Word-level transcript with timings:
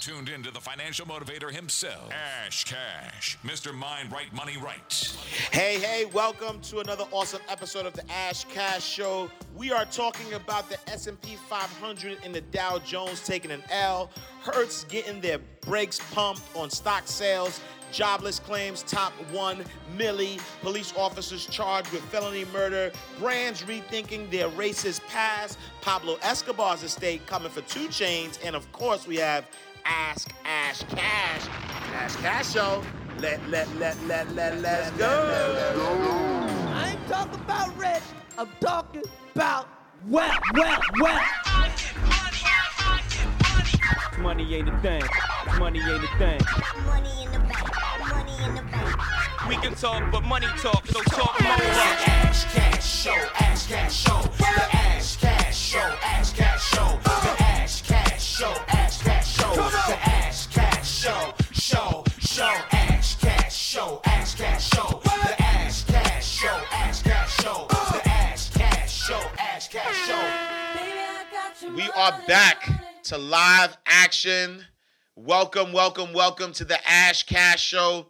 tuned 0.00 0.30
in 0.30 0.42
to 0.42 0.50
the 0.50 0.60
financial 0.60 1.04
motivator 1.04 1.52
himself, 1.52 2.10
Ash 2.10 2.64
Cash, 2.64 3.36
Mr. 3.44 3.74
Mind 3.74 4.10
Right 4.10 4.32
Money 4.32 4.56
Right. 4.56 5.14
Hey, 5.52 5.78
hey, 5.78 6.06
welcome 6.06 6.58
to 6.62 6.78
another 6.78 7.04
awesome 7.12 7.42
episode 7.50 7.84
of 7.84 7.92
the 7.92 8.10
Ash 8.10 8.44
Cash 8.44 8.82
Show. 8.82 9.30
We 9.54 9.72
are 9.72 9.84
talking 9.84 10.32
about 10.32 10.70
the 10.70 10.78
S&P 10.90 11.36
500 11.50 12.16
and 12.24 12.34
the 12.34 12.40
Dow 12.40 12.78
Jones 12.78 13.26
taking 13.26 13.50
an 13.50 13.62
L, 13.70 14.10
Hertz 14.40 14.84
getting 14.84 15.20
their 15.20 15.38
brakes 15.60 16.00
pumped 16.12 16.40
on 16.56 16.70
stock 16.70 17.02
sales, 17.06 17.60
jobless 17.92 18.38
claims 18.38 18.82
top 18.84 19.12
1 19.32 19.62
milli, 19.98 20.40
police 20.62 20.94
officers 20.96 21.44
charged 21.44 21.92
with 21.92 22.02
felony 22.04 22.46
murder, 22.54 22.90
brands 23.18 23.62
rethinking 23.64 24.30
their 24.30 24.48
racist 24.50 25.06
past, 25.08 25.58
Pablo 25.82 26.16
Escobar's 26.22 26.82
estate 26.82 27.26
coming 27.26 27.50
for 27.50 27.60
2 27.62 27.88
Chainz, 27.88 28.38
and 28.42 28.56
of 28.56 28.70
course 28.72 29.06
we 29.06 29.16
have 29.16 29.44
Ask 29.84 30.30
Ash 30.44 30.82
Cash. 30.84 31.48
Ash 31.94 32.16
Cash 32.16 32.52
Show. 32.52 32.82
Let, 33.18 33.46
let, 33.48 33.68
let, 33.76 33.96
let, 34.06 34.34
let, 34.34 34.60
let's 34.60 34.90
go. 34.92 35.06
I 36.74 36.90
ain't 36.90 37.08
talking 37.08 37.40
about 37.40 37.76
rich. 37.78 38.02
I'm 38.38 38.48
talking 38.60 39.02
about 39.34 39.68
well, 40.08 40.32
well, 40.54 40.80
well. 41.00 41.20
Money 44.18 44.54
ain't 44.54 44.68
a 44.68 44.80
thing. 44.80 45.02
Money 45.58 45.80
ain't 45.80 46.04
a 46.04 46.18
thing. 46.18 46.40
Money 46.86 47.10
in 47.22 47.32
the 47.32 47.38
bank. 47.38 47.70
Money 48.08 48.44
in 48.44 48.54
the 48.54 48.62
bank. 48.62 49.00
We 49.48 49.56
can 49.56 49.74
talk, 49.74 50.10
but 50.10 50.22
money 50.22 50.46
talk, 50.58 50.86
so 50.86 51.02
talk 51.02 51.40
more. 51.42 51.52
Ash 51.52 52.44
Cash 52.44 53.02
Show, 53.02 53.14
Ash 53.40 53.66
Cash 53.66 53.94
Show, 53.94 54.22
the 54.38 54.76
Ash 54.76 55.16
Cash 55.16 55.58
Show, 55.58 55.78
Ash 56.02 56.32
Cash 56.32 56.70
Show, 56.70 56.98
the 57.02 57.42
Ash 57.42 57.82
Cash 57.82 58.22
Show, 58.22 58.54
Ash 58.68 58.79
Cash 59.50 59.56
Show, 59.56 59.82
the 59.88 59.98
Ash 59.98 60.46
Cash 60.46 60.88
Show, 60.88 61.34
Show, 61.50 62.04
Show, 62.20 62.54
Ash 62.70 63.16
Cash 63.16 63.56
Show, 63.56 64.00
Ash 64.04 64.34
Cash 64.36 64.70
Show, 64.70 65.00
the 65.02 65.42
Ash 65.42 65.84
Cash 65.84 66.24
Show, 66.24 66.62
Ash 66.70 67.02
Cash 67.02 67.42
Show, 67.42 67.66
the 67.68 68.08
Ash 68.08 68.50
Cash 68.50 69.06
Show, 69.06 69.20
Ash 69.40 69.68
Cash 69.68 70.06
Show. 70.06 71.74
We 71.74 71.82
are 71.96 72.20
back 72.28 73.02
to 73.04 73.18
live 73.18 73.76
action. 73.86 74.64
Welcome, 75.16 75.72
welcome, 75.72 76.12
welcome 76.12 76.52
to 76.52 76.64
the 76.64 76.78
Ash 76.88 77.24
Cash 77.24 77.60
Show. 77.60 78.06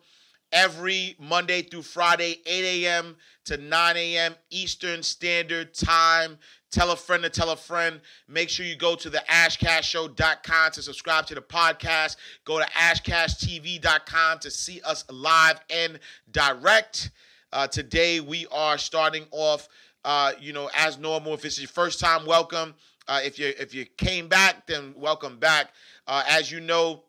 Every 0.52 1.16
Monday 1.18 1.62
through 1.62 1.82
Friday, 1.82 2.40
8 2.44 2.84
a.m. 2.84 3.16
to 3.46 3.56
9 3.56 3.96
a.m. 3.96 4.34
Eastern 4.50 5.02
Standard 5.02 5.72
Time. 5.72 6.38
Tell 6.70 6.92
a 6.92 6.96
friend 6.96 7.24
to 7.24 7.30
tell 7.30 7.50
a 7.50 7.56
friend. 7.56 8.00
Make 8.28 8.48
sure 8.48 8.64
you 8.64 8.76
go 8.76 8.94
to 8.94 9.10
the 9.10 9.22
ashcashshow.com 9.28 10.70
to 10.72 10.82
subscribe 10.82 11.26
to 11.26 11.34
the 11.34 11.40
podcast. 11.40 12.14
Go 12.44 12.60
to 12.60 12.66
ashcashtv.com 12.66 14.38
to 14.38 14.50
see 14.52 14.80
us 14.82 15.04
live 15.10 15.60
and 15.68 15.98
direct. 16.30 17.10
Uh, 17.52 17.66
today 17.66 18.20
we 18.20 18.46
are 18.52 18.78
starting 18.78 19.26
off, 19.32 19.68
uh, 20.04 20.30
you 20.40 20.52
know, 20.52 20.70
as 20.76 20.96
normal. 20.96 21.34
If 21.34 21.44
it's 21.44 21.58
your 21.58 21.66
first 21.66 21.98
time, 21.98 22.24
welcome. 22.24 22.74
Uh, 23.08 23.20
if 23.24 23.36
you 23.36 23.52
if 23.58 23.74
you 23.74 23.84
came 23.84 24.28
back, 24.28 24.68
then 24.68 24.94
welcome 24.96 25.38
back. 25.38 25.72
Uh, 26.06 26.22
as 26.28 26.52
you 26.52 26.60
know, 26.60 27.02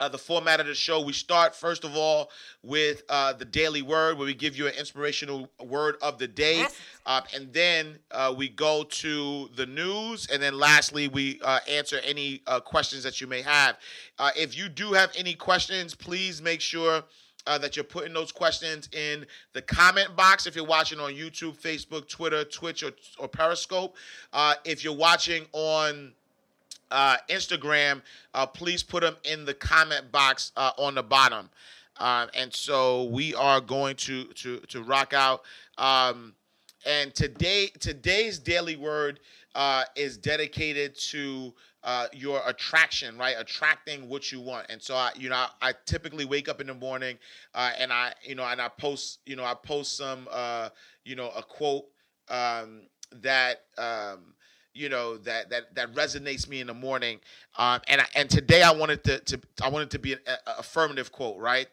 uh, 0.00 0.08
the 0.08 0.18
format 0.18 0.60
of 0.60 0.66
the 0.66 0.74
show, 0.74 1.00
we 1.00 1.12
start 1.12 1.54
first 1.54 1.84
of 1.84 1.96
all 1.96 2.30
with 2.62 3.02
uh, 3.08 3.32
the 3.32 3.44
daily 3.44 3.82
word, 3.82 4.18
where 4.18 4.26
we 4.26 4.34
give 4.34 4.56
you 4.56 4.66
an 4.66 4.74
inspirational 4.78 5.50
word 5.64 5.96
of 6.02 6.18
the 6.18 6.28
day, 6.28 6.66
uh, 7.06 7.20
and 7.34 7.52
then 7.52 7.98
uh, 8.10 8.34
we 8.36 8.48
go 8.48 8.84
to 8.84 9.48
the 9.56 9.66
news, 9.66 10.28
and 10.32 10.42
then 10.42 10.58
lastly 10.58 11.08
we 11.08 11.40
uh, 11.42 11.60
answer 11.68 12.00
any 12.04 12.42
uh, 12.46 12.60
questions 12.60 13.02
that 13.02 13.20
you 13.20 13.26
may 13.26 13.42
have. 13.42 13.76
Uh, 14.18 14.30
if 14.36 14.56
you 14.56 14.68
do 14.68 14.92
have 14.92 15.10
any 15.16 15.34
questions, 15.34 15.94
please 15.94 16.42
make 16.42 16.60
sure. 16.60 17.02
Uh, 17.48 17.56
that 17.56 17.76
you're 17.76 17.84
putting 17.84 18.12
those 18.12 18.32
questions 18.32 18.88
in 18.90 19.24
the 19.52 19.62
comment 19.62 20.16
box 20.16 20.48
if 20.48 20.56
you're 20.56 20.64
watching 20.66 20.98
on 20.98 21.12
YouTube, 21.12 21.56
Facebook, 21.56 22.08
Twitter, 22.08 22.42
Twitch, 22.42 22.82
or, 22.82 22.90
or 23.20 23.28
Periscope. 23.28 23.94
Uh, 24.32 24.54
if 24.64 24.82
you're 24.82 24.92
watching 24.96 25.46
on 25.52 26.12
uh, 26.90 27.16
Instagram, 27.28 28.02
uh, 28.34 28.46
please 28.46 28.82
put 28.82 29.02
them 29.02 29.16
in 29.24 29.44
the 29.44 29.54
comment 29.54 30.10
box 30.12 30.52
uh, 30.56 30.72
on 30.78 30.94
the 30.94 31.02
bottom. 31.02 31.50
Um, 31.98 32.28
and 32.34 32.52
so 32.52 33.04
we 33.04 33.34
are 33.34 33.60
going 33.60 33.96
to 33.96 34.24
to 34.24 34.58
to 34.60 34.82
rock 34.82 35.12
out. 35.14 35.42
Um, 35.78 36.34
and 36.84 37.14
today 37.14 37.68
today's 37.78 38.38
daily 38.38 38.76
word 38.76 39.20
uh, 39.54 39.84
is 39.96 40.18
dedicated 40.18 40.94
to 40.94 41.54
uh, 41.82 42.08
your 42.12 42.42
attraction, 42.46 43.16
right? 43.16 43.36
Attracting 43.38 44.08
what 44.08 44.30
you 44.30 44.40
want. 44.40 44.66
And 44.68 44.82
so 44.82 44.94
I, 44.94 45.12
you 45.16 45.30
know, 45.30 45.36
I, 45.36 45.48
I 45.62 45.72
typically 45.86 46.24
wake 46.24 46.48
up 46.48 46.60
in 46.60 46.66
the 46.66 46.74
morning 46.74 47.16
uh, 47.54 47.70
and 47.78 47.92
I, 47.92 48.12
you 48.22 48.34
know, 48.34 48.44
and 48.44 48.60
I 48.60 48.68
post, 48.68 49.20
you 49.24 49.36
know, 49.36 49.44
I 49.44 49.54
post 49.54 49.96
some, 49.96 50.28
uh, 50.30 50.70
you 51.04 51.14
know, 51.16 51.30
a 51.36 51.42
quote 51.42 51.86
um, 52.28 52.82
that. 53.22 53.62
Um, 53.78 54.34
you 54.76 54.88
know 54.88 55.16
that 55.18 55.50
that 55.50 55.74
that 55.74 55.92
resonates 55.94 56.48
me 56.48 56.60
in 56.60 56.66
the 56.66 56.74
morning 56.74 57.18
um, 57.58 57.80
and 57.88 58.00
I, 58.00 58.06
and 58.14 58.28
today 58.28 58.62
I 58.62 58.72
wanted 58.72 59.02
to, 59.04 59.18
to 59.20 59.40
I 59.62 59.68
wanted 59.68 59.90
to 59.90 59.98
be 59.98 60.12
an 60.12 60.18
a, 60.26 60.60
affirmative 60.60 61.12
quote 61.12 61.38
right? 61.38 61.66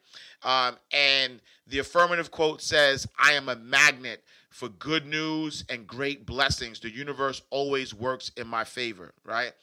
Um, 0.43 0.77
and 0.91 1.41
the 1.67 1.79
affirmative 1.79 2.31
quote 2.31 2.61
says 2.61 3.07
I 3.17 3.33
am 3.33 3.49
a 3.49 3.55
magnet 3.55 4.23
for 4.49 4.69
good 4.69 5.05
news 5.05 5.65
and 5.69 5.87
great 5.87 6.25
blessings. 6.25 6.79
The 6.79 6.91
universe 6.91 7.41
always 7.49 7.93
works 7.93 8.31
in 8.37 8.47
my 8.47 8.63
favor 8.63 9.13
right? 9.25 9.53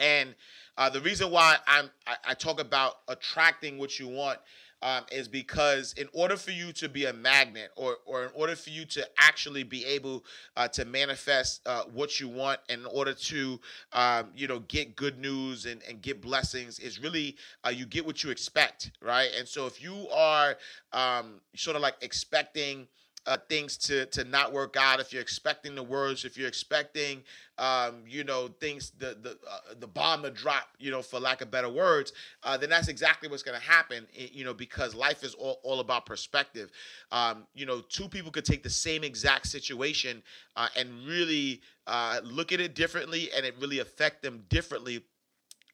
And 0.00 0.34
uh, 0.76 0.90
the 0.90 1.00
reason 1.00 1.30
why 1.30 1.56
I'm 1.66 1.90
I, 2.06 2.16
I 2.30 2.34
talk 2.34 2.60
about 2.60 2.98
attracting 3.08 3.78
what 3.78 3.98
you 3.98 4.08
want 4.08 4.38
um, 4.84 5.04
is 5.10 5.28
because 5.28 5.94
in 5.94 6.08
order 6.12 6.36
for 6.36 6.52
you 6.52 6.72
to 6.74 6.88
be 6.88 7.06
a 7.06 7.12
magnet 7.12 7.70
or, 7.76 7.96
or 8.06 8.24
in 8.24 8.30
order 8.34 8.54
for 8.54 8.70
you 8.70 8.84
to 8.86 9.06
actually 9.18 9.64
be 9.64 9.84
able 9.84 10.24
uh, 10.56 10.68
to 10.68 10.84
manifest 10.84 11.62
uh, 11.66 11.84
what 11.92 12.20
you 12.20 12.28
want 12.28 12.60
in 12.68 12.86
order 12.86 13.14
to 13.14 13.60
um, 13.92 14.28
you 14.36 14.46
know 14.46 14.60
get 14.60 14.94
good 14.96 15.18
news 15.18 15.66
and, 15.66 15.82
and 15.88 16.02
get 16.02 16.20
blessings 16.20 16.78
is 16.78 17.00
really 17.00 17.36
uh, 17.66 17.70
you 17.70 17.86
get 17.86 18.06
what 18.06 18.22
you 18.22 18.30
expect 18.30 18.92
right? 19.00 19.30
And 19.38 19.48
so 19.48 19.66
if 19.66 19.82
you 19.82 20.08
are 20.14 20.56
um, 20.92 21.40
sort 21.56 21.76
of 21.76 21.82
like 21.82 21.96
expecting 22.02 22.86
uh, 23.26 23.36
things 23.48 23.76
to 23.78 24.06
to 24.06 24.24
not 24.24 24.52
work 24.52 24.76
out. 24.78 25.00
If 25.00 25.12
you're 25.12 25.22
expecting 25.22 25.74
the 25.74 25.82
words 25.82 26.24
if 26.24 26.36
you're 26.36 26.48
expecting 26.48 27.22
um, 27.58 28.02
you 28.06 28.24
know 28.24 28.48
things 28.60 28.92
the 28.98 29.16
the 29.20 29.38
uh, 29.50 29.74
the 29.78 29.86
bomb 29.86 30.22
to 30.22 30.30
drop 30.30 30.68
you 30.78 30.90
know 30.90 31.02
for 31.02 31.20
lack 31.20 31.40
of 31.40 31.50
better 31.50 31.68
words 31.68 32.12
uh, 32.42 32.56
then 32.56 32.68
that's 32.70 32.88
exactly 32.88 33.28
what's 33.28 33.42
going 33.42 33.58
to 33.58 33.66
happen 33.66 34.06
you 34.14 34.44
know 34.44 34.54
because 34.54 34.94
life 34.94 35.22
is 35.22 35.34
all, 35.34 35.60
all 35.62 35.80
about 35.80 36.06
perspective. 36.06 36.70
Um, 37.12 37.46
you 37.54 37.66
know 37.66 37.80
two 37.80 38.08
people 38.08 38.30
could 38.30 38.44
take 38.44 38.62
the 38.62 38.70
same 38.70 39.04
exact 39.04 39.46
situation 39.46 40.22
uh, 40.56 40.68
and 40.76 41.06
really 41.06 41.60
uh, 41.86 42.20
look 42.24 42.52
at 42.52 42.60
it 42.60 42.74
differently 42.74 43.30
and 43.36 43.44
it 43.44 43.54
really 43.60 43.80
affect 43.80 44.22
them 44.22 44.44
differently 44.48 45.02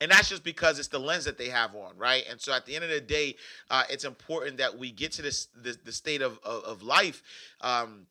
and 0.00 0.10
that's 0.10 0.28
just 0.28 0.44
because 0.44 0.78
it's 0.78 0.88
the 0.88 0.98
lens 0.98 1.24
that 1.24 1.38
they 1.38 1.48
have 1.48 1.74
on 1.74 1.96
right 1.96 2.24
and 2.30 2.40
so 2.40 2.52
at 2.52 2.66
the 2.66 2.74
end 2.74 2.84
of 2.84 2.90
the 2.90 3.00
day 3.00 3.36
uh, 3.70 3.84
it's 3.90 4.04
important 4.04 4.56
that 4.58 4.76
we 4.76 4.90
get 4.90 5.12
to 5.12 5.22
this 5.22 5.48
the, 5.62 5.92
state 5.92 6.22
of, 6.22 6.38
of, 6.44 6.64
of 6.64 6.82
life 6.82 7.22
um, 7.60 8.06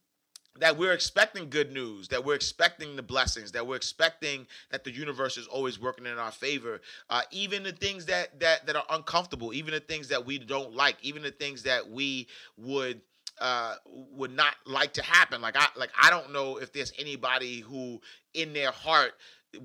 that 0.59 0.77
we're 0.77 0.93
expecting 0.93 1.49
good 1.49 1.71
news 1.71 2.07
that 2.07 2.23
we're 2.23 2.35
expecting 2.35 2.95
the 2.95 3.03
blessings 3.03 3.51
that 3.51 3.65
we're 3.65 3.75
expecting 3.75 4.45
that 4.71 4.83
the 4.83 4.91
universe 4.91 5.37
is 5.37 5.47
always 5.47 5.79
working 5.79 6.05
in 6.05 6.17
our 6.17 6.31
favor 6.31 6.81
uh, 7.09 7.21
even 7.31 7.63
the 7.63 7.71
things 7.71 8.05
that 8.05 8.39
that 8.39 8.65
that 8.65 8.75
are 8.75 8.85
uncomfortable 8.91 9.53
even 9.53 9.73
the 9.73 9.79
things 9.79 10.07
that 10.07 10.25
we 10.25 10.37
don't 10.37 10.73
like 10.73 10.97
even 11.01 11.21
the 11.21 11.31
things 11.31 11.63
that 11.63 11.89
we 11.89 12.27
would 12.57 13.01
uh, 13.39 13.75
would 13.85 14.31
not 14.31 14.55
like 14.65 14.93
to 14.93 15.01
happen. 15.01 15.41
Like 15.41 15.55
I 15.57 15.67
like 15.77 15.91
I 16.01 16.09
don't 16.09 16.33
know 16.33 16.57
if 16.57 16.73
there's 16.73 16.91
anybody 16.99 17.61
who 17.61 18.01
in 18.33 18.53
their 18.53 18.71
heart 18.71 19.13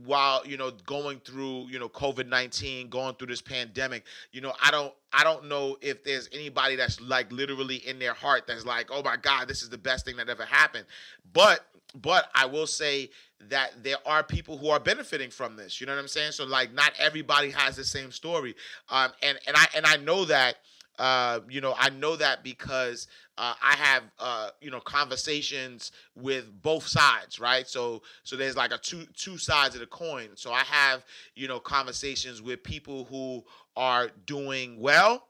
while 0.05 0.47
you 0.47 0.57
know 0.57 0.71
going 0.87 1.21
through 1.21 1.67
you 1.69 1.79
know 1.79 1.89
covid-19 1.89 2.89
going 2.89 3.15
through 3.17 3.27
this 3.27 3.43
pandemic 3.43 4.05
you 4.33 4.41
know 4.41 4.53
i 4.63 4.71
don't 4.71 4.95
i 5.13 5.23
don't 5.23 5.47
know 5.47 5.77
if 5.83 6.03
there's 6.05 6.29
anybody 6.33 6.75
that's 6.75 7.01
like 7.03 7.31
literally 7.31 7.77
in 7.77 7.99
their 7.99 8.15
heart 8.15 8.47
that's 8.47 8.65
like 8.65 8.89
oh 8.91 9.03
my 9.03 9.17
god 9.17 9.47
this 9.47 9.63
is 9.63 9.69
the 9.69 9.79
best 9.79 10.05
thing 10.05 10.17
that 10.17 10.29
ever 10.29 10.45
happened. 10.45 10.87
But 11.33 11.67
but 11.97 12.31
i 12.35 12.47
will 12.47 12.67
say 12.67 13.11
that 13.49 13.73
there 13.83 13.99
are 14.07 14.23
people 14.23 14.57
who 14.57 14.69
are 14.71 14.81
benefiting 14.81 15.31
from 15.31 15.55
this 15.55 15.81
you 15.81 15.87
know 15.87 15.95
what 15.95 16.01
i'm 16.01 16.09
saying? 16.09 16.33
So 16.33 16.45
like 16.45 16.73
not 16.73 16.93
everybody 16.99 17.51
has 17.51 17.77
the 17.77 17.85
same 17.85 18.11
story. 18.11 18.55
Um 18.89 19.11
and 19.23 19.39
and 19.47 19.57
i 19.57 19.67
and 19.77 19.87
i 19.87 19.97
know 19.97 20.25
that 20.25 20.57
uh, 20.99 21.41
you 21.49 21.61
know, 21.61 21.75
I 21.79 21.91
know 21.91 22.17
that 22.17 22.45
because 22.45 23.09
uh, 23.37 23.55
I 23.63 23.75
have 23.77 24.03
uh, 24.19 24.51
you 24.61 24.71
know 24.71 24.81
conversations 24.81 25.93
with 26.15 26.47
both 26.63 26.87
sides, 26.87 27.41
right? 27.41 27.67
So 27.67 28.03
so 28.23 28.37
there's 28.37 28.57
like 28.57 28.73
a 28.73 28.79
two 28.79 29.05
two 29.15 29.39
sides 29.39 29.75
of 29.75 29.81
the 29.81 29.87
coin. 29.87 30.29
So 30.35 30.53
I 30.53 30.63
have 30.63 31.05
you 31.35 31.49
know 31.49 31.59
conversations 31.59 32.43
with 32.43 32.63
people 32.63 33.05
who 33.05 33.45
are 33.77 34.11
doing 34.27 34.79
well. 34.79 35.27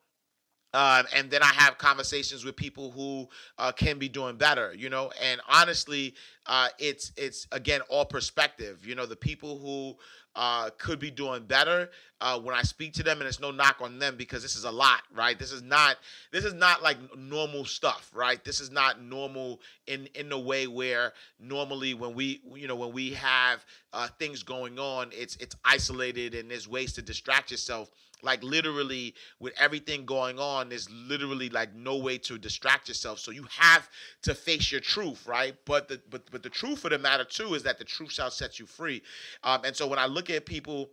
Um, 0.75 1.07
and 1.15 1.31
then 1.31 1.43
I 1.43 1.53
have 1.55 1.79
conversations 1.79 2.45
with 2.45 2.57
people 2.57 2.91
who 2.91 3.29
uh, 3.59 3.73
can 3.73 3.99
be 3.99 4.09
doing 4.09 4.37
better, 4.37 4.75
you 4.77 4.91
know. 4.91 5.13
And 5.23 5.41
honestly, 5.49 6.15
uh, 6.47 6.69
it's 6.81 7.13
it's 7.17 7.47
again 7.53 7.81
all 7.89 8.05
perspective. 8.05 8.85
You 8.87 8.97
know, 8.97 9.07
the 9.07 9.17
people 9.17 9.59
who 9.59 9.97
uh, 10.35 10.71
could 10.79 10.99
be 10.99 11.11
doing 11.11 11.45
better. 11.45 11.91
Uh, 12.21 12.41
when 12.41 12.55
I 12.55 12.63
speak 12.63 12.95
to 12.95 13.03
them, 13.03 13.21
and 13.21 13.29
it's 13.29 13.39
no 13.39 13.51
knock 13.51 13.77
on 13.81 13.99
them 13.99 14.17
because 14.17 14.43
this 14.43 14.57
is 14.57 14.65
a 14.65 14.71
lot, 14.71 15.03
right? 15.15 15.39
This 15.39 15.53
is 15.53 15.63
not 15.63 15.99
this 16.33 16.45
is 16.45 16.55
not 16.55 16.83
like 16.83 16.97
normal 17.17 17.65
stuff, 17.65 18.11
right? 18.15 18.43
This 18.43 18.61
is 18.61 18.71
not 18.71 19.01
normal 19.03 19.61
in 19.87 20.09
in 20.15 20.29
the 20.29 20.39
way 20.39 20.67
where 20.67 21.13
normally 21.39 21.95
when 21.95 22.15
we 22.15 22.41
you 22.55 22.67
know 22.67 22.77
when 22.77 22.93
we 22.93 23.13
have 23.13 23.65
uh, 23.93 24.09
things 24.19 24.43
going 24.43 24.79
on, 24.79 25.11
it's 25.13 25.37
it's 25.37 25.55
isolated 25.65 26.35
and 26.35 26.51
there's 26.51 26.67
ways 26.67 26.95
to 26.95 27.03
distract 27.03 27.51
yourself. 27.51 27.91
Like 28.25 28.43
literally, 28.43 29.15
with 29.39 29.53
everything 29.59 30.05
going 30.07 30.39
on, 30.39 30.69
there's 30.71 30.91
literally 30.91 31.51
like 31.51 31.75
no 31.75 31.97
way 31.97 32.19
to 32.19 32.39
distract 32.39 32.89
yourself. 32.89 33.19
So 33.21 33.31
you 33.31 33.47
have 33.51 33.89
to 34.23 34.35
face 34.35 34.73
your 34.73 34.81
truth, 34.81 35.27
right? 35.27 35.55
But 35.67 35.89
the 35.89 36.01
but 36.11 36.31
but 36.31 36.43
the 36.43 36.51
truth 36.51 36.85
of 36.85 36.91
the 36.91 36.99
matter 36.99 37.25
too 37.25 37.55
is 37.55 37.63
that 37.65 37.79
the 37.79 37.85
truth 37.85 38.13
shall 38.13 38.31
set 38.31 38.59
you 38.59 38.67
free. 38.67 39.03
Um, 39.43 39.63
and 39.65 39.77
so 39.77 39.87
when 39.87 39.99
I 39.99 40.07
look 40.07 40.31
at 40.31 40.47
people 40.47 40.91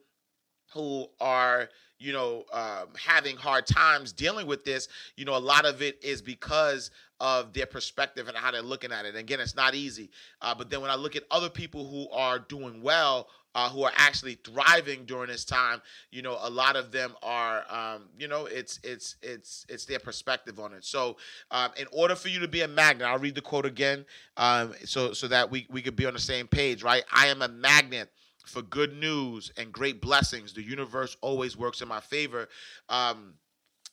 who 0.73 1.07
are 1.19 1.69
you 1.99 2.13
know 2.13 2.43
um, 2.51 2.87
having 2.97 3.37
hard 3.37 3.67
times 3.67 4.11
dealing 4.11 4.47
with 4.47 4.63
this 4.65 4.87
you 5.15 5.25
know 5.25 5.37
a 5.37 5.39
lot 5.39 5.65
of 5.65 5.81
it 5.81 6.03
is 6.03 6.21
because 6.21 6.89
of 7.19 7.53
their 7.53 7.67
perspective 7.67 8.27
and 8.27 8.35
how 8.35 8.51
they're 8.51 8.61
looking 8.61 8.91
at 8.91 9.05
it 9.05 9.09
and 9.09 9.17
again 9.17 9.39
it's 9.39 9.55
not 9.55 9.75
easy 9.75 10.09
uh, 10.41 10.55
but 10.55 10.69
then 10.69 10.81
when 10.81 10.89
i 10.89 10.95
look 10.95 11.15
at 11.15 11.23
other 11.29 11.49
people 11.49 11.87
who 11.87 12.09
are 12.11 12.39
doing 12.39 12.81
well 12.81 13.27
uh, 13.55 13.69
who 13.69 13.83
are 13.83 13.91
actually 13.95 14.35
thriving 14.35 15.05
during 15.05 15.29
this 15.29 15.45
time 15.45 15.81
you 16.11 16.21
know 16.21 16.37
a 16.41 16.49
lot 16.49 16.75
of 16.75 16.91
them 16.91 17.15
are 17.21 17.63
um, 17.69 18.09
you 18.17 18.27
know 18.27 18.45
it's 18.45 18.79
it's 18.83 19.15
it's 19.21 19.65
it's 19.69 19.85
their 19.85 19.99
perspective 19.99 20.59
on 20.59 20.73
it 20.73 20.83
so 20.83 21.17
um, 21.51 21.71
in 21.77 21.87
order 21.91 22.15
for 22.15 22.29
you 22.29 22.39
to 22.39 22.47
be 22.47 22.61
a 22.61 22.67
magnet 22.67 23.07
i'll 23.07 23.19
read 23.19 23.35
the 23.35 23.41
quote 23.41 23.65
again 23.65 24.05
um, 24.37 24.73
so 24.85 25.13
so 25.13 25.27
that 25.27 25.49
we 25.49 25.67
we 25.69 25.81
could 25.81 25.95
be 25.95 26.05
on 26.05 26.13
the 26.13 26.19
same 26.19 26.47
page 26.47 26.83
right 26.83 27.03
i 27.13 27.27
am 27.27 27.41
a 27.41 27.47
magnet 27.47 28.09
for 28.45 28.61
good 28.61 28.93
news 28.93 29.51
and 29.57 29.71
great 29.71 30.01
blessings. 30.01 30.53
The 30.53 30.63
universe 30.63 31.15
always 31.21 31.57
works 31.57 31.81
in 31.81 31.87
my 31.87 31.99
favor. 31.99 32.49
Um, 32.89 33.35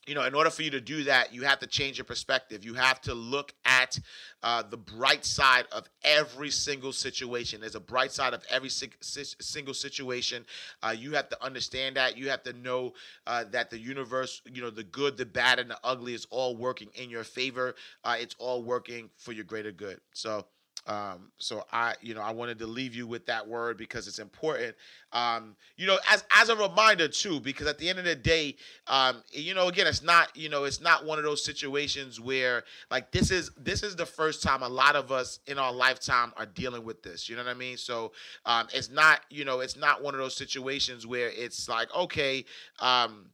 you 0.09 0.15
know, 0.15 0.25
in 0.25 0.35
order 0.35 0.49
for 0.49 0.63
you 0.63 0.71
to 0.71 0.81
do 0.81 1.05
that, 1.05 1.35
you 1.35 1.43
have 1.43 1.59
to 1.59 1.67
change 1.67 1.99
your 1.99 2.07
perspective. 2.07 2.65
You 2.65 2.73
have 2.75 2.99
to 3.03 3.13
look 3.15 3.53
at 3.67 3.99
uh, 4.43 4.63
the 4.63 4.79
bright 4.79 5.25
side 5.25 5.67
of 5.71 5.87
every 6.03 6.51
single 6.51 6.93
situation. 6.93 7.61
There's 7.61 7.75
a 7.75 7.81
bright 7.81 8.11
side 8.11 8.33
of 8.33 8.43
every 8.49 8.71
si- 8.71 8.91
si- 9.01 9.37
single 9.39 9.75
situation. 9.75 10.47
Uh, 10.83 10.95
you 10.99 11.13
have 11.13 11.29
to 11.29 11.45
understand 11.45 11.97
that. 11.97 12.17
You 12.17 12.31
have 12.31 12.43
to 12.45 12.55
know 12.55 12.95
uh, 13.27 13.45
that 13.51 13.69
the 13.69 13.79
universe, 13.79 14.41
you 14.51 14.63
know, 14.63 14.71
the 14.71 14.85
good, 14.85 15.19
the 15.19 15.27
bad, 15.27 15.59
and 15.59 15.71
the 15.71 15.79
ugly 15.85 16.15
is 16.15 16.27
all 16.31 16.57
working 16.57 16.89
in 16.95 17.11
your 17.11 17.25
favor. 17.25 17.75
Uh, 18.03 18.17
it's 18.19 18.35
all 18.39 18.63
working 18.63 19.11
for 19.19 19.33
your 19.33 19.45
greater 19.45 19.73
good. 19.73 20.01
So, 20.15 20.47
um, 20.89 21.31
so 21.37 21.65
I, 21.71 21.95
you 22.01 22.15
know, 22.15 22.23
I 22.23 22.31
wanted 22.33 22.59
to 22.61 22.67
leave 22.67 22.95
you 22.95 23.07
with 23.07 23.27
that 23.27 23.47
word 23.47 23.77
because 23.77 24.09
it's 24.09 24.19
important. 24.19 24.75
Um, 25.13 25.55
you 25.77 25.87
know, 25.87 25.99
as 26.11 26.25
as 26.31 26.49
a 26.49 26.57
reminder 26.57 27.09
too, 27.09 27.41
because 27.41 27.67
at 27.67 27.79
the 27.79 27.89
end 27.91 27.99
of 27.99 28.07
the 28.07 28.15
day, 28.15 28.57
um, 28.87 29.23
you 29.31 29.55
know, 29.55 29.69
again, 29.69 29.87
it's 29.87 30.03
not, 30.03 30.35
you 30.35 30.49
know, 30.49 30.65
it's 30.65 30.81
not 30.81 31.05
one 31.05 31.19
of 31.19 31.25
those 31.25 31.45
situations 31.45 32.21
where 32.21 32.65
like 32.91 33.13
this 33.13 33.31
is 33.31 33.51
this 33.57 33.83
is 33.83 33.97
the 33.97 34.07
first 34.07 34.43
time 34.43 34.63
a 34.63 34.69
lot 34.69 34.97
of 34.97 35.13
us 35.13 35.41
in 35.47 35.59
our 35.59 35.73
lifetime 35.73 36.33
are 36.39 36.47
dealing 36.47 36.85
with 36.85 37.03
this. 37.03 37.29
You 37.29 37.37
know 37.37 37.45
what 37.45 37.51
I 37.51 37.55
mean? 37.55 37.77
So 37.77 38.13
um, 38.47 38.69
it's 38.73 38.91
not, 38.91 39.21
you 39.31 39.45
know, 39.45 39.61
it's 39.61 39.77
not 39.77 40.03
one 40.03 40.15
of 40.15 40.21
those 40.21 40.37
situations 40.37 41.07
where 41.07 41.29
it's 41.29 41.69
like, 41.69 41.95
okay, 41.95 42.47
um, 42.81 43.27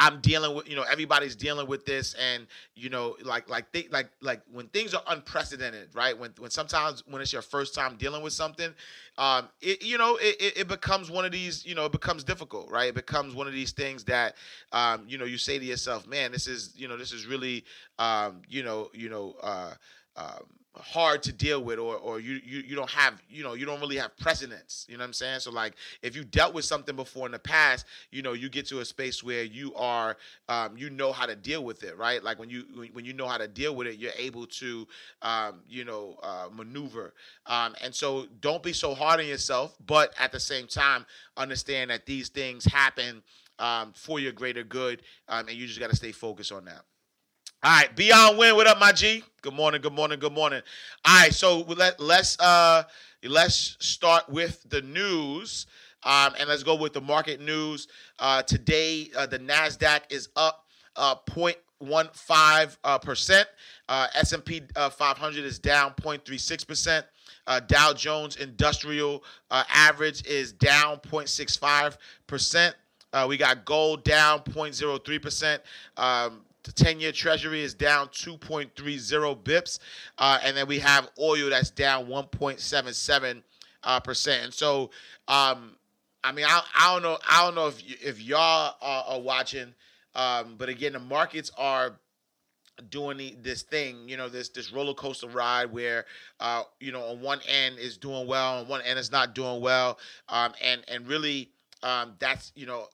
I'm 0.00 0.20
dealing 0.20 0.54
with, 0.54 0.68
you 0.68 0.76
know, 0.76 0.84
everybody's 0.84 1.34
dealing 1.34 1.66
with 1.66 1.84
this, 1.84 2.14
and 2.14 2.46
you 2.76 2.88
know, 2.88 3.16
like, 3.24 3.48
like, 3.50 3.72
th- 3.72 3.90
like, 3.90 4.10
like 4.22 4.42
when 4.50 4.68
things 4.68 4.94
are 4.94 5.02
unprecedented, 5.08 5.88
right? 5.94 6.16
When, 6.16 6.32
when 6.38 6.50
sometimes 6.50 7.02
when 7.08 7.20
it's 7.20 7.32
your 7.32 7.42
first 7.42 7.74
time 7.74 7.96
dealing 7.96 8.22
with 8.22 8.32
something, 8.32 8.72
um, 9.18 9.48
it, 9.60 9.82
you 9.84 9.98
know, 9.98 10.16
it, 10.16 10.36
it, 10.40 10.56
it 10.58 10.68
becomes 10.68 11.10
one 11.10 11.24
of 11.24 11.32
these, 11.32 11.66
you 11.66 11.74
know, 11.74 11.84
it 11.86 11.92
becomes 11.92 12.22
difficult, 12.22 12.70
right? 12.70 12.88
It 12.90 12.94
becomes 12.94 13.34
one 13.34 13.48
of 13.48 13.52
these 13.52 13.72
things 13.72 14.04
that, 14.04 14.36
um, 14.72 15.04
you 15.08 15.18
know, 15.18 15.24
you 15.24 15.36
say 15.38 15.58
to 15.58 15.64
yourself, 15.64 16.06
man, 16.06 16.30
this 16.30 16.46
is, 16.46 16.72
you 16.76 16.86
know, 16.86 16.96
this 16.96 17.12
is 17.12 17.26
really, 17.26 17.64
um, 17.98 18.42
you 18.48 18.62
know, 18.62 18.90
you 18.94 19.08
know, 19.08 19.34
uh, 19.42 19.74
um, 20.16 20.46
hard 20.80 21.22
to 21.24 21.32
deal 21.32 21.62
with 21.62 21.78
or 21.78 21.96
or 21.96 22.20
you, 22.20 22.40
you 22.44 22.60
you 22.60 22.76
don't 22.76 22.90
have 22.90 23.20
you 23.28 23.42
know 23.42 23.54
you 23.54 23.66
don't 23.66 23.80
really 23.80 23.96
have 23.96 24.16
precedence. 24.16 24.86
You 24.88 24.96
know 24.96 25.02
what 25.02 25.08
i'm 25.08 25.12
saying? 25.12 25.40
So 25.40 25.50
like 25.50 25.74
if 26.02 26.16
you 26.16 26.24
dealt 26.24 26.54
with 26.54 26.64
something 26.64 26.96
before 26.96 27.26
in 27.26 27.32
the 27.32 27.38
past 27.38 27.86
you 28.10 28.22
know 28.22 28.32
you 28.32 28.48
get 28.48 28.66
to 28.66 28.80
a 28.80 28.84
space 28.84 29.22
where 29.22 29.42
you 29.42 29.74
are 29.74 30.16
um, 30.48 30.76
you 30.76 30.90
know 30.90 31.12
how 31.12 31.26
to 31.26 31.36
deal 31.36 31.64
with 31.64 31.82
it 31.82 31.96
right? 31.96 32.22
Like 32.22 32.38
when 32.38 32.50
you 32.50 32.64
when 32.92 33.04
you 33.04 33.12
know 33.12 33.26
how 33.26 33.38
to 33.38 33.48
deal 33.48 33.74
with 33.74 33.86
it 33.86 33.98
you're 33.98 34.12
able 34.16 34.46
to 34.46 34.86
um, 35.22 35.60
you 35.68 35.84
know 35.84 36.18
uh, 36.22 36.48
maneuver. 36.52 37.14
Um, 37.46 37.74
and 37.82 37.94
so 37.94 38.26
don't 38.40 38.62
be 38.62 38.72
so 38.72 38.94
hard 38.94 39.20
on 39.20 39.26
yourself 39.26 39.76
but 39.86 40.12
at 40.18 40.32
the 40.32 40.40
same 40.40 40.66
time 40.66 41.06
understand 41.36 41.90
that 41.90 42.06
these 42.06 42.28
things 42.28 42.64
happen 42.64 43.22
um, 43.58 43.92
for 43.94 44.20
your 44.20 44.32
greater 44.32 44.62
good 44.62 45.02
um, 45.28 45.48
and 45.48 45.56
you 45.56 45.66
just 45.66 45.80
got 45.80 45.90
to 45.90 45.96
stay 45.96 46.12
focused 46.12 46.52
on 46.52 46.64
that 46.66 46.82
all 47.60 47.72
right, 47.72 47.96
Beyond 47.96 48.38
Win, 48.38 48.54
what 48.54 48.68
up, 48.68 48.78
my 48.78 48.92
G? 48.92 49.24
Good 49.42 49.52
morning, 49.52 49.80
good 49.80 49.92
morning, 49.92 50.20
good 50.20 50.32
morning. 50.32 50.62
All 51.04 51.22
right, 51.22 51.34
so 51.34 51.62
let 51.62 51.98
let's 51.98 52.38
uh 52.38 52.84
let's 53.24 53.76
start 53.80 54.28
with 54.28 54.64
the 54.68 54.80
news. 54.82 55.66
Um, 56.04 56.34
and 56.38 56.48
let's 56.48 56.62
go 56.62 56.76
with 56.76 56.92
the 56.92 57.00
market 57.00 57.40
news. 57.40 57.88
Uh, 58.20 58.42
today, 58.42 59.10
uh, 59.16 59.26
the 59.26 59.40
Nasdaq 59.40 60.02
is 60.08 60.28
up 60.36 60.66
uh, 60.94 61.16
0.15 61.28 62.76
uh, 62.84 62.98
percent. 62.98 63.48
Uh, 63.88 64.06
S&P 64.14 64.62
uh, 64.76 64.88
500 64.88 65.44
is 65.44 65.58
down 65.58 65.94
0.36 66.00 66.64
percent. 66.64 67.06
Dow 67.66 67.92
Jones 67.92 68.36
Industrial 68.36 69.24
Average 69.50 70.24
is 70.28 70.52
down 70.52 70.98
0.65 70.98 71.96
percent. 72.28 72.76
We 73.26 73.36
got 73.36 73.64
gold 73.64 74.04
down 74.04 74.40
0.03 74.42 75.20
percent. 75.20 75.62
Um, 75.96 76.42
the 76.68 76.84
10 76.84 77.00
year 77.00 77.12
treasury 77.12 77.62
is 77.62 77.72
down 77.72 78.08
2.30 78.08 79.42
bips. 79.42 79.78
Uh, 80.18 80.38
and 80.44 80.54
then 80.54 80.68
we 80.68 80.78
have 80.78 81.08
oil 81.18 81.48
that's 81.48 81.70
down 81.70 82.06
1.77 82.06 83.42
uh, 83.84 84.00
percent. 84.00 84.44
And 84.44 84.54
so, 84.54 84.90
um, 85.28 85.76
I 86.22 86.32
mean, 86.32 86.44
I, 86.46 86.60
I 86.78 86.92
don't 86.92 87.02
know. 87.02 87.16
I 87.28 87.42
don't 87.44 87.54
know 87.54 87.68
if 87.68 87.82
if 88.02 88.20
y'all 88.20 88.74
are, 88.82 89.04
are 89.08 89.20
watching, 89.20 89.72
um, 90.14 90.56
but 90.58 90.68
again, 90.68 90.92
the 90.92 90.98
markets 90.98 91.50
are 91.56 91.98
doing 92.90 93.16
the, 93.16 93.36
this 93.40 93.62
thing, 93.62 94.08
you 94.08 94.16
know, 94.16 94.28
this 94.28 94.48
this 94.50 94.72
roller 94.72 94.94
coaster 94.94 95.28
ride 95.28 95.72
where, 95.72 96.04
uh, 96.40 96.64
you 96.80 96.92
know, 96.92 97.02
on 97.02 97.22
one 97.22 97.40
end 97.48 97.78
is 97.78 97.96
doing 97.96 98.26
well, 98.26 98.58
on 98.58 98.68
one 98.68 98.82
end 98.82 98.98
is 98.98 99.10
not 99.12 99.34
doing 99.34 99.62
well, 99.62 99.98
um, 100.28 100.52
and 100.62 100.82
and 100.88 101.06
really 101.06 101.50
um, 101.82 102.14
that's 102.18 102.52
you 102.54 102.66
know 102.66 102.86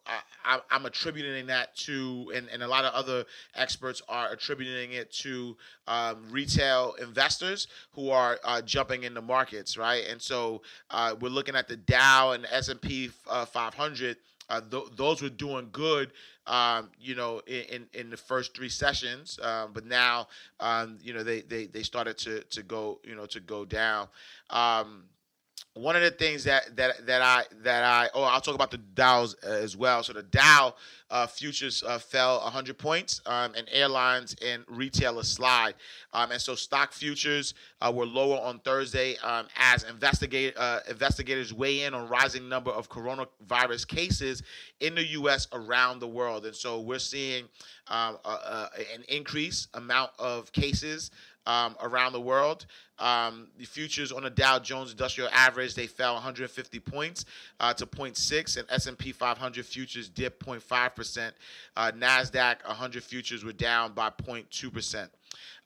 I, 0.45 0.61
am 0.71 0.87
attributing 0.87 1.47
that 1.47 1.77
to 1.79 2.33
and, 2.35 2.49
and 2.53 2.63
a 2.63 2.69
lot 2.69 2.85
of 2.85 2.93
other 2.95 3.25
experts 3.55 4.03
are 4.09 4.31
attributing 4.33 4.93
it 4.93 5.13
to 5.13 5.57
um, 5.87 6.25
retail 6.31 6.95
investors 7.01 7.69
who 7.93 8.11
are 8.11 8.39
uh, 8.45 8.63
jumping 8.63 9.05
in 9.05 9.15
the 9.15 9.23
markets 9.23 9.77
right 9.77 10.05
and 10.11 10.21
so 10.21 10.63
uh, 10.91 11.15
we're 11.21 11.29
looking 11.29 11.57
at 11.57 11.69
the 11.69 11.77
Dow 11.77 12.33
and 12.33 12.47
S&P 12.51 13.11
uh, 13.29 13.45
500 13.45 14.17
uh, 14.51 14.61
th- 14.71 14.85
those 14.97 15.23
were 15.23 15.31
doing 15.31 15.69
good 15.73 16.11
um, 16.47 16.91
you 17.01 17.15
know, 17.15 17.41
in, 17.47 17.87
in 17.95 18.11
the 18.11 18.17
first 18.17 18.55
three 18.55 18.69
sessions, 18.69 19.39
um, 19.43 19.71
but 19.73 19.87
now, 19.87 20.29
um, 20.61 20.99
you 21.03 21.15
know, 21.15 21.23
they, 21.23 21.41
they, 21.41 21.67
they 21.67 21.83
started 21.83 22.19
to, 22.19 22.41
to 22.51 22.63
go, 22.63 23.01
you 23.03 23.15
know, 23.15 23.27
to 23.27 23.41
go 23.41 23.65
down. 23.65 24.09
Um, 24.51 25.05
one 25.75 25.97
of 25.97 26.03
the 26.03 26.11
things 26.11 26.45
that 26.45 26.77
that 26.77 27.05
that 27.07 27.21
I 27.21 27.45
that 27.63 27.83
I 27.85 28.09
oh 28.15 28.23
I'll 28.23 28.41
talk 28.41 28.55
about 28.55 28.71
the 28.71 28.79
Dow's 28.79 29.35
uh, 29.45 29.51
as 29.51 29.77
well. 29.77 30.05
So 30.05 30.13
the 30.13 30.23
Dow 30.23 30.75
uh, 31.11 31.27
futures 31.27 31.83
uh, 31.83 31.99
fell 31.99 32.41
100 32.41 32.79
points, 32.79 33.21
um, 33.27 33.55
and 33.57 33.69
airlines 33.71 34.37
and 34.45 34.65
retailers 34.69 35.29
slide, 35.29 35.75
um, 36.13 36.31
and 36.31 36.41
so 36.41 36.55
stock 36.55 36.93
futures 36.93 37.55
uh, 37.81 37.91
were 37.93 38.07
lower 38.07 38.41
on 38.41 38.61
Thursday 38.61 39.17
um, 39.19 39.47
as 39.57 39.83
investigate 39.85 40.57
uh, 40.57 40.81
investigators 40.89 41.53
weigh 41.53 41.83
in 41.83 41.93
on 41.93 42.09
rising 42.09 42.49
number 42.49 42.71
of 42.71 42.89
coronavirus 42.89 43.87
cases 43.89 44.43
in 44.79 44.95
the 44.95 45.07
U.S. 45.09 45.49
around 45.53 45.99
the 45.99 46.09
world, 46.09 46.47
and 46.47 46.55
so 46.55 46.81
we're 46.81 47.01
seeing 47.01 47.45
um, 47.89 48.17
an 48.25 49.03
increase 49.09 49.67
amount 49.75 50.13
of 50.21 50.53
cases 50.53 51.11
um, 51.47 51.77
around 51.81 52.13
the 52.13 52.21
world. 52.21 52.67
Um, 52.99 53.49
the 53.59 53.65
futures 53.65 54.13
on 54.13 54.23
the 54.23 54.31
Dow 54.31 54.59
Jones 54.61 54.93
Industrial 54.93 55.29
Average 55.33 55.75
they 55.75 55.87
fell 55.87 56.15
150 56.15 56.79
points 56.81 57.25
uh, 57.59 57.75
to 57.75 57.87
0.6, 57.87 58.57
and 58.57 58.71
S&P 58.71 59.11
500 59.11 59.67
futures 59.67 60.09
dipped 60.09 60.45
0.5 60.45 60.95
percent. 60.95 61.35
Uh, 61.77 61.91
Nasdaq 61.93 62.67
100 62.67 63.03
futures 63.03 63.45
were 63.45 63.53
down 63.53 63.93
by 63.93 64.11
0.2 64.11 64.73
percent. 64.73 65.11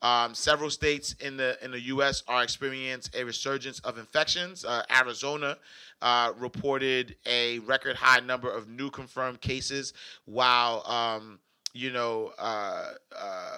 Um, 0.00 0.34
several 0.34 0.70
states 0.70 1.14
in 1.20 1.36
the 1.36 1.58
in 1.62 1.72
the 1.72 1.80
U.S. 1.80 2.22
are 2.28 2.42
experiencing 2.42 3.20
a 3.20 3.24
resurgence 3.24 3.80
of 3.80 3.98
infections. 3.98 4.64
Uh, 4.64 4.82
Arizona 4.90 5.58
uh, 6.00 6.32
reported 6.38 7.16
a 7.26 7.58
record 7.60 7.96
high 7.96 8.20
number 8.20 8.50
of 8.50 8.68
new 8.68 8.90
confirmed 8.90 9.40
cases, 9.40 9.94
while 10.24 10.86
um, 10.86 11.40
you 11.72 11.90
know 11.92 12.32
uh, 12.38 12.92
uh, 13.16 13.56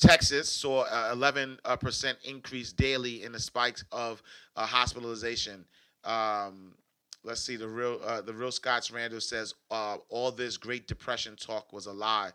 Texas 0.00 0.48
saw 0.48 0.84
a 0.84 1.12
11 1.12 1.58
uh, 1.64 1.76
percent 1.76 2.18
increase 2.24 2.72
daily 2.72 3.22
in 3.22 3.32
the 3.32 3.40
spikes 3.40 3.84
of 3.92 4.22
uh, 4.56 4.66
hospitalization. 4.66 5.64
Um, 6.04 6.74
let's 7.22 7.42
see 7.42 7.56
the 7.56 7.68
real 7.68 8.00
uh, 8.04 8.22
the 8.22 8.32
real 8.32 8.50
Scott's 8.50 8.90
Randall 8.90 9.20
says 9.20 9.54
uh, 9.70 9.98
all 10.08 10.32
this 10.32 10.56
Great 10.56 10.86
Depression 10.86 11.36
talk 11.36 11.72
was 11.72 11.86
a 11.86 11.92
lie. 11.92 12.30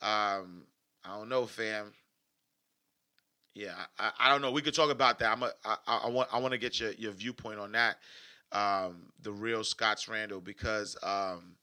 Um, 0.00 0.64
I 1.04 1.16
don't 1.16 1.28
know, 1.28 1.46
fam. 1.46 1.92
Yeah, 3.54 3.74
I, 3.98 4.10
I 4.18 4.30
don't 4.30 4.40
know. 4.40 4.50
We 4.50 4.62
could 4.62 4.74
talk 4.74 4.90
about 4.90 5.18
that. 5.18 5.30
I'm 5.32 5.42
a, 5.42 5.52
I, 5.64 5.76
I 6.04 6.08
want 6.08 6.28
I 6.32 6.38
want 6.38 6.52
to 6.52 6.58
get 6.58 6.80
your, 6.80 6.92
your 6.92 7.12
viewpoint 7.12 7.58
on 7.58 7.72
that. 7.72 7.96
Um, 8.52 9.12
the 9.22 9.32
real 9.32 9.64
Scott's 9.64 10.08
Randall 10.08 10.40
because 10.40 10.96
um, 11.02 11.56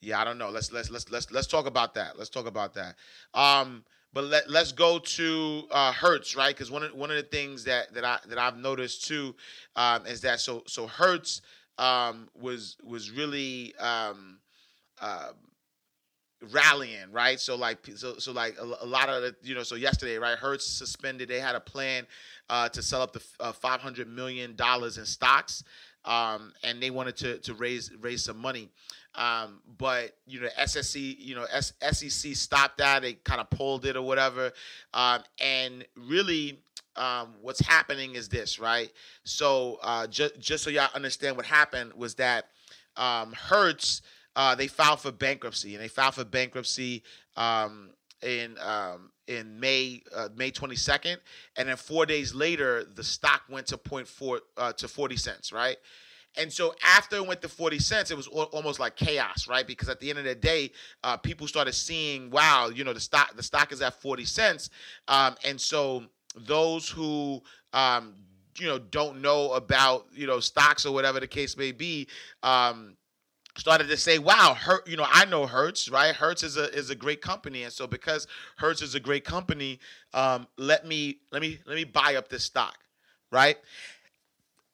yeah, 0.00 0.20
I 0.20 0.24
don't 0.24 0.38
know. 0.38 0.50
Let's 0.50 0.72
let's 0.72 0.90
let's 0.90 1.10
let's 1.10 1.30
let's 1.30 1.46
talk 1.46 1.66
about 1.66 1.94
that. 1.94 2.18
Let's 2.18 2.30
talk 2.30 2.46
about 2.46 2.74
that. 2.74 2.96
Um, 3.32 3.84
but 4.12 4.24
let 4.24 4.50
let's 4.50 4.72
go 4.72 4.98
to 4.98 5.64
uh, 5.70 5.92
Hertz, 5.92 6.34
right? 6.34 6.54
Because 6.54 6.70
one 6.70 6.82
of 6.82 6.94
one 6.94 7.10
of 7.10 7.16
the 7.16 7.22
things 7.22 7.64
that 7.64 7.92
that 7.94 8.04
I 8.04 8.18
that 8.28 8.38
I've 8.38 8.56
noticed 8.56 9.06
too 9.06 9.34
um, 9.76 10.06
is 10.06 10.20
that 10.22 10.40
so 10.40 10.62
so 10.66 10.86
Hertz 10.86 11.42
um, 11.78 12.28
was 12.34 12.76
was 12.82 13.10
really 13.10 13.74
um, 13.76 14.38
uh, 15.00 15.30
rallying, 16.50 17.10
right? 17.12 17.38
So 17.38 17.56
like 17.56 17.78
so 17.96 18.18
so 18.18 18.32
like 18.32 18.56
a, 18.58 18.64
a, 18.64 18.86
lot 18.86 19.08
of 19.08 19.22
the, 19.22 19.36
you 19.42 19.54
know 19.54 19.62
so 19.62 19.74
yesterday, 19.74 20.18
right? 20.18 20.38
Hertz 20.38 20.64
suspended. 20.64 21.28
They 21.28 21.40
had 21.40 21.54
a 21.54 21.60
plan 21.60 22.06
uh, 22.48 22.68
to 22.70 22.82
sell 22.82 23.02
up 23.02 23.12
the 23.12 23.22
uh, 23.40 23.52
five 23.52 23.80
hundred 23.80 24.08
million 24.08 24.56
dollars 24.56 24.98
in 24.98 25.06
stocks, 25.06 25.64
um, 26.08 26.54
and 26.64 26.82
they 26.82 26.90
wanted 26.90 27.16
to 27.18 27.38
to 27.38 27.54
raise 27.54 27.92
raise 28.00 28.24
some 28.24 28.38
money. 28.38 28.70
Um, 29.14 29.60
but 29.78 30.16
you 30.26 30.40
know, 30.40 30.48
SSC, 30.58 31.16
you 31.18 31.34
know, 31.34 31.44
S- 31.52 31.74
SEC 31.92 32.34
stopped 32.34 32.78
that. 32.78 33.02
They 33.02 33.14
kind 33.14 33.40
of 33.40 33.50
pulled 33.50 33.84
it 33.84 33.94
or 33.96 34.02
whatever. 34.02 34.52
Um, 34.94 35.22
and 35.40 35.84
really, 35.96 36.62
um, 36.96 37.34
what's 37.42 37.60
happening 37.60 38.14
is 38.14 38.28
this, 38.28 38.58
right? 38.58 38.90
So 39.24 39.78
uh, 39.82 40.06
just 40.06 40.40
just 40.40 40.64
so 40.64 40.70
y'all 40.70 40.88
understand 40.94 41.36
what 41.36 41.46
happened 41.46 41.92
was 41.94 42.14
that 42.14 42.46
um, 42.96 43.32
Hertz 43.32 44.00
uh, 44.34 44.54
they 44.54 44.66
filed 44.68 45.00
for 45.00 45.12
bankruptcy, 45.12 45.74
and 45.74 45.82
they 45.84 45.88
filed 45.88 46.14
for 46.14 46.24
bankruptcy 46.24 47.02
um, 47.36 47.90
in 48.22 48.56
um, 48.60 49.10
in 49.26 49.58
May 49.60 50.02
uh, 50.14 50.28
May 50.36 50.50
22nd, 50.50 51.16
and 51.56 51.68
then 51.68 51.76
four 51.76 52.06
days 52.06 52.34
later, 52.34 52.84
the 52.84 53.04
stock 53.04 53.42
went 53.48 53.66
to 53.68 53.78
point 53.78 54.08
four 54.08 54.40
uh, 54.56 54.72
to 54.74 54.88
40 54.88 55.16
cents, 55.16 55.52
right? 55.52 55.76
And 56.36 56.52
so 56.52 56.74
after 56.86 57.16
it 57.16 57.26
went 57.26 57.42
to 57.42 57.48
40 57.48 57.78
cents, 57.78 58.10
it 58.10 58.16
was 58.16 58.28
almost 58.28 58.78
like 58.78 58.96
chaos, 58.96 59.48
right? 59.48 59.66
Because 59.66 59.88
at 59.88 59.98
the 59.98 60.10
end 60.10 60.20
of 60.20 60.24
the 60.24 60.34
day, 60.34 60.70
uh, 61.02 61.16
people 61.16 61.48
started 61.48 61.72
seeing, 61.72 62.30
wow, 62.30 62.68
you 62.68 62.84
know, 62.84 62.92
the 62.92 63.00
stock 63.00 63.34
the 63.34 63.42
stock 63.42 63.72
is 63.72 63.82
at 63.82 64.00
40 64.00 64.24
cents, 64.24 64.70
um, 65.08 65.34
and 65.44 65.60
so 65.60 66.04
those 66.36 66.88
who 66.88 67.42
um, 67.72 68.14
you 68.58 68.66
know 68.66 68.78
don't 68.78 69.20
know 69.20 69.52
about 69.52 70.06
you 70.12 70.26
know 70.26 70.40
stocks 70.40 70.84
or 70.86 70.92
whatever 70.92 71.20
the 71.20 71.26
case 71.26 71.56
may 71.56 71.72
be. 71.72 72.08
Um, 72.42 72.96
started 73.58 73.88
to 73.88 73.96
say, 73.96 74.18
"Wow, 74.18 74.56
Her, 74.58 74.80
you 74.86 74.96
know, 74.96 75.06
I 75.06 75.24
know 75.24 75.46
Hertz, 75.46 75.90
right? 75.90 76.14
Hertz 76.14 76.42
is 76.42 76.56
a 76.56 76.72
is 76.72 76.90
a 76.90 76.94
great 76.94 77.20
company, 77.20 77.64
and 77.64 77.72
so 77.72 77.86
because 77.86 78.26
Hertz 78.56 78.80
is 78.80 78.94
a 78.94 79.00
great 79.00 79.24
company, 79.24 79.80
um, 80.14 80.46
let 80.56 80.86
me 80.86 81.18
let 81.32 81.42
me 81.42 81.58
let 81.66 81.74
me 81.74 81.84
buy 81.84 82.14
up 82.16 82.28
this 82.28 82.44
stock, 82.44 82.78
right?" 83.30 83.58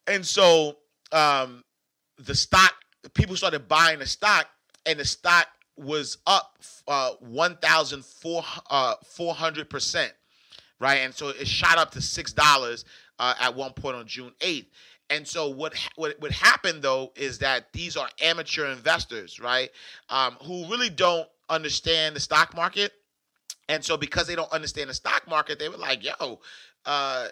And 0.07 0.25
so 0.25 0.77
um, 1.13 1.65
the 2.19 2.35
stock, 2.35 2.75
people 3.15 3.37
started 3.37 3.69
buying 3.69 3.99
the 3.99 4.07
stock, 4.07 4.49
and 4.87 5.01
the 5.01 5.05
stock 5.05 5.49
was 5.77 6.19
up 6.27 6.59
uh, 6.87 7.13
one 7.21 7.57
thousand 7.57 8.05
four 8.05 8.45
uh, 8.71 8.95
four 9.05 9.35
hundred 9.35 9.71
percent, 9.71 10.13
right? 10.79 10.97
And 10.97 11.15
so 11.15 11.29
it 11.29 11.49
shot 11.49 11.79
up 11.79 11.91
to 11.93 12.03
six 12.03 12.33
dollars 12.33 12.85
uh, 13.19 13.35
at 13.41 13.55
one 13.55 13.73
point 13.73 13.97
on 13.97 14.07
June 14.07 14.33
eighth. 14.41 14.69
And 15.15 15.27
so 15.29 15.49
what 15.49 15.75
what 15.95 16.19
what 16.19 16.33
happened 16.33 16.83
though 16.83 17.13
is 17.15 17.39
that 17.39 17.73
these 17.73 17.97
are 17.97 18.09
amateur 18.21 18.67
investors, 18.73 19.39
right? 19.39 19.71
Um, 20.09 20.37
who 20.43 20.69
really 20.69 20.91
don't 20.91 21.29
understand 21.49 22.17
the 22.17 22.21
stock 22.21 22.55
market. 22.57 22.93
And 23.69 23.83
so 23.83 23.97
because 23.97 24.27
they 24.27 24.35
don't 24.35 24.51
understand 24.53 24.91
the 24.91 24.95
stock 24.95 25.29
market, 25.29 25.61
they 25.61 25.69
were 25.69 25.77
like, 25.77 26.05
"Yo, 26.05 26.41
uh, 26.85 27.29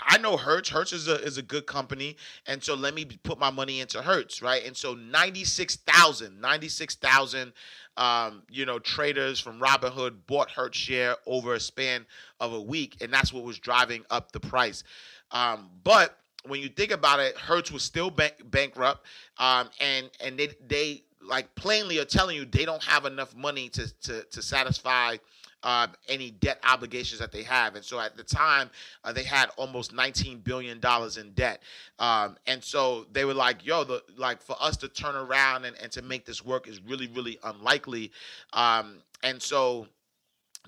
I 0.00 0.16
know 0.18 0.38
Hertz. 0.38 0.70
Hertz 0.70 0.94
is 0.94 1.08
a 1.08 1.22
is 1.22 1.36
a 1.36 1.42
good 1.42 1.66
company, 1.66 2.16
and 2.46 2.64
so 2.64 2.74
let 2.74 2.94
me 2.94 3.04
put 3.04 3.38
my 3.38 3.50
money 3.50 3.80
into 3.80 4.00
Hertz, 4.00 4.40
right? 4.40 4.64
And 4.64 4.74
so 4.74 4.94
96,000, 4.94 6.40
96,000 6.40 7.52
um, 7.98 8.42
you 8.50 8.64
know, 8.64 8.78
traders 8.78 9.40
from 9.40 9.60
Robinhood 9.60 10.26
bought 10.26 10.50
Hertz 10.50 10.78
share 10.78 11.16
over 11.26 11.54
a 11.54 11.60
span 11.60 12.06
of 12.40 12.54
a 12.54 12.60
week, 12.60 12.96
and 13.02 13.12
that's 13.12 13.32
what 13.32 13.44
was 13.44 13.58
driving 13.58 14.04
up 14.08 14.32
the 14.32 14.40
price. 14.40 14.84
Um, 15.30 15.68
but 15.84 16.18
when 16.48 16.60
you 16.60 16.68
think 16.68 16.90
about 16.90 17.20
it, 17.20 17.36
Hertz 17.36 17.70
was 17.70 17.82
still 17.82 18.10
bank- 18.10 18.42
bankrupt, 18.50 19.06
um, 19.38 19.70
and 19.80 20.10
and 20.24 20.38
they 20.38 20.50
they 20.66 21.02
like 21.20 21.52
plainly 21.54 21.98
are 21.98 22.04
telling 22.04 22.36
you 22.36 22.44
they 22.44 22.64
don't 22.64 22.82
have 22.82 23.04
enough 23.04 23.34
money 23.34 23.68
to 23.70 23.92
to 24.02 24.22
to 24.24 24.42
satisfy 24.42 25.16
uh, 25.62 25.88
any 26.08 26.30
debt 26.30 26.60
obligations 26.64 27.18
that 27.18 27.32
they 27.32 27.42
have. 27.42 27.74
And 27.74 27.84
so 27.84 27.98
at 27.98 28.16
the 28.16 28.22
time, 28.22 28.70
uh, 29.04 29.12
they 29.12 29.24
had 29.24 29.50
almost 29.56 29.92
19 29.92 30.38
billion 30.38 30.78
dollars 30.78 31.16
in 31.16 31.32
debt. 31.32 31.62
Um, 31.98 32.36
and 32.46 32.62
so 32.62 33.06
they 33.12 33.24
were 33.24 33.34
like, 33.34 33.66
"Yo, 33.66 33.84
the 33.84 34.02
like 34.16 34.40
for 34.40 34.56
us 34.60 34.76
to 34.78 34.88
turn 34.88 35.16
around 35.16 35.64
and, 35.64 35.76
and 35.82 35.90
to 35.92 36.02
make 36.02 36.24
this 36.24 36.44
work 36.44 36.68
is 36.68 36.80
really 36.82 37.08
really 37.08 37.38
unlikely." 37.44 38.12
Um, 38.52 38.98
and 39.22 39.42
so 39.42 39.88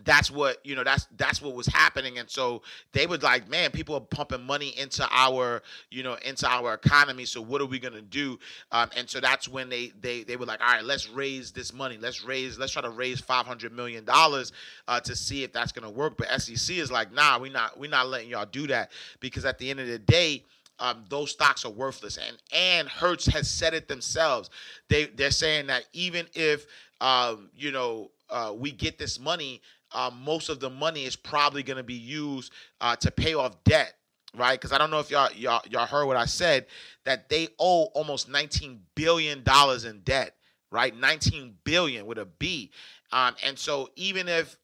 that's 0.05 0.31
what 0.31 0.59
you 0.65 0.75
know 0.75 0.85
that's 0.85 1.07
that's 1.17 1.43
what 1.43 1.55
was 1.55 1.67
happening. 1.67 2.19
And 2.19 2.29
so 2.31 2.63
they 2.93 3.07
would 3.07 3.23
like 3.23 3.49
man 3.49 3.71
people 3.71 3.95
are 3.95 4.01
pumping 4.01 4.43
money 4.45 4.79
into 4.79 5.07
our 5.11 5.63
you 5.91 6.03
know 6.03 6.17
into 6.25 6.47
our 6.49 6.75
economy. 6.75 7.25
So 7.25 7.41
what 7.41 7.61
are 7.61 7.67
we 7.67 7.79
going 7.79 7.95
to 7.95 8.03
do? 8.03 8.39
Um, 8.73 8.91
and 8.97 9.09
so 9.09 9.21
that's 9.21 9.49
when 9.49 9.69
they 9.69 9.93
they 10.01 10.23
they 10.25 10.37
were 10.37 10.47
like 10.47 10.61
all 10.61 10.75
right 10.75 10.85
let's 10.85 11.09
raise 11.09 11.53
this 11.53 11.73
money. 11.73 11.99
Let's 12.01 12.25
raise 12.25 12.59
let's 12.59 12.73
try 12.73 12.83
to 12.83 12.91
raise 12.91 13.21
500 13.21 13.73
million 13.73 14.05
dollars 14.05 14.53
uh, 14.87 15.01
to 15.01 15.17
see 15.17 15.45
if 15.45 15.53
that's 15.53 15.73
going 15.73 15.91
to 15.91 15.97
work. 15.97 16.17
But 16.17 16.29
sec 16.41 16.77
is 16.77 16.91
like 16.91 17.13
nah 17.13 17.39
we're 17.39 17.53
not 17.53 17.79
we're 17.79 17.91
not 17.91 18.09
letting 18.09 18.31
y'all 18.31 18.47
do 18.47 18.67
that. 18.69 18.91
Because 19.21 19.45
at 19.45 19.59
the 19.59 19.71
end 19.71 19.81
of 19.81 19.87
the 19.87 19.99
day 19.99 20.45
um, 20.81 21.05
those 21.09 21.31
stocks 21.33 21.65
are 21.65 21.71
worthless. 21.73 22.19
And 22.19 22.37
and 22.53 22.89
hertz 22.89 23.27
has 23.27 23.51
said 23.51 23.75
it 23.75 23.89
themselves. 23.89 24.51
They 24.89 25.07
they're 25.07 25.31
saying 25.31 25.67
that 25.69 25.85
even 25.93 26.27
if 26.35 26.67
um, 27.01 27.51
you 27.57 27.73
know 27.73 28.11
uh, 28.31 28.55
we 28.57 28.73
get 28.73 28.99
this 28.99 29.19
money 29.19 29.61
uh, 29.93 30.11
most 30.23 30.49
of 30.49 30.61
the 30.61 30.71
money 30.71 31.05
is 31.05 31.17
probably 31.17 31.63
going 31.63 31.77
to 31.77 31.83
be 31.83 31.95
used 31.95 32.53
uh, 32.81 32.97
to 32.97 33.11
pay 33.11 33.35
off 33.35 33.63
debt, 33.65 33.95
right? 34.37 34.59
Because 34.59 34.73
I 34.73 34.79
don't 34.79 34.91
know 34.91 35.01
if 35.01 35.11
y'all, 35.11 35.31
y'all 35.33 35.63
y'all 35.69 35.87
heard 35.87 36.07
what 36.07 36.17
I 36.17 36.27
said 36.27 36.67
that 37.05 37.29
they 37.29 37.49
owe 37.59 37.85
almost 37.95 38.29
19 38.29 38.81
billion 38.95 39.43
dollars 39.43 39.85
in 39.85 40.01
debt, 40.01 40.35
right? 40.71 40.97
19 40.97 41.55
billion 41.65 42.07
with 42.07 42.19
a 42.19 42.27
B, 42.27 42.71
um, 43.13 43.35
and 43.45 43.59
so 43.59 43.91
even 43.97 44.29
if 44.29 44.57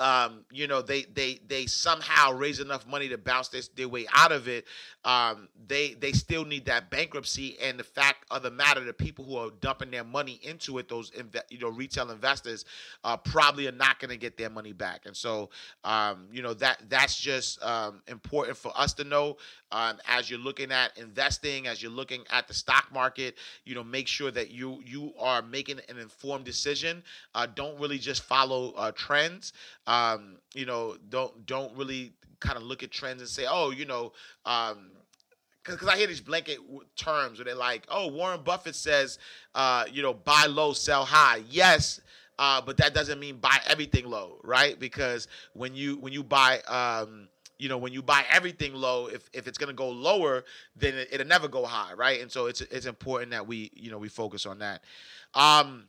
um, 0.00 0.44
you 0.50 0.66
know, 0.66 0.80
they 0.80 1.02
they 1.02 1.40
they 1.46 1.66
somehow 1.66 2.32
raise 2.32 2.58
enough 2.58 2.86
money 2.86 3.08
to 3.10 3.18
bounce 3.18 3.48
this, 3.48 3.68
their 3.68 3.88
way 3.88 4.06
out 4.14 4.32
of 4.32 4.48
it. 4.48 4.64
Um, 5.04 5.48
they 5.68 5.92
they 5.94 6.12
still 6.12 6.44
need 6.46 6.64
that 6.66 6.90
bankruptcy, 6.90 7.58
and 7.60 7.78
the 7.78 7.84
fact 7.84 8.24
of 8.30 8.42
the 8.42 8.50
matter, 8.50 8.82
the 8.82 8.94
people 8.94 9.26
who 9.26 9.36
are 9.36 9.50
dumping 9.60 9.90
their 9.90 10.04
money 10.04 10.40
into 10.42 10.78
it, 10.78 10.88
those 10.88 11.10
inve- 11.10 11.42
you 11.50 11.58
know 11.58 11.68
retail 11.68 12.10
investors, 12.10 12.64
uh, 13.04 13.16
probably 13.16 13.68
are 13.68 13.72
not 13.72 14.00
going 14.00 14.08
to 14.08 14.16
get 14.16 14.38
their 14.38 14.48
money 14.48 14.72
back. 14.72 15.04
And 15.04 15.14
so, 15.14 15.50
um, 15.84 16.28
you 16.32 16.42
know 16.42 16.54
that 16.54 16.80
that's 16.88 17.20
just 17.20 17.62
um, 17.62 18.00
important 18.08 18.56
for 18.56 18.72
us 18.74 18.94
to 18.94 19.04
know 19.04 19.36
um, 19.70 19.98
as 20.08 20.30
you're 20.30 20.38
looking 20.38 20.72
at 20.72 20.96
investing, 20.98 21.66
as 21.66 21.82
you're 21.82 21.92
looking 21.92 22.22
at 22.30 22.48
the 22.48 22.54
stock 22.54 22.88
market. 22.92 23.36
You 23.66 23.74
know, 23.74 23.84
make 23.84 24.08
sure 24.08 24.30
that 24.30 24.50
you 24.50 24.82
you 24.84 25.12
are 25.18 25.42
making 25.42 25.78
an 25.90 25.98
informed 25.98 26.46
decision. 26.46 27.02
Uh, 27.34 27.46
don't 27.54 27.78
really 27.78 27.98
just 27.98 28.22
follow 28.22 28.72
uh, 28.72 28.92
trends 28.92 29.52
um, 29.90 30.36
you 30.54 30.66
know, 30.66 30.96
don't 31.08 31.46
don't 31.46 31.76
really 31.76 32.12
kind 32.38 32.56
of 32.56 32.62
look 32.62 32.82
at 32.84 32.92
trends 32.92 33.20
and 33.20 33.28
say, 33.28 33.44
oh, 33.48 33.70
you 33.70 33.84
know, 33.84 34.12
um, 34.46 34.90
because 35.64 35.88
I 35.88 35.96
hear 35.96 36.06
these 36.06 36.20
blanket 36.20 36.58
terms 36.96 37.38
where 37.38 37.44
they're 37.44 37.54
like, 37.54 37.86
oh, 37.90 38.06
Warren 38.08 38.42
Buffett 38.42 38.76
says, 38.76 39.18
uh, 39.54 39.84
you 39.92 40.02
know, 40.02 40.14
buy 40.14 40.46
low, 40.48 40.72
sell 40.72 41.04
high. 41.04 41.42
Yes. 41.50 42.00
Uh, 42.38 42.60
but 42.60 42.76
that 42.78 42.94
doesn't 42.94 43.18
mean 43.18 43.36
buy 43.36 43.58
everything 43.66 44.06
low, 44.06 44.40
right? 44.44 44.78
Because 44.78 45.28
when 45.54 45.74
you 45.74 45.96
when 45.96 46.12
you 46.12 46.22
buy, 46.22 46.60
um, 46.60 47.28
you 47.58 47.68
know, 47.68 47.76
when 47.76 47.92
you 47.92 48.00
buy 48.00 48.24
everything 48.30 48.72
low, 48.72 49.08
if, 49.08 49.28
if 49.34 49.46
it's 49.46 49.58
gonna 49.58 49.74
go 49.74 49.90
lower, 49.90 50.44
then 50.76 50.94
it, 50.94 51.18
will 51.18 51.26
never 51.26 51.48
go 51.48 51.66
high, 51.66 51.92
right? 51.94 52.22
And 52.22 52.30
so 52.30 52.46
it's 52.46 52.60
it's 52.62 52.86
important 52.86 53.32
that 53.32 53.46
we 53.46 53.70
you 53.74 53.90
know 53.90 53.98
we 53.98 54.08
focus 54.08 54.46
on 54.46 54.60
that. 54.60 54.82
Um, 55.34 55.88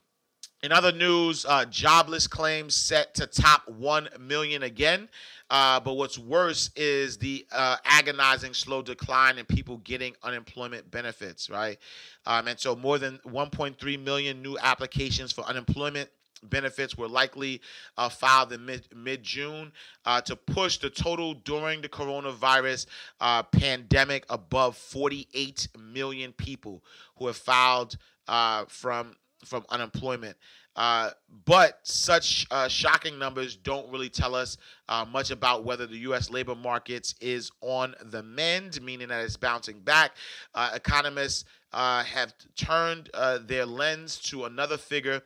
in 0.64 0.72
other 0.72 0.92
news, 0.92 1.46
uh, 1.48 1.66
jobless 1.66 2.28
claims 2.28 2.76
set 2.76 3.14
to 3.16 3.26
top 3.26 3.68
1 3.68 4.10
million 4.20 4.64
again. 4.64 5.10
Uh, 5.50 5.80
but 5.80 5.96
what's 5.96 6.18
worse 6.18 6.70
is 6.76 7.18
the 7.18 7.46
uh, 7.52 7.76
agonizing 7.84 8.54
slow 8.54 8.82
decline 8.82 9.38
in 9.38 9.46
people 9.46 9.78
getting 9.80 10.16
unemployment 10.24 10.90
benefits, 10.92 11.50
right? 11.50 11.78
Um, 12.26 12.48
and 12.48 12.60
so 12.60 12.76
more 12.76 12.98
than 13.00 13.20
1.3 13.28 14.04
million 14.04 14.42
new 14.42 14.58
applications 14.60 15.32
for 15.32 15.44
unemployment 15.44 16.10
benefits 16.44 16.98
were 16.98 17.08
likely 17.08 17.62
uh, 17.98 18.10
filed 18.10 18.52
in 18.54 18.66
mid 18.66 18.88
mid 18.96 19.24
June 19.24 19.72
uh, 20.06 20.22
to 20.22 20.36
push 20.36 20.78
the 20.78 20.90
total 20.90 21.34
during 21.34 21.82
the 21.82 21.90
coronavirus 21.90 22.88
uh, 23.20 23.44
pandemic 23.44 24.26
above 24.30 24.76
48 24.78 25.68
million 25.78 26.32
people 26.34 26.84
who 27.18 27.28
have 27.28 27.38
filed 27.38 27.98
uh, 28.28 28.66
from 28.68 29.16
from 29.46 29.66
unemployment. 29.70 30.36
Uh, 30.76 31.10
but 31.46 31.80
such 31.84 32.48
uh, 32.50 32.68
shocking 32.68 33.20
numbers 33.20 33.58
don't 33.58 33.90
really 33.92 34.10
tell 34.10 34.34
us 34.34 34.58
uh, 34.88 35.06
much 35.12 35.32
about 35.32 35.66
whether 35.66 35.86
the 35.86 35.98
U.S. 35.98 36.30
labor 36.30 36.56
markets 36.56 37.16
is 37.20 37.52
on 37.62 37.94
the 38.06 38.24
mend, 38.24 38.82
meaning 38.82 39.10
that 39.10 39.24
it's 39.24 39.36
bouncing 39.36 39.80
back. 39.80 40.12
Uh, 40.56 40.72
economists 40.74 41.46
uh, 41.74 42.04
have 42.04 42.34
turned 42.56 43.10
uh, 43.14 43.40
their 43.46 43.66
lens 43.66 44.18
to 44.20 44.46
another 44.46 44.78
figure. 44.78 45.22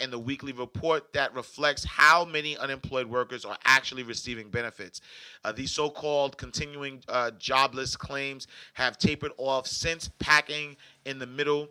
in 0.00 0.10
the 0.10 0.18
weekly 0.18 0.52
report 0.52 1.12
that 1.12 1.34
reflects 1.34 1.84
how 1.84 2.24
many 2.24 2.56
unemployed 2.58 3.06
workers 3.06 3.44
are 3.44 3.58
actually 3.64 4.02
receiving 4.02 4.48
benefits. 4.50 5.00
these 5.56 5.72
so 5.72 5.90
called 5.90 6.36
continuing 6.36 7.02
jobless 7.38 7.96
claims 7.96 8.46
have 8.74 8.98
tapered 8.98 9.32
off 9.36 9.66
since 9.66 10.10
packing 10.20 10.76
in 11.06 11.18
the 11.18 11.26
middle 11.26 11.68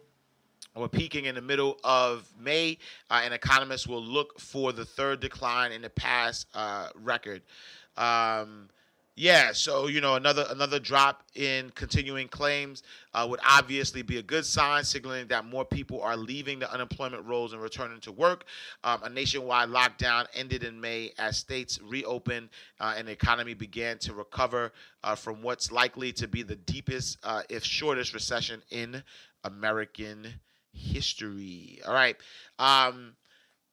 or 0.75 0.88
peaking 0.88 1.25
in 1.25 1.36
the 1.36 1.42
middle 1.42 1.77
of 1.84 2.27
May, 2.39 2.77
uh, 3.10 3.22
and 3.24 3.34
economists 3.34 3.88
will 3.88 4.03
look 4.03 4.39
for 4.39 4.72
the 4.72 4.86
third 4.86 5.20
decline 5.20 5.72
in 5.72 5.82
the 5.82 5.89
past 5.89 6.48
uh, 6.53 6.89
record. 6.96 7.42
Um, 7.98 8.70
yeah, 9.15 9.51
so 9.51 9.86
you 9.86 10.01
know 10.01 10.15
another 10.15 10.48
another 10.50 10.80
drop 10.80 11.22
in 11.36 11.70
continuing 11.75 12.27
claims 12.27 12.82
uh, 13.13 13.27
would 13.30 13.39
obviously 13.48 14.01
be 14.01 14.18
a 14.18 14.24
good 14.24 14.44
sign, 14.44 14.84
signaling 14.84 15.27
that 15.27 15.46
more 15.46 15.63
people 15.63 16.01
are 16.01 16.18
leaving 16.18 16.58
the 16.58 16.72
unemployment 16.74 17.24
rolls 17.24 17.53
and 17.53 17.62
returning 17.62 18.00
to 18.01 18.12
work. 18.12 18.46
Um, 18.84 19.03
a 19.03 19.10
nationwide 19.10 19.70
lockdown 19.70 20.25
ended 20.34 20.63
in 20.63 20.82
May 20.82 21.12
as 21.20 21.38
states 21.38 21.80
reopened 21.84 22.50
uh, 22.80 22.96
and 22.98 23.08
the 23.08 23.12
economy 23.12 23.53
began 23.53 24.00
to 24.00 24.15
recover 24.15 24.72
uh, 25.03 25.13
from 25.13 25.44
what's 25.44 25.72
likely 25.72 26.12
to 26.13 26.27
be 26.27 26.42
the 26.42 26.56
deepest, 26.56 27.20
uh, 27.24 27.44
if 27.50 27.63
shortest, 27.63 28.15
recession 28.15 28.63
in 28.72 29.03
American 29.44 30.27
history. 30.74 31.80
All 31.88 31.94
right. 31.94 32.18
Um, 32.60 33.15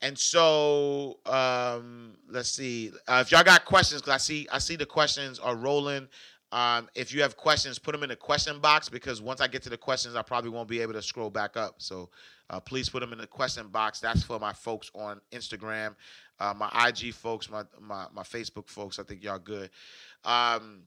and 0.02 0.18
so 0.18 1.18
um, 1.26 2.16
let's 2.28 2.48
see 2.50 2.90
uh, 3.06 3.22
if 3.24 3.30
y'all 3.30 3.44
got 3.44 3.64
questions 3.64 4.00
because 4.00 4.14
I 4.14 4.18
see 4.18 4.48
I 4.50 4.58
see 4.58 4.76
the 4.76 4.86
questions 4.86 5.38
are 5.38 5.56
rolling. 5.56 6.08
Um, 6.52 6.88
if 6.96 7.14
you 7.14 7.22
have 7.22 7.36
questions, 7.36 7.78
put 7.78 7.92
them 7.92 8.02
in 8.02 8.08
the 8.08 8.16
question 8.16 8.58
box 8.58 8.88
because 8.88 9.22
once 9.22 9.40
I 9.40 9.46
get 9.46 9.62
to 9.62 9.70
the 9.70 9.76
questions, 9.76 10.16
I 10.16 10.22
probably 10.22 10.50
won't 10.50 10.68
be 10.68 10.80
able 10.80 10.94
to 10.94 11.02
scroll 11.02 11.30
back 11.30 11.56
up. 11.56 11.76
So 11.78 12.10
uh, 12.48 12.58
please 12.58 12.88
put 12.88 13.00
them 13.00 13.12
in 13.12 13.18
the 13.18 13.26
question 13.26 13.68
box. 13.68 14.00
That's 14.00 14.24
for 14.24 14.38
my 14.40 14.52
folks 14.52 14.90
on 14.94 15.20
Instagram, 15.30 15.94
uh, 16.40 16.54
my 16.56 16.88
IG 16.88 17.14
folks, 17.14 17.48
my, 17.48 17.62
my 17.80 18.06
my 18.12 18.22
Facebook 18.22 18.68
folks. 18.68 18.98
I 18.98 19.04
think 19.04 19.22
y'all 19.22 19.38
good. 19.38 19.70
Um, 20.24 20.82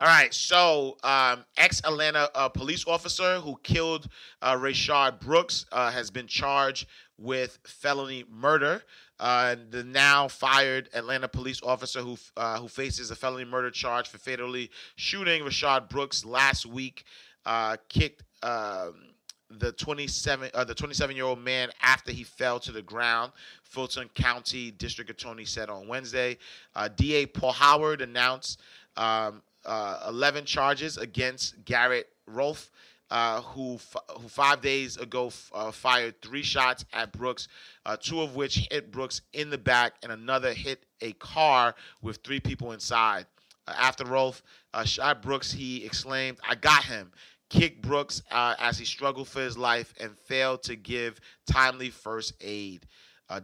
all 0.00 0.08
right, 0.08 0.32
so 0.32 0.96
um, 1.04 1.44
ex 1.58 1.80
Atlanta 1.84 2.30
uh, 2.34 2.48
police 2.48 2.86
officer 2.86 3.36
who 3.36 3.58
killed 3.62 4.08
uh, 4.40 4.54
Rayshard 4.54 5.20
Brooks 5.20 5.66
uh, 5.72 5.90
has 5.90 6.10
been 6.10 6.26
charged 6.26 6.86
with 7.18 7.58
felony 7.64 8.24
murder. 8.30 8.82
Uh, 9.18 9.56
the 9.68 9.84
now 9.84 10.26
fired 10.26 10.88
Atlanta 10.94 11.28
police 11.28 11.60
officer 11.62 12.00
who 12.00 12.16
uh, 12.38 12.58
who 12.58 12.66
faces 12.66 13.10
a 13.10 13.14
felony 13.14 13.44
murder 13.44 13.70
charge 13.70 14.08
for 14.08 14.16
fatally 14.16 14.70
shooting 14.96 15.42
Rayshard 15.42 15.90
Brooks 15.90 16.24
last 16.24 16.64
week 16.64 17.04
uh, 17.44 17.76
kicked 17.90 18.22
um, 18.42 18.94
the 19.50 19.72
27 19.72 20.50
uh, 20.54 20.64
the 20.64 20.74
27 20.74 21.14
year 21.14 21.26
old 21.26 21.40
man 21.40 21.68
after 21.82 22.12
he 22.12 22.24
fell 22.24 22.58
to 22.60 22.72
the 22.72 22.82
ground. 22.82 23.32
Fulton 23.62 24.08
County 24.14 24.70
District 24.70 25.10
Attorney 25.10 25.44
said 25.44 25.68
on 25.68 25.86
Wednesday. 25.86 26.38
Uh, 26.74 26.88
DA 26.88 27.26
Paul 27.26 27.52
Howard 27.52 28.00
announced 28.00 28.60
um, 28.96 29.42
uh, 29.64 30.06
11 30.08 30.44
charges 30.44 30.96
against 30.96 31.64
Garrett 31.64 32.08
Rolfe, 32.26 32.70
uh, 33.10 33.40
who 33.42 33.74
f- 33.74 33.96
who 34.20 34.28
five 34.28 34.60
days 34.60 34.96
ago 34.96 35.26
f- 35.28 35.50
uh, 35.52 35.70
fired 35.72 36.20
three 36.22 36.42
shots 36.42 36.84
at 36.92 37.12
Brooks, 37.12 37.48
uh, 37.84 37.96
two 37.98 38.20
of 38.20 38.36
which 38.36 38.68
hit 38.70 38.92
Brooks 38.92 39.22
in 39.32 39.50
the 39.50 39.58
back, 39.58 39.94
and 40.02 40.12
another 40.12 40.52
hit 40.52 40.84
a 41.00 41.12
car 41.14 41.74
with 42.02 42.18
three 42.22 42.40
people 42.40 42.72
inside. 42.72 43.26
Uh, 43.66 43.74
after 43.76 44.04
Rolfe 44.04 44.42
uh, 44.72 44.84
shot 44.84 45.22
Brooks, 45.22 45.50
he 45.52 45.84
exclaimed, 45.84 46.38
"I 46.48 46.54
got 46.54 46.84
him." 46.84 47.10
Kicked 47.48 47.82
Brooks 47.82 48.22
as 48.30 48.78
he 48.78 48.84
struggled 48.84 49.26
for 49.26 49.40
his 49.40 49.58
life 49.58 49.92
and 49.98 50.16
failed 50.16 50.62
to 50.62 50.76
give 50.76 51.18
timely 51.50 51.90
first 51.90 52.32
aid. 52.40 52.86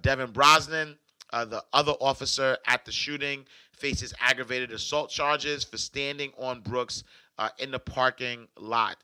Devin 0.00 0.30
Brosnan, 0.30 0.96
the 1.32 1.64
other 1.72 1.90
officer 2.00 2.56
at 2.68 2.84
the 2.84 2.92
shooting, 2.92 3.44
faces 3.76 4.14
aggravated 4.20 4.72
assault 4.72 5.10
charges 5.10 5.64
for 5.64 5.76
standing 5.76 6.32
on 6.38 6.60
Brooks 6.60 7.04
uh, 7.38 7.48
in 7.58 7.70
the 7.70 7.78
parking 7.78 8.48
lot. 8.58 8.96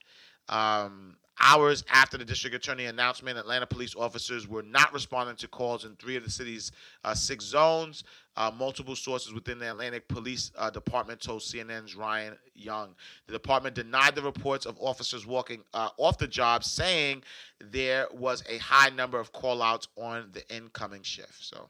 Um, 0.48 1.16
hours 1.40 1.84
after 1.90 2.16
the 2.16 2.24
district 2.24 2.54
attorney 2.54 2.86
announcement, 2.86 3.38
Atlanta 3.38 3.66
police 3.66 3.94
officers 3.96 4.46
were 4.46 4.62
not 4.62 4.92
responding 4.92 5.36
to 5.36 5.48
calls 5.48 5.84
in 5.84 5.96
three 5.96 6.16
of 6.16 6.24
the 6.24 6.30
city's 6.30 6.72
uh, 7.04 7.14
six 7.14 7.44
zones. 7.44 8.04
Uh, 8.34 8.50
multiple 8.56 8.96
sources 8.96 9.34
within 9.34 9.58
the 9.58 9.68
Atlanta 9.68 10.00
Police 10.00 10.52
uh, 10.56 10.70
Department 10.70 11.20
told 11.20 11.42
CNN's 11.42 11.94
Ryan 11.94 12.34
Young. 12.54 12.94
The 13.26 13.32
department 13.34 13.74
denied 13.74 14.14
the 14.14 14.22
reports 14.22 14.64
of 14.64 14.78
officers 14.80 15.26
walking 15.26 15.62
uh, 15.74 15.90
off 15.98 16.16
the 16.16 16.26
job, 16.26 16.64
saying 16.64 17.24
there 17.60 18.06
was 18.10 18.42
a 18.48 18.56
high 18.56 18.88
number 18.88 19.20
of 19.20 19.34
callouts 19.34 19.86
on 19.96 20.30
the 20.32 20.48
incoming 20.54 21.02
shift. 21.02 21.44
So, 21.44 21.68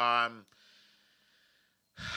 um, 0.00 0.46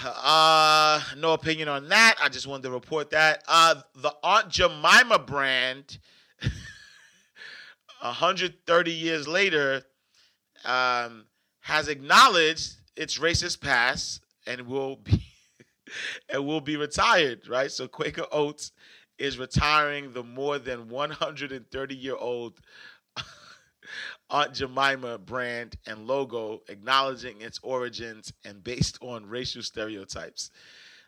uh, 0.05 1.01
no 1.17 1.33
opinion 1.33 1.67
on 1.67 1.89
that. 1.89 2.15
I 2.21 2.29
just 2.29 2.47
wanted 2.47 2.63
to 2.63 2.71
report 2.71 3.11
that. 3.11 3.43
Uh, 3.47 3.75
the 3.95 4.13
Aunt 4.23 4.49
Jemima 4.49 5.19
brand, 5.19 5.99
130 8.01 8.91
years 8.91 9.27
later, 9.27 9.83
um, 10.65 11.25
has 11.61 11.87
acknowledged 11.87 12.75
its 12.95 13.17
racist 13.19 13.61
past 13.61 14.21
and 14.45 14.61
will 14.61 14.97
be 14.97 15.23
and 16.29 16.45
will 16.45 16.61
be 16.61 16.77
retired. 16.77 17.47
Right. 17.47 17.71
So 17.71 17.87
Quaker 17.87 18.25
Oats 18.31 18.71
is 19.17 19.37
retiring 19.37 20.13
the 20.13 20.23
more 20.23 20.59
than 20.59 20.89
130 20.89 21.95
year 21.95 22.15
old 22.15 22.59
Aunt 24.29 24.53
Jemima 24.53 25.17
brand 25.17 25.77
and 25.85 26.05
logo, 26.05 26.61
acknowledging 26.67 27.41
its 27.41 27.59
origins 27.63 28.33
and 28.43 28.63
based 28.63 28.97
on 29.01 29.25
racial 29.25 29.63
stereotypes. 29.63 30.51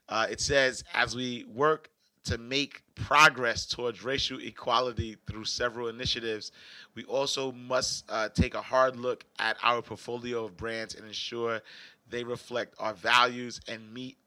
Uh, 0.08 0.28
it 0.30 0.40
says, 0.40 0.84
as 0.94 1.16
we 1.16 1.46
work 1.54 1.90
to 2.24 2.38
make 2.38 2.84
progress 2.96 3.66
towards 3.66 4.04
racial 4.04 4.40
equality 4.40 5.18
through 5.28 5.46
several 5.46 5.88
initiatives, 5.88 6.52
we 6.96 7.04
also 7.06 7.52
must 7.52 8.06
uh, 8.10 8.30
take 8.30 8.56
a 8.56 8.62
hard 8.62 8.96
look 8.96 9.26
at 9.40 9.58
our 9.64 9.82
portfolio 9.82 10.46
of 10.46 10.58
brands 10.58 10.96
and 10.96 11.06
ensure 11.06 11.62
they 12.10 12.24
reflect 12.24 12.74
our 12.80 12.94
values 12.94 13.60
and 13.68 13.94
meet 13.94 14.18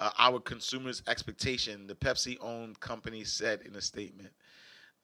uh, 0.00 0.10
our 0.18 0.40
consumers' 0.40 1.02
expectation, 1.06 1.86
the 1.86 1.94
Pepsi 1.94 2.36
owned 2.40 2.80
company 2.80 3.22
said 3.22 3.60
in 3.62 3.76
a 3.76 3.80
statement. 3.80 4.30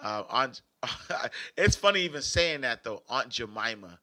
Uh, 0.00 0.22
Aunt, 0.30 0.62
it's 1.56 1.76
funny 1.76 2.02
even 2.02 2.22
saying 2.22 2.62
that 2.62 2.84
though. 2.84 3.02
Aunt 3.08 3.28
Jemima, 3.30 3.98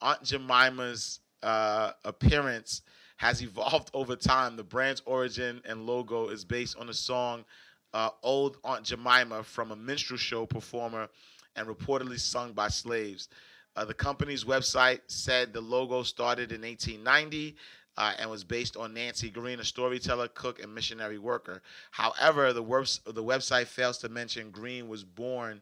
Aunt 0.00 0.22
Jemima's 0.22 1.20
uh, 1.42 1.92
appearance 2.04 2.82
has 3.16 3.42
evolved 3.42 3.90
over 3.94 4.16
time. 4.16 4.56
The 4.56 4.62
brand's 4.64 5.02
origin 5.04 5.60
and 5.64 5.86
logo 5.86 6.28
is 6.28 6.44
based 6.44 6.76
on 6.78 6.86
the 6.86 6.94
song 6.94 7.44
uh, 7.92 8.10
"Old 8.22 8.58
Aunt 8.64 8.84
Jemima" 8.84 9.42
from 9.42 9.72
a 9.72 9.76
minstrel 9.76 10.18
show 10.18 10.46
performer 10.46 11.08
and 11.56 11.66
reportedly 11.66 12.18
sung 12.20 12.52
by 12.52 12.68
slaves. 12.68 13.28
Uh, 13.76 13.84
the 13.84 13.94
company's 13.94 14.44
website 14.44 15.00
said 15.06 15.52
the 15.52 15.60
logo 15.60 16.02
started 16.02 16.52
in 16.52 16.62
1890 16.62 17.56
uh, 17.98 18.12
and 18.20 18.30
was 18.30 18.44
based 18.44 18.76
on 18.76 18.94
Nancy 18.94 19.28
Green, 19.28 19.58
a 19.58 19.64
storyteller, 19.64 20.28
cook, 20.28 20.62
and 20.62 20.72
missionary 20.72 21.18
worker. 21.18 21.60
However, 21.90 22.52
the, 22.52 22.62
webs- 22.62 23.00
the 23.04 23.24
website 23.24 23.66
fails 23.66 23.98
to 23.98 24.08
mention 24.08 24.52
Green 24.52 24.88
was 24.88 25.02
born 25.02 25.60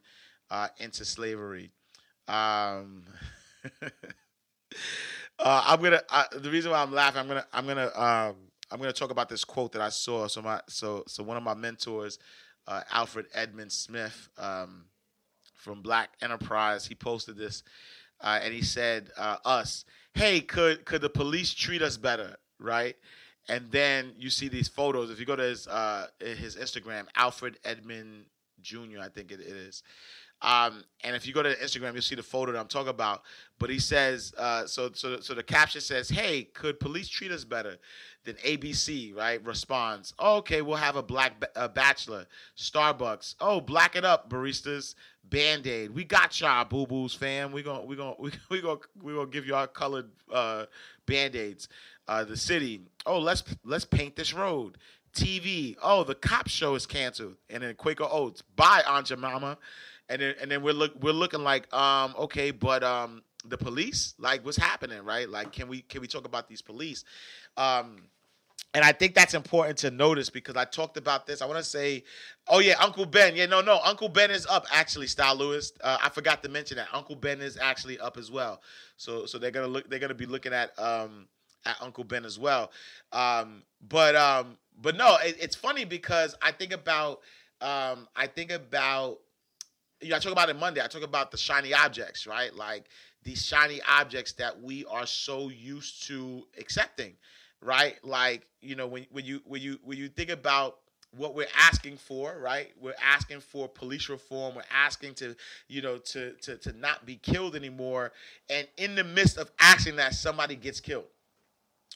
uh, 0.50 0.68
into 0.76 1.06
slavery. 1.06 1.70
Um, 2.28 3.04
uh, 3.82 3.88
I'm 5.38 5.80
gonna. 5.80 6.02
the 6.32 6.50
reason 6.50 6.72
why 6.72 6.82
I'm 6.82 6.92
laughing, 6.92 7.20
I'm 7.20 7.28
gonna. 7.28 7.46
I'm 7.54 7.66
gonna. 7.66 7.90
Um, 7.98 8.36
I'm 8.70 8.80
gonna 8.80 8.92
talk 8.92 9.10
about 9.10 9.30
this 9.30 9.44
quote 9.44 9.72
that 9.72 9.80
I 9.80 9.88
saw. 9.88 10.26
So 10.26 10.42
my. 10.42 10.60
So 10.68 11.04
so 11.06 11.22
one 11.22 11.38
of 11.38 11.42
my 11.42 11.54
mentors, 11.54 12.18
uh, 12.68 12.82
Alfred 12.92 13.26
Edmond 13.32 13.72
Smith, 13.72 14.28
um, 14.36 14.84
from 15.54 15.80
Black 15.80 16.10
Enterprise, 16.20 16.84
he 16.86 16.94
posted 16.94 17.38
this, 17.38 17.62
uh, 18.20 18.40
and 18.42 18.52
he 18.52 18.62
said, 18.62 19.10
uh, 19.16 19.38
"Us." 19.46 19.86
Hey, 20.16 20.40
could 20.40 20.84
could 20.84 21.02
the 21.02 21.10
police 21.10 21.52
treat 21.52 21.82
us 21.82 21.96
better, 21.96 22.36
right? 22.58 22.96
And 23.48 23.70
then 23.70 24.14
you 24.18 24.30
see 24.30 24.48
these 24.48 24.66
photos. 24.66 25.10
If 25.10 25.20
you 25.20 25.26
go 25.26 25.36
to 25.36 25.42
his 25.42 25.68
uh, 25.68 26.08
his 26.18 26.56
Instagram, 26.56 27.06
Alfred 27.14 27.58
Edmond 27.64 28.24
Jr., 28.60 29.00
I 29.00 29.08
think 29.08 29.30
it 29.30 29.40
is. 29.40 29.82
Um, 30.42 30.84
and 31.02 31.16
if 31.16 31.26
you 31.26 31.32
go 31.32 31.42
to 31.42 31.54
Instagram, 31.56 31.92
you'll 31.94 32.02
see 32.02 32.14
the 32.14 32.22
photo 32.22 32.52
that 32.52 32.58
I'm 32.58 32.66
talking 32.66 32.90
about. 32.90 33.22
But 33.58 33.70
he 33.70 33.78
says, 33.78 34.34
uh, 34.36 34.66
so 34.66 34.90
so 34.92 35.20
so 35.20 35.34
the 35.34 35.42
caption 35.42 35.80
says, 35.80 36.08
"Hey, 36.08 36.44
could 36.44 36.78
police 36.78 37.08
treat 37.08 37.30
us 37.30 37.44
better?" 37.44 37.76
Then 38.24 38.34
ABC 38.44 39.16
right 39.16 39.44
responds, 39.44 40.12
oh, 40.18 40.36
"Okay, 40.38 40.60
we'll 40.62 40.76
have 40.76 40.96
a 40.96 41.02
black 41.02 41.40
ba- 41.40 41.58
uh, 41.58 41.68
bachelor." 41.68 42.26
Starbucks, 42.56 43.36
"Oh, 43.40 43.60
black 43.60 43.96
it 43.96 44.04
up, 44.04 44.28
baristas." 44.28 44.94
Band 45.28 45.66
Aid, 45.66 45.90
we 45.90 46.04
got 46.04 46.38
y'all, 46.40 46.64
boo 46.64 46.86
boos, 46.86 47.12
fam. 47.12 47.50
We 47.50 47.62
gonna 47.62 47.84
we 47.84 47.96
gonna 47.96 48.14
we 48.18 48.30
we 48.48 48.60
gonna 48.60 48.78
we 49.02 49.14
gonna 49.14 49.26
give 49.26 49.46
y'all 49.46 49.66
colored 49.66 50.10
uh, 50.32 50.66
band 51.06 51.34
aids. 51.34 51.68
Uh, 52.08 52.22
the 52.22 52.36
city, 52.36 52.82
oh 53.06 53.18
let's 53.18 53.42
let's 53.64 53.84
paint 53.84 54.14
this 54.14 54.32
road. 54.32 54.78
TV, 55.12 55.76
oh 55.82 56.04
the 56.04 56.14
cop 56.14 56.46
show 56.46 56.74
is 56.74 56.86
canceled. 56.86 57.36
And 57.50 57.62
then 57.62 57.74
Quaker 57.74 58.06
Oats, 58.08 58.42
bye 58.42 58.82
Aunt 58.86 59.06
Jemima. 59.06 59.58
And 60.08 60.22
then 60.22 60.34
and 60.40 60.50
then 60.50 60.62
we're 60.62 60.74
look 60.74 60.92
we're 61.00 61.12
looking 61.12 61.42
like 61.42 61.72
um 61.74 62.14
okay, 62.18 62.50
but 62.50 62.82
um 62.84 63.22
the 63.44 63.58
police, 63.58 64.14
like 64.18 64.44
what's 64.44 64.56
happening, 64.56 65.02
right? 65.04 65.28
Like 65.28 65.52
can 65.52 65.68
we 65.68 65.82
can 65.82 66.00
we 66.00 66.06
talk 66.06 66.26
about 66.26 66.48
these 66.48 66.62
police? 66.62 67.04
Um 67.56 68.02
and 68.74 68.84
I 68.84 68.92
think 68.92 69.14
that's 69.14 69.32
important 69.32 69.78
to 69.78 69.90
notice 69.90 70.28
because 70.28 70.54
I 70.54 70.66
talked 70.66 70.98
about 70.98 71.26
this. 71.26 71.40
I 71.40 71.46
want 71.46 71.56
to 71.58 71.64
say, 71.64 72.04
oh 72.48 72.58
yeah, 72.58 72.74
Uncle 72.78 73.06
Ben. 73.06 73.34
Yeah, 73.34 73.46
no, 73.46 73.62
no, 73.62 73.80
Uncle 73.82 74.08
Ben 74.08 74.30
is 74.30 74.46
up 74.46 74.66
actually. 74.70 75.06
Style 75.06 75.34
Lewis. 75.34 75.72
Uh, 75.82 75.96
I 76.02 76.10
forgot 76.10 76.42
to 76.42 76.50
mention 76.50 76.76
that 76.76 76.88
Uncle 76.92 77.16
Ben 77.16 77.40
is 77.40 77.56
actually 77.56 77.98
up 77.98 78.18
as 78.18 78.30
well. 78.30 78.60
So 78.98 79.24
so 79.24 79.38
they're 79.38 79.50
gonna 79.50 79.66
look. 79.66 79.88
They're 79.88 79.98
gonna 79.98 80.14
be 80.14 80.26
looking 80.26 80.52
at 80.52 80.78
um 80.78 81.26
at 81.64 81.76
Uncle 81.80 82.04
Ben 82.04 82.24
as 82.24 82.38
well. 82.38 82.70
Um, 83.12 83.62
but 83.88 84.14
um, 84.14 84.56
but 84.80 84.96
no, 84.96 85.16
it, 85.24 85.36
it's 85.40 85.56
funny 85.56 85.84
because 85.84 86.34
I 86.42 86.52
think 86.52 86.72
about 86.72 87.20
um, 87.60 88.08
I 88.14 88.26
think 88.26 88.52
about 88.52 89.18
you 90.00 90.10
know, 90.10 90.16
I 90.16 90.18
talk 90.18 90.32
about 90.32 90.48
it 90.50 90.58
Monday. 90.58 90.82
I 90.82 90.86
talk 90.88 91.02
about 91.02 91.30
the 91.30 91.36
shiny 91.38 91.72
objects, 91.74 92.26
right? 92.26 92.54
Like 92.54 92.86
these 93.24 93.44
shiny 93.44 93.80
objects 93.88 94.32
that 94.34 94.60
we 94.60 94.84
are 94.86 95.06
so 95.06 95.48
used 95.48 96.06
to 96.08 96.46
accepting, 96.58 97.14
right? 97.60 97.96
Like 98.04 98.46
you 98.60 98.76
know, 98.76 98.86
when 98.86 99.06
when 99.10 99.24
you 99.24 99.40
when 99.46 99.62
you 99.62 99.78
when 99.84 99.98
you 99.98 100.08
think 100.08 100.30
about 100.30 100.78
what 101.16 101.34
we're 101.34 101.46
asking 101.56 101.96
for, 101.96 102.38
right? 102.38 102.72
We're 102.80 102.94
asking 103.02 103.40
for 103.40 103.68
police 103.68 104.08
reform. 104.08 104.54
We're 104.54 104.62
asking 104.72 105.14
to, 105.14 105.34
you 105.68 105.80
know, 105.82 105.98
to 105.98 106.32
to 106.42 106.56
to 106.58 106.72
not 106.72 107.06
be 107.06 107.16
killed 107.16 107.56
anymore. 107.56 108.12
And 108.50 108.66
in 108.76 108.94
the 108.94 109.04
midst 109.04 109.38
of 109.38 109.50
asking 109.60 109.96
that, 109.96 110.14
somebody 110.14 110.56
gets 110.56 110.80
killed. 110.80 111.06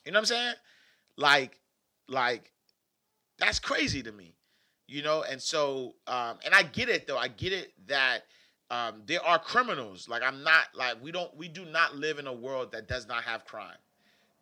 You 0.05 0.13
know 0.13 0.19
what 0.19 0.23
I'm 0.23 0.27
saying? 0.37 0.55
Like, 1.17 1.59
like 2.09 2.53
that's 3.39 3.59
crazy 3.59 4.03
to 4.03 4.13
me. 4.13 4.35
You 4.91 5.03
know, 5.03 5.23
and 5.23 5.41
so 5.41 5.95
um, 6.09 6.39
and 6.45 6.53
I 6.53 6.65
get 6.65 6.89
it 6.89 7.07
though. 7.07 7.17
I 7.17 7.29
get 7.29 7.53
it 7.53 7.73
that 7.87 8.23
um, 8.73 9.03
there 9.07 9.25
are 9.25 9.39
criminals. 9.39 10.09
Like 10.09 10.21
I'm 10.25 10.43
not 10.43 10.67
like 10.75 11.01
we 11.01 11.13
don't 11.13 11.35
we 11.37 11.47
do 11.47 11.65
not 11.65 11.95
live 11.95 12.19
in 12.19 12.27
a 12.27 12.33
world 12.33 12.73
that 12.73 12.89
does 12.89 13.07
not 13.07 13.23
have 13.23 13.45
crime. 13.45 13.77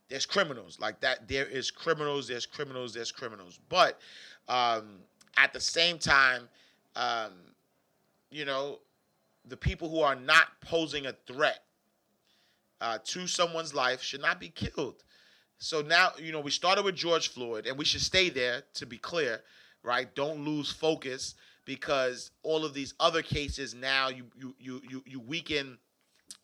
There's 0.09 0.25
criminals 0.25 0.79
like 0.81 1.01
that. 1.01 1.29
There 1.29 1.45
is 1.45 1.71
criminals. 1.71 2.29
There's 2.29 2.47
criminals. 2.47 2.95
There's 2.95 3.13
criminals. 3.13 3.61
But 3.69 4.01
um, 4.49 5.01
at 5.37 5.53
the 5.53 5.61
same 5.61 5.99
time, 5.99 6.49
um, 6.97 7.33
you 8.31 8.47
know, 8.47 8.79
the 9.47 9.57
people 9.57 9.91
who 9.91 10.01
are 10.01 10.17
not 10.17 10.49
posing 10.63 11.05
a 11.05 11.15
threat 11.27 11.63
uh, 12.81 12.97
to 13.05 13.27
someone's 13.27 13.75
life 13.75 14.01
should 14.03 14.23
not 14.23 14.41
be 14.41 14.49
killed. 14.49 15.05
So 15.59 15.83
now, 15.83 16.13
you 16.19 16.33
know, 16.33 16.41
we 16.41 16.51
started 16.51 16.87
with 16.87 16.95
George 16.95 17.29
Floyd, 17.29 17.67
and 17.67 17.77
we 17.77 17.85
should 17.85 18.01
stay 18.01 18.31
there 18.31 18.63
to 18.75 18.87
be 18.87 18.97
clear, 18.97 19.43
right? 19.88 20.14
Don't 20.14 20.44
lose 20.44 20.70
focus 20.70 21.35
because 21.64 22.31
all 22.42 22.62
of 22.62 22.74
these 22.74 22.92
other 23.01 23.22
cases 23.22 23.74
now 23.74 24.09
you 24.09 24.24
you 24.37 24.55
you 24.61 25.03
you, 25.07 25.18
weaken 25.18 25.79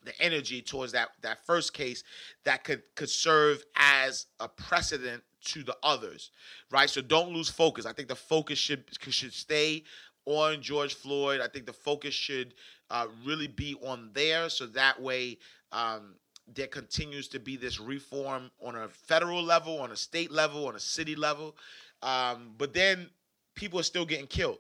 the 0.02 0.18
energy 0.18 0.62
towards 0.62 0.92
that 0.92 1.11
that 1.20 1.44
first 1.44 1.74
case 1.74 2.02
that 2.44 2.64
could 2.64 2.83
could 2.94 3.11
serve 3.11 3.62
as 3.76 4.26
a 4.40 4.48
precedent 4.48 5.22
to 5.44 5.62
the 5.62 5.76
others, 5.83 6.30
right? 6.70 6.88
So 6.88 7.02
don't 7.02 7.33
lose 7.35 7.50
focus. 7.50 7.85
I 7.85 7.92
think 7.92 8.09
the 8.09 8.16
focus 8.16 8.59
should 8.59 8.85
should 9.11 9.35
stay 9.35 9.85
on 10.24 10.62
George 10.62 10.94
Floyd. 10.94 11.42
I 11.42 11.48
think 11.48 11.66
the 11.66 11.72
focus 11.74 12.14
should 12.14 12.54
uh, 12.88 13.09
really 13.26 13.46
be 13.46 13.76
on 13.83 14.09
there, 14.14 14.48
so 14.48 14.64
that 14.68 15.00
way 15.00 15.37
um, 15.70 16.14
there 16.54 16.66
continues 16.66 17.28
to 17.28 17.38
be 17.38 17.59
this 17.59 17.78
reform 17.78 18.50
on 18.62 18.74
a 18.74 18.88
federal 18.88 19.42
level, 19.42 19.80
on 19.80 19.90
a 19.90 19.96
state 19.96 20.33
level, 20.33 20.66
on 20.66 20.76
a 20.76 20.80
city 20.80 21.14
level. 21.14 21.57
Um, 22.02 22.52
but 22.59 22.72
then 22.74 23.11
people 23.55 23.79
are 23.81 23.85
still 23.85 24.05
getting 24.07 24.27
killed, 24.27 24.59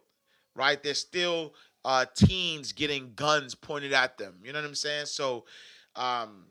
right? 0.54 0.82
There's 0.82 0.98
still 1.00 1.54
uh, 1.84 2.06
teens 2.14 2.72
getting 2.72 3.12
guns 3.14 3.54
pointed 3.54 3.92
at 3.92 4.18
them. 4.18 4.36
You 4.42 4.52
know 4.52 4.60
what 4.60 4.68
I'm 4.68 4.74
saying? 4.74 5.06
So, 5.06 5.44
um, 5.96 6.46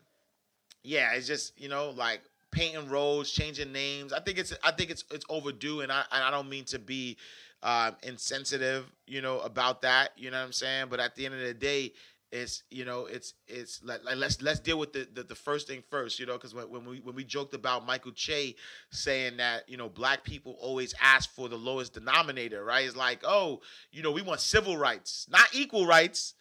yeah, 0.84 1.13
it's 1.13 1.27
just 1.27 1.60
you 1.60 1.69
know 1.69 1.91
like 1.91 2.21
painting 2.51 2.89
roads, 2.89 3.32
changing 3.32 3.71
names. 3.71 4.13
I 4.13 4.19
think 4.19 4.38
it's 4.38 4.53
I 4.63 4.71
think 4.71 4.89
it's 4.91 5.03
it's 5.12 5.25
overdue, 5.29 5.82
and 5.82 5.91
I 5.91 6.03
and 6.12 6.23
I 6.23 6.32
don't 6.32 6.49
mean 6.49 6.65
to 6.65 6.79
be 6.79 7.17
uh, 7.62 7.91
insensitive, 8.03 8.91
you 9.08 9.21
know, 9.21 9.39
about 9.39 9.82
that. 9.84 10.10
You 10.17 10.32
know 10.32 10.39
what 10.39 10.45
I'm 10.45 10.51
saying? 10.53 10.88
But 10.89 10.99
at 10.99 11.15
the 11.15 11.25
end 11.25 11.36
of 11.36 11.41
the 11.41 11.53
day, 11.53 11.93
it's 12.33 12.63
you 12.71 12.83
know 12.83 13.05
it's 13.05 13.35
it's 13.47 13.83
like, 13.83 14.03
like 14.03 14.15
let's 14.15 14.41
let's 14.41 14.59
deal 14.59 14.79
with 14.79 14.91
the, 14.91 15.07
the, 15.13 15.21
the 15.21 15.35
first 15.35 15.67
thing 15.67 15.83
first 15.91 16.19
you 16.19 16.25
know 16.25 16.33
because 16.33 16.55
when, 16.55 16.67
when 16.67 16.83
we 16.83 16.99
when 16.99 17.13
we 17.13 17.23
joked 17.23 17.53
about 17.53 17.85
michael 17.85 18.11
che 18.11 18.55
saying 18.89 19.37
that 19.37 19.69
you 19.69 19.77
know 19.77 19.87
black 19.87 20.23
people 20.23 20.57
always 20.59 20.95
ask 20.99 21.31
for 21.31 21.47
the 21.47 21.55
lowest 21.55 21.93
denominator 21.93 22.65
right? 22.65 22.85
It's 22.85 22.95
like 22.95 23.21
oh 23.23 23.61
you 23.91 24.01
know 24.01 24.11
we 24.11 24.23
want 24.23 24.39
civil 24.39 24.75
rights 24.75 25.27
not 25.29 25.47
equal 25.53 25.85
rights. 25.85 26.33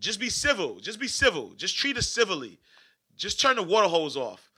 Just 0.00 0.18
be 0.18 0.28
civil 0.28 0.80
just 0.80 0.98
be 0.98 1.06
civil 1.08 1.54
just 1.56 1.76
treat 1.76 1.96
us 1.96 2.08
civilly. 2.08 2.58
Just 3.16 3.40
turn 3.40 3.56
the 3.56 3.62
water 3.62 3.88
hose 3.88 4.16
off 4.16 4.50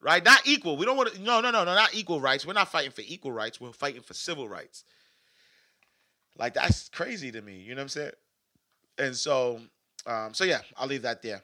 right? 0.00 0.24
Not 0.24 0.46
equal. 0.46 0.76
We 0.76 0.86
don't 0.86 0.96
want 0.96 1.20
no 1.20 1.40
no 1.42 1.50
no 1.50 1.64
no 1.64 1.74
not 1.74 1.94
equal 1.94 2.20
rights. 2.22 2.46
We're 2.46 2.54
not 2.54 2.68
fighting 2.68 2.90
for 2.90 3.02
equal 3.06 3.32
rights. 3.32 3.60
We're 3.60 3.72
fighting 3.72 4.02
for 4.02 4.14
civil 4.14 4.48
rights. 4.48 4.84
Like 6.38 6.54
that's 6.54 6.88
crazy 6.88 7.30
to 7.32 7.42
me 7.42 7.58
you 7.58 7.74
know 7.74 7.80
what 7.80 7.82
i'm 7.82 7.88
saying? 7.88 8.10
And 8.98 9.14
so 9.14 9.60
um, 10.06 10.34
so 10.34 10.44
yeah, 10.44 10.60
I'll 10.76 10.86
leave 10.88 11.02
that 11.02 11.22
there. 11.22 11.42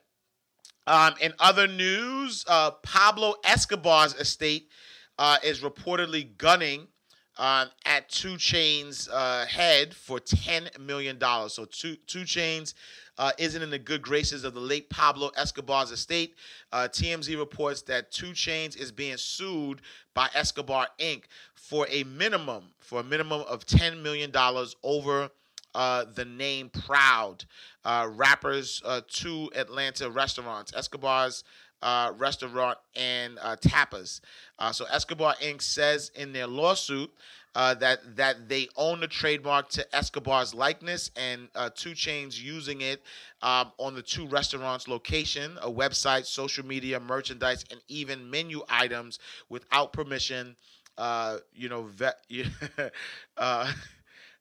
Um, 0.87 1.15
in 1.21 1.33
other 1.39 1.67
news, 1.67 2.45
uh, 2.49 2.73
Pablo 2.83 3.35
Escobar's 3.45 4.15
estate 4.15 4.69
uh, 5.19 5.39
is 5.45 5.61
reportedly 5.61 6.37
gunning 6.37 6.89
um, 7.39 7.69
at 7.87 8.09
2 8.09 8.35
Chainz' 8.35 9.09
uh, 9.13 9.47
head 9.47 9.95
for 9.95 10.21
ten 10.21 10.69
million 10.81 11.19
dollars. 11.19 11.55
So 11.55 11.65
Two 11.65 11.97
2 12.07 12.21
Chainz 12.21 12.75
uh, 13.19 13.33
isn't 13.39 13.63
in 13.63 13.71
the 13.71 13.79
good 13.79 14.03
graces 14.03 14.45
of 14.45 14.55
the 14.55 14.61
late 14.61 14.91
Pablo 14.91 15.31
Escobar's 15.37 15.91
estate. 15.91 16.35
Uh, 16.73 16.89
TMZ 16.91 17.37
reports 17.39 17.83
that 17.83 18.11
2 18.11 18.27
Chainz 18.33 18.77
is 18.77 18.91
being 18.91 19.17
sued 19.17 19.81
by 20.15 20.29
Escobar 20.35 20.89
Inc. 20.99 21.25
for 21.55 21.87
a 21.91 22.05
minimum 22.05 22.65
for 22.81 23.01
a 23.01 23.05
minimum 23.05 23.43
of 23.49 23.65
ten 23.65 24.03
million 24.03 24.31
dollars 24.31 24.77
over 24.83 25.31
uh, 25.75 26.05
the 26.15 26.25
name 26.25 26.69
Proud. 26.71 27.45
Uh, 27.85 28.09
rappers, 28.13 28.81
uh, 28.85 29.01
two 29.09 29.51
Atlanta 29.57 30.11
restaurants, 30.11 30.73
Escobar's 30.75 31.43
uh, 31.83 32.13
restaurant 32.17 32.79
and 32.95 33.39
uh, 33.43 33.57
Tapas. 33.57 34.21
Uh, 34.59 34.73
so 34.73 34.85
Escobar 34.87 35.35
Inc. 35.43 35.61
says 35.63 36.11
in 36.15 36.33
their 36.33 36.47
lawsuit 36.47 37.11
uh, 37.55 37.75
that 37.75 38.17
that 38.17 38.49
they 38.49 38.69
own 38.77 39.01
the 39.01 39.09
trademark 39.09 39.69
to 39.71 39.97
Escobar's 39.97 40.55
likeness 40.55 41.11
and 41.17 41.49
uh, 41.55 41.71
2 41.75 41.91
Chainz 41.91 42.41
using 42.41 42.81
it 42.81 43.03
um, 43.43 43.73
on 43.79 43.95
the 43.95 44.03
two 44.03 44.27
restaurants' 44.27 44.89
location, 44.89 45.59
a 45.61 45.71
website, 45.71 46.25
social 46.27 46.65
media, 46.65 46.99
merchandise, 47.01 47.65
and 47.71 47.81
even 47.89 48.31
menu 48.31 48.63
items 48.69 49.19
without 49.49 49.93
permission. 49.93 50.57
Uh, 50.99 51.39
you 51.55 51.69
know, 51.69 51.85
ve- 51.85 52.45
uh, 53.37 53.73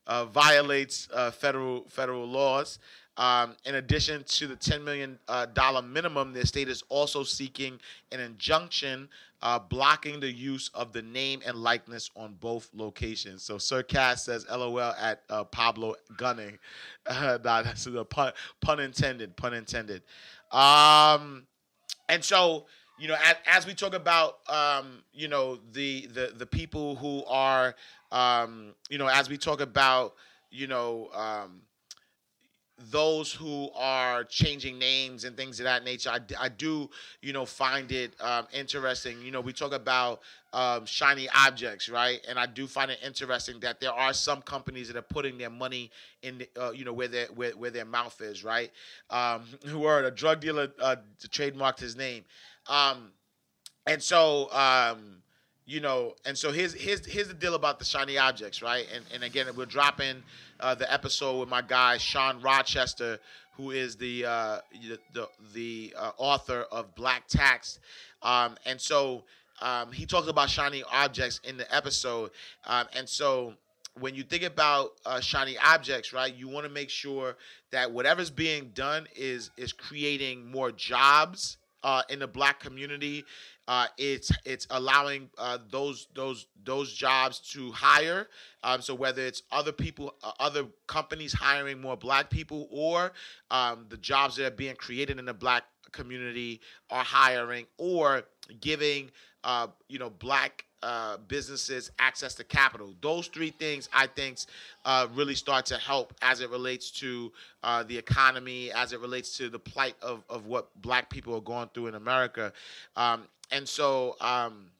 uh, 0.08 0.26
violates 0.26 1.08
uh, 1.14 1.32
federal 1.32 1.86
federal 1.90 2.26
laws. 2.26 2.80
Um, 3.18 3.56
in 3.66 3.76
addition 3.76 4.24
to 4.24 4.48
the 4.48 4.56
$10 4.56 4.84
million 4.84 5.20
uh, 5.28 5.46
minimum, 5.84 6.34
the 6.34 6.48
state 6.48 6.70
is 6.70 6.82
also 6.90 7.24
seeking 7.24 7.80
an 8.12 8.22
injunction 8.22 9.10
uh, 9.42 9.60
blocking 9.60 10.20
the 10.20 10.32
use 10.32 10.70
of 10.74 10.94
the 10.94 11.02
name 11.02 11.42
and 11.46 11.58
likeness 11.58 12.10
on 12.16 12.36
both 12.40 12.70
locations. 12.74 13.44
So 13.44 13.58
Sir 13.58 13.84
Cass 13.84 14.26
says 14.26 14.46
LOL 14.50 14.80
at 14.80 15.24
uh, 15.30 15.44
Pablo 15.46 15.96
Gunning. 16.18 16.60
nah, 17.10 17.38
that's 17.38 17.86
a 17.86 18.06
pun, 18.06 18.34
pun 18.62 18.80
intended, 18.80 19.36
pun 19.36 19.54
intended. 19.54 20.04
Um, 20.52 21.48
and 22.08 22.24
so, 22.24 22.66
you 23.00 23.08
know, 23.08 23.16
as, 23.24 23.36
as 23.48 23.68
we 23.68 23.74
talk 23.74 23.96
about, 23.96 24.40
um, 24.48 25.04
you 25.14 25.28
know, 25.28 25.60
the, 25.74 26.08
the, 26.14 26.34
the 26.38 26.46
people 26.46 26.96
who 26.96 27.24
are, 27.26 27.76
um, 28.12 28.74
you 28.90 28.98
know, 28.98 29.08
as 29.08 29.30
we 29.30 29.38
talk 29.38 29.62
about, 29.62 30.14
you 30.50 30.68
know, 30.68 31.10
um, 31.14 31.62
those 32.90 33.32
who 33.32 33.70
are 33.76 34.24
changing 34.24 34.80
names 34.80 35.24
and 35.24 35.38
things 35.38 35.60
of 35.60 35.66
that 35.66 35.84
nature, 35.84 36.10
I, 36.10 36.20
I 36.40 36.50
do, 36.50 36.90
you 37.22 37.32
know, 37.32 37.46
find 37.46 37.92
it 37.92 38.16
um, 38.20 38.48
interesting. 38.54 39.22
You 39.22 39.32
know, 39.32 39.42
we 39.42 39.54
talk 39.54 39.74
about 39.74 40.22
um, 40.54 40.86
shiny 40.86 41.30
objects, 41.30 41.90
right? 41.90 42.20
And 42.28 42.40
I 42.40 42.48
do 42.48 42.68
find 42.68 42.90
it 42.90 43.00
interesting 43.06 43.60
that 43.60 43.80
there 43.80 43.94
are 43.94 44.14
some 44.14 44.42
companies 44.42 44.88
that 44.88 44.98
are 44.98 45.04
putting 45.04 45.38
their 45.38 45.50
money 45.50 45.92
in, 46.24 46.40
the, 46.40 46.50
uh, 46.60 46.72
you 46.72 46.84
know, 46.86 46.94
where 46.94 47.08
their 47.08 47.28
where, 47.28 47.52
where 47.52 47.72
their 47.72 47.86
mouth 47.86 48.20
is, 48.22 48.44
right? 48.44 48.72
Um, 49.10 49.44
who 49.66 49.86
are 49.86 50.04
a 50.04 50.12
drug 50.12 50.40
dealer 50.42 50.70
uh, 50.82 50.96
trademarked 51.30 51.80
his 51.80 51.96
name, 51.96 52.24
um, 52.68 53.12
and 53.86 54.02
so. 54.02 54.52
Um, 54.52 55.18
you 55.72 55.80
know, 55.80 56.14
and 56.26 56.38
so 56.38 56.52
here's 56.52 56.74
here's 56.74 57.06
here's 57.06 57.30
the 57.30 57.34
deal 57.34 57.56
about 57.56 57.80
the 57.80 57.86
shiny 57.86 58.18
objects, 58.18 58.62
right? 58.62 58.86
And 58.94 59.06
and 59.14 59.24
again, 59.24 59.48
we're 59.56 59.66
dropping 59.66 60.22
uh, 60.60 60.76
the 60.76 60.92
episode 60.92 61.40
with 61.40 61.48
my 61.48 61.62
guy 61.62 61.98
Shawn 61.98 62.42
Rochester, 62.42 63.20
who 63.56 63.72
is 63.72 63.96
the 63.96 64.26
uh, 64.26 64.58
the 65.14 65.30
the 65.54 65.94
uh, 65.98 66.12
author 66.18 66.66
of 66.74 66.94
Black 66.94 67.26
Tax, 67.30 67.80
um, 68.22 68.58
and 68.66 68.82
so 68.82 69.24
um, 69.62 69.94
he 69.94 70.06
talks 70.06 70.28
about 70.28 70.50
shiny 70.50 70.84
objects 70.92 71.40
in 71.46 71.56
the 71.56 71.74
episode, 71.74 72.32
um, 72.66 72.88
and 72.94 73.08
so 73.08 73.54
when 73.98 74.14
you 74.14 74.24
think 74.24 74.44
about 74.44 74.92
uh, 75.06 75.22
shiny 75.22 75.58
objects, 75.58 76.12
right, 76.12 76.36
you 76.36 76.50
want 76.50 76.66
to 76.66 76.72
make 76.72 76.90
sure 76.90 77.38
that 77.72 77.90
whatever's 77.90 78.30
being 78.30 78.72
done 78.74 79.08
is 79.16 79.52
is 79.56 79.72
creating 79.72 80.52
more 80.52 80.74
jobs 80.74 81.56
uh, 81.84 82.04
in 82.10 82.20
the 82.20 82.28
black 82.28 82.60
community. 82.60 83.24
Uh, 83.72 83.88
it's 83.98 84.34
it's 84.44 84.68
allowing 84.72 85.30
uh, 85.38 85.58
those 85.70 86.08
those 86.14 86.48
those 86.66 86.92
jobs 86.92 87.40
to 87.40 87.72
hire. 87.72 88.28
Um, 88.66 88.82
so 88.82 88.94
whether 88.94 89.22
it's 89.22 89.44
other 89.50 89.72
people, 89.72 90.14
uh, 90.22 90.34
other 90.42 90.66
companies 90.88 91.32
hiring 91.32 91.80
more 91.80 91.96
black 91.96 92.30
people, 92.30 92.68
or 92.70 93.14
um, 93.50 93.86
the 93.88 93.96
jobs 93.96 94.36
that 94.36 94.46
are 94.46 94.52
being 94.52 94.76
created 94.76 95.20
in 95.20 95.26
the 95.26 95.34
black 95.34 95.64
community 95.94 96.60
are 96.90 97.06
hiring, 97.06 97.66
or 97.78 98.24
giving 98.60 99.10
uh, 99.46 99.68
you 99.88 100.00
know 100.00 100.10
black 100.10 100.66
uh, 100.84 101.16
businesses 101.30 101.92
access 101.98 102.36
to 102.36 102.44
capital. 102.44 102.94
Those 103.02 103.28
three 103.28 103.52
things 103.52 103.88
I 103.94 104.08
think 104.08 104.40
uh, 104.84 105.08
really 105.14 105.36
start 105.36 105.66
to 105.68 105.78
help 105.78 106.14
as 106.22 106.42
it 106.42 106.50
relates 106.50 106.92
to 107.00 107.32
uh, 107.64 107.84
the 107.84 107.98
economy, 107.98 108.70
as 108.74 108.92
it 108.92 109.00
relates 109.00 109.38
to 109.38 109.50
the 109.50 109.60
plight 109.60 109.96
of, 110.02 110.26
of 110.30 110.46
what 110.46 110.70
black 110.82 111.10
people 111.10 111.34
are 111.36 111.42
going 111.42 111.70
through 111.74 111.88
in 111.88 111.96
America. 111.96 112.52
Um, 112.98 113.28
and 113.52 113.68
so 113.68 114.16
um, 114.22 114.72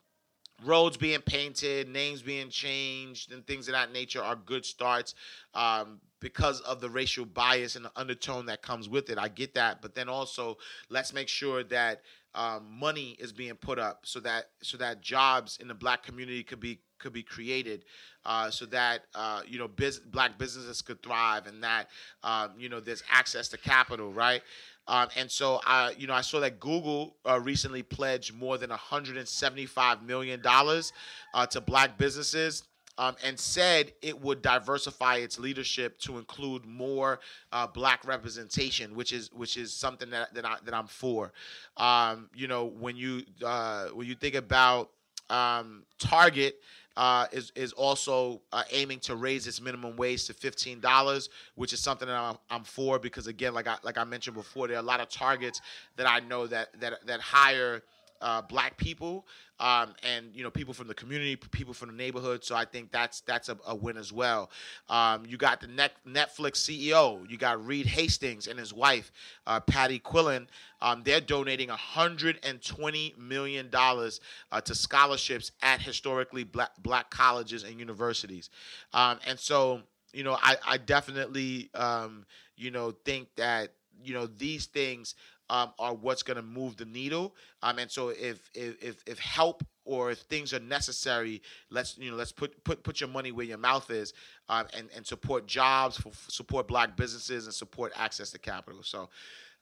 roads 0.64 0.98
being 0.98 1.22
painted, 1.22 1.88
names 1.88 2.22
being 2.22 2.50
changed, 2.50 3.32
and 3.32 3.46
things 3.46 3.68
of 3.68 3.74
that 3.74 3.92
nature 3.92 4.22
are 4.24 4.36
good 4.36 4.66
starts. 4.66 5.16
Um, 5.54 6.00
because 6.20 6.62
of 6.62 6.80
the 6.82 6.90
racial 6.90 7.26
bias 7.26 7.76
and 7.76 7.84
the 7.84 7.92
undertone 7.96 8.46
that 8.46 8.62
comes 8.62 8.88
with 8.88 9.10
it. 9.10 9.18
I 9.18 9.28
get 9.28 9.56
that, 9.56 9.82
but 9.82 9.96
then 9.96 10.08
also 10.08 10.58
let's 10.88 11.14
make 11.14 11.28
sure 11.28 11.64
that 11.64 12.02
um, 12.36 12.68
money 12.80 13.18
is 13.20 13.32
being 13.34 13.56
put 13.56 13.80
up 13.80 14.02
so 14.04 14.20
that 14.20 14.52
so 14.62 14.78
that 14.78 15.02
jobs 15.02 15.58
in 15.60 15.68
the 15.68 15.74
black 15.74 16.04
community 16.04 16.44
could 16.44 16.60
be 16.60 16.80
could 17.00 17.12
be 17.12 17.24
created, 17.24 17.86
uh, 18.26 18.52
so 18.52 18.66
that 18.68 19.06
uh, 19.16 19.42
you 19.48 19.58
know 19.58 19.68
biz- 19.68 20.00
black 20.00 20.38
businesses 20.38 20.82
could 20.82 21.02
thrive 21.02 21.48
and 21.48 21.64
that 21.64 21.88
um, 22.24 22.52
you 22.58 22.70
know 22.70 22.80
there's 22.80 23.04
access 23.10 23.48
to 23.50 23.58
capital, 23.58 24.14
right? 24.14 24.44
Um, 24.92 25.08
and 25.16 25.32
so 25.32 25.62
I, 25.66 25.96
you 25.98 26.06
know, 26.06 26.14
I 26.14 26.20
saw 26.20 26.42
that 26.42 26.60
Google 26.60 27.16
uh, 27.28 27.40
recently 27.40 27.82
pledged 27.82 28.36
more 28.36 28.58
than 28.58 28.70
175 28.72 30.04
million 30.04 30.42
dollars 30.42 30.92
uh, 31.34 31.46
to 31.48 31.62
black 31.62 31.98
businesses 31.98 32.64
um, 32.98 33.16
and 33.24 33.40
said 33.40 33.94
it 34.02 34.20
would 34.20 34.42
diversify 34.42 35.16
its 35.16 35.40
leadership 35.40 35.98
to 36.00 36.18
include 36.18 36.66
more 36.66 37.22
uh, 37.54 37.68
black 37.68 38.06
representation, 38.06 38.94
which 38.94 39.14
is 39.14 39.32
which 39.32 39.56
is 39.56 39.72
something 39.72 40.10
that 40.10 40.34
that, 40.34 40.44
I, 40.46 40.58
I'm 40.74 40.88
for. 40.88 41.32
Um, 41.78 42.30
you 42.36 42.50
know, 42.50 42.66
when 42.66 42.98
you 42.98 43.24
uh, 43.46 43.86
when 43.94 44.08
you 44.08 44.16
think 44.16 44.36
about 44.36 44.90
um, 45.32 45.84
Target. 46.00 46.60
Uh, 46.98 47.26
is 47.32 47.54
is 47.56 47.72
also 47.72 48.42
uh, 48.52 48.64
aiming 48.70 49.00
to 49.00 49.16
raise 49.16 49.48
its 49.48 49.62
minimum 49.62 49.96
wage 49.96 50.26
to 50.26 50.34
fifteen 50.34 50.82
dollars, 50.82 51.30
which 51.56 51.72
is 51.72 51.80
something 51.80 52.06
that 52.06 52.18
I'm, 52.18 52.36
I'm 52.50 52.66
for 52.66 53.00
because 53.00 53.28
again, 53.28 53.54
like 53.54 53.66
I 53.66 53.78
like 53.82 53.98
I 53.98 54.04
mentioned 54.04 54.36
before, 54.36 54.68
there 54.68 54.76
are 54.76 54.82
a 54.82 54.84
lot 54.84 55.00
of 55.00 55.08
targets 55.08 55.62
that 55.96 56.06
I 56.06 56.20
know 56.20 56.48
that 56.48 56.78
that 56.82 57.08
that 57.08 57.22
hire 57.22 57.82
uh, 58.22 58.42
black 58.42 58.78
people 58.78 59.26
um, 59.60 59.94
and 60.04 60.28
you 60.34 60.44
know 60.44 60.50
people 60.50 60.74
from 60.74 60.88
the 60.88 60.94
community, 60.94 61.36
people 61.36 61.74
from 61.74 61.90
the 61.90 61.96
neighborhood. 61.96 62.44
So 62.44 62.56
I 62.56 62.66
think 62.66 62.92
that's 62.92 63.22
that's 63.22 63.50
a, 63.50 63.58
a 63.68 63.76
win 63.76 63.98
as 63.98 64.12
well. 64.12 64.50
Um, 64.90 65.24
you 65.28 65.38
got 65.38 65.62
the 65.62 65.68
Net, 65.68 65.94
Netflix 66.08 66.54
CEO. 66.58 67.30
You 67.30 67.38
got 67.38 67.64
Reed 67.66 67.86
Hastings 67.86 68.48
and 68.48 68.58
his 68.60 68.74
wife, 68.74 69.12
uh, 69.46 69.60
Patty 69.60 70.00
Quillen. 70.00 70.48
Um, 70.82 71.04
they're 71.04 71.22
donating 71.22 71.70
120 71.70 73.16
million 73.18 73.70
dollars 73.70 74.20
uh, 74.52 74.62
to 74.62 74.74
scholarships 74.74 75.52
at 75.62 75.82
historically 75.82 76.44
black 76.44 76.72
black 76.82 77.12
colleges 77.12 77.64
and 77.64 77.80
universities. 77.80 78.50
Um, 78.94 79.20
and 79.28 79.40
so 79.40 79.82
you 80.14 80.24
know 80.24 80.38
I, 80.42 80.56
I 80.68 80.78
definitely 80.78 81.70
um, 81.76 82.26
you 82.56 82.72
know 82.72 82.92
think 83.06 83.28
that 83.36 83.74
you 84.04 84.14
know 84.14 84.26
these 84.26 84.66
things 84.66 85.16
um, 85.52 85.74
are 85.78 85.94
what's 85.94 86.24
going 86.24 86.38
to 86.38 86.42
move 86.42 86.78
the 86.78 86.86
needle. 86.86 87.36
Um, 87.62 87.78
and 87.78 87.92
so 87.92 88.10
if, 88.10 88.50
if 88.56 89.04
if 89.06 89.20
help 89.20 89.64
or 89.84 90.10
if 90.10 90.20
things 90.20 90.54
are 90.54 90.60
necessary, 90.60 91.42
let's 91.70 91.98
you 91.98 92.10
know 92.10 92.16
let's 92.16 92.32
put 92.32 92.64
put 92.64 92.82
put 92.84 93.02
your 93.02 93.10
money 93.10 93.34
where 93.34 93.46
your 93.46 93.58
mouth 93.58 93.92
is, 93.92 94.14
um, 94.48 94.66
and 94.76 94.90
and 94.96 95.06
support 95.06 95.46
jobs, 95.46 96.02
support 96.30 96.70
black 96.70 96.96
businesses, 96.96 97.46
and 97.46 97.54
support 97.54 97.92
access 97.98 98.32
to 98.32 98.40
capital. 98.40 98.82
So, 98.82 99.10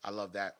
I 0.04 0.12
love 0.12 0.34
that. 0.34 0.58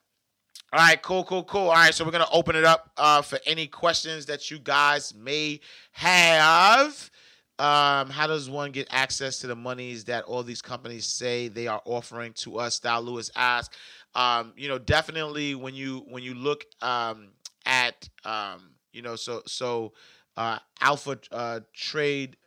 All 0.74 0.80
right, 0.80 1.02
cool, 1.02 1.24
cool, 1.24 1.44
cool. 1.44 1.70
All 1.70 1.74
right, 1.74 1.94
so 1.94 2.04
we're 2.04 2.12
gonna 2.12 2.26
open 2.34 2.56
it 2.56 2.66
up 2.66 2.90
uh, 2.98 3.22
for 3.22 3.40
any 3.46 3.68
questions 3.68 4.26
that 4.26 4.50
you 4.50 4.58
guys 4.58 5.14
may 5.14 5.60
have. 5.92 7.12
Um, 7.60 8.10
how 8.10 8.26
does 8.26 8.50
one 8.50 8.72
get 8.72 8.88
access 8.90 9.40
to 9.40 9.48
the 9.48 9.56
monies 9.56 10.06
that 10.06 10.24
all 10.24 10.44
these 10.44 10.62
companies 10.62 11.06
say 11.06 11.50
they 11.50 11.68
are 11.68 11.82
offering 11.84 12.32
to 12.34 12.58
us? 12.58 12.76
Style 12.76 13.02
Lewis 13.02 13.30
asked 13.36 13.76
um, 14.16 14.54
you 14.58 14.68
know, 14.68 14.78
definitely 14.78 15.56
when 15.56 15.76
you 15.76 16.06
when 16.10 16.24
you 16.24 16.34
look 16.34 16.66
um, 16.82 17.30
at 17.66 18.10
um, 18.26 18.72
you 18.92 19.02
know, 19.02 19.16
so 19.16 19.42
so 19.46 19.94
uh, 20.38 20.60
Alpha 20.82 21.20
uh, 21.32 21.60
Trade 21.74 22.38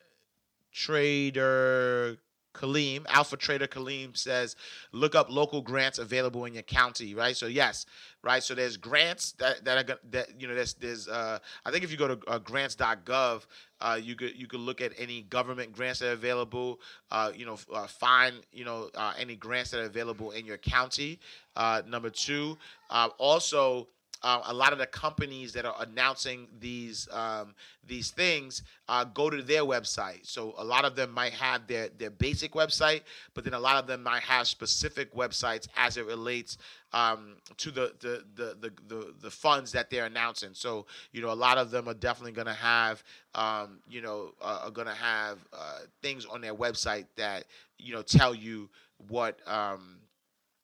Trader 0.73 2.19
Kaleem, 2.55 3.05
Alpha 3.09 3.37
Trader 3.37 3.67
Kaleem 3.67 4.17
says, 4.17 4.57
look 4.93 5.15
up 5.15 5.31
local 5.31 5.63
grants 5.63 5.99
available 5.99 6.45
in 6.45 6.55
your 6.55 6.63
county, 6.63 7.15
right? 7.15 7.37
So 7.37 7.47
yes, 7.47 7.87
right. 8.23 8.43
So 8.43 8.55
there's 8.55 8.77
grants 8.77 9.33
that 9.33 9.65
that 9.65 9.91
are 9.91 9.99
that 10.11 10.41
you 10.41 10.47
know 10.47 10.55
there's 10.55 10.75
there's 10.75 11.09
uh, 11.09 11.39
I 11.65 11.71
think 11.71 11.85
if 11.85 11.91
you 11.91 11.97
go 11.97 12.09
to 12.09 12.19
uh, 12.29 12.39
grants.gov, 12.39 13.47
uh, 13.81 13.99
you 14.01 14.15
could 14.15 14.37
you 14.37 14.47
could 14.47 14.61
look 14.61 14.81
at 14.81 14.93
any 14.99 15.23
government 15.23 15.73
grants 15.73 16.01
that 16.01 16.11
are 16.11 16.13
available. 16.13 16.81
Uh, 17.11 17.33
you 17.35 17.47
know, 17.47 17.59
uh, 17.73 17.87
find 17.87 18.37
you 18.53 18.65
know 18.65 18.91
uh, 18.95 19.13
any 19.19 19.37
grants 19.37 19.71
that 19.71 19.81
are 19.81 19.87
available 19.87 20.31
in 20.33 20.47
your 20.47 20.59
county. 20.59 21.19
Uh, 21.57 21.83
number 21.87 22.11
two, 22.11 22.57
uh, 22.91 23.09
also 23.19 23.89
uh, 24.23 24.41
a 24.47 24.55
lot 24.55 24.73
of 24.73 24.79
the 24.79 24.87
companies 24.87 25.53
that 25.53 25.65
are 25.65 25.75
announcing 25.81 26.47
these 26.61 27.09
um, 27.13 27.55
these 27.87 28.11
things 28.11 28.63
uh, 28.89 29.05
go 29.05 29.29
to 29.29 29.43
their 29.43 29.63
website. 29.63 30.25
So 30.27 30.55
a 30.59 30.65
lot 30.65 30.85
of 30.85 30.95
them 30.95 31.11
might 31.11 31.33
have 31.33 31.67
their 31.67 31.89
their 31.99 32.11
basic 32.11 32.53
website, 32.53 33.03
but 33.35 33.45
then 33.45 33.55
a 33.55 33.59
lot 33.61 33.77
of 33.77 33.87
them 33.87 34.03
might 34.03 34.23
have 34.23 34.47
specific 34.47 35.15
websites 35.15 35.67
as 35.77 35.97
it 35.97 36.07
relates 36.07 36.59
um, 36.93 37.37
to 37.57 37.71
the 37.71 37.93
the, 38.01 38.25
the 38.37 38.57
the, 38.61 38.73
the 38.89 39.15
the 39.23 39.31
funds 39.31 39.73
that 39.73 39.91
they're 39.91 40.07
announcing. 40.07 40.51
So 40.53 40.87
you 41.13 41.21
know 41.21 41.33
a 41.33 41.35
lot 41.35 41.59
of 41.59 41.71
them 41.71 41.89
are 41.89 41.95
definitely 41.95 42.33
going 42.33 42.47
to 42.47 42.53
have 42.53 43.03
um, 43.35 43.81
you 43.89 44.03
know 44.03 44.35
uh, 44.41 44.61
are 44.65 44.71
going 44.71 44.89
to 44.89 44.95
have 44.95 45.39
uh, 45.53 45.79
things 46.01 46.27
on 46.27 46.41
their 46.41 46.55
website 46.55 47.07
that 47.17 47.45
you 47.79 47.93
know 47.93 48.03
tell 48.03 48.35
you 48.35 48.71
what 49.09 49.39
um, 49.49 49.99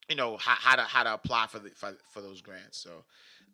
you 0.08 0.14
know 0.14 0.36
how, 0.36 0.54
how 0.54 0.76
to 0.76 0.82
how 0.82 1.02
to 1.02 1.14
apply 1.14 1.46
for 1.48 1.58
the 1.58 1.70
for, 1.70 1.96
for 2.10 2.20
those 2.20 2.40
grants. 2.40 2.78
So. 2.78 3.04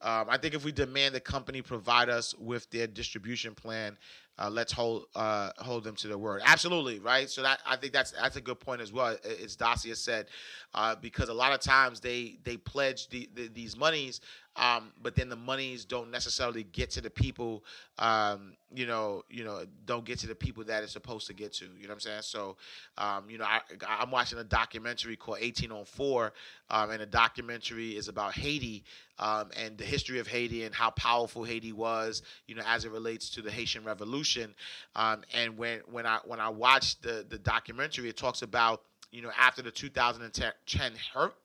Um, 0.04 0.26
I 0.28 0.36
think 0.36 0.52
if 0.52 0.64
we 0.64 0.70
demand 0.70 1.14
the 1.14 1.20
company 1.20 1.62
provide 1.62 2.10
us 2.10 2.34
with 2.38 2.70
their 2.70 2.86
distribution 2.86 3.54
plan, 3.54 3.96
uh, 4.38 4.50
let's 4.50 4.70
hold 4.70 5.06
uh, 5.14 5.50
hold 5.58 5.82
them 5.84 5.94
to 5.96 6.08
their 6.08 6.18
word. 6.18 6.42
Absolutely, 6.44 6.98
right. 6.98 7.30
So 7.30 7.42
that 7.42 7.60
I 7.66 7.76
think 7.76 7.94
that's 7.94 8.10
that's 8.10 8.36
a 8.36 8.40
good 8.40 8.60
point 8.60 8.82
as 8.82 8.92
well. 8.92 9.16
As 9.42 9.56
Dacia 9.56 9.96
said, 9.96 10.26
uh, 10.74 10.94
because 11.00 11.30
a 11.30 11.34
lot 11.34 11.52
of 11.52 11.60
times 11.60 12.00
they 12.00 12.36
they 12.44 12.58
pledge 12.58 13.08
the, 13.08 13.30
the, 13.34 13.48
these 13.48 13.76
monies, 13.78 14.20
um, 14.56 14.92
but 15.02 15.16
then 15.16 15.28
the 15.28 15.36
monies 15.36 15.84
don't 15.84 16.10
necessarily 16.10 16.62
get 16.64 16.90
to 16.90 17.00
the 17.00 17.10
people. 17.10 17.64
Um, 17.98 18.54
you 18.72 18.86
know, 18.86 19.22
you 19.28 19.44
know, 19.44 19.64
don't 19.86 20.04
get 20.04 20.18
to 20.20 20.26
the 20.26 20.34
people 20.34 20.64
that 20.64 20.82
it's 20.82 20.92
supposed 20.92 21.26
to 21.26 21.32
get 21.34 21.52
to. 21.54 21.64
You 21.64 21.82
know 21.82 21.88
what 21.88 21.94
I'm 21.94 22.00
saying? 22.00 22.22
So, 22.22 22.56
um, 22.98 23.28
you 23.28 23.38
know, 23.38 23.44
I, 23.44 23.60
I'm 23.88 24.10
watching 24.10 24.38
a 24.38 24.44
documentary 24.44 25.16
called 25.16 25.40
1804, 25.40 26.32
um, 26.70 26.90
and 26.90 27.00
the 27.00 27.06
documentary 27.06 27.96
is 27.96 28.08
about 28.08 28.34
Haiti 28.34 28.84
um, 29.18 29.50
and 29.56 29.76
the 29.76 29.84
history 29.84 30.18
of 30.18 30.26
Haiti 30.28 30.64
and 30.64 30.74
how 30.74 30.90
powerful 30.90 31.44
Haiti 31.44 31.72
was. 31.72 32.22
You 32.46 32.54
know, 32.54 32.62
as 32.66 32.84
it 32.84 32.92
relates 32.92 33.30
to 33.30 33.42
the 33.42 33.50
Haitian 33.50 33.84
Revolution. 33.84 34.54
Um, 34.94 35.22
and 35.34 35.58
when 35.58 35.80
when 35.90 36.06
I 36.06 36.18
when 36.24 36.38
I 36.40 36.48
watched 36.48 37.02
the 37.02 37.26
the 37.28 37.38
documentary, 37.38 38.08
it 38.08 38.16
talks 38.16 38.42
about 38.42 38.82
you 39.14 39.22
know, 39.22 39.30
after 39.38 39.62
the 39.62 39.70
2010 39.70 40.92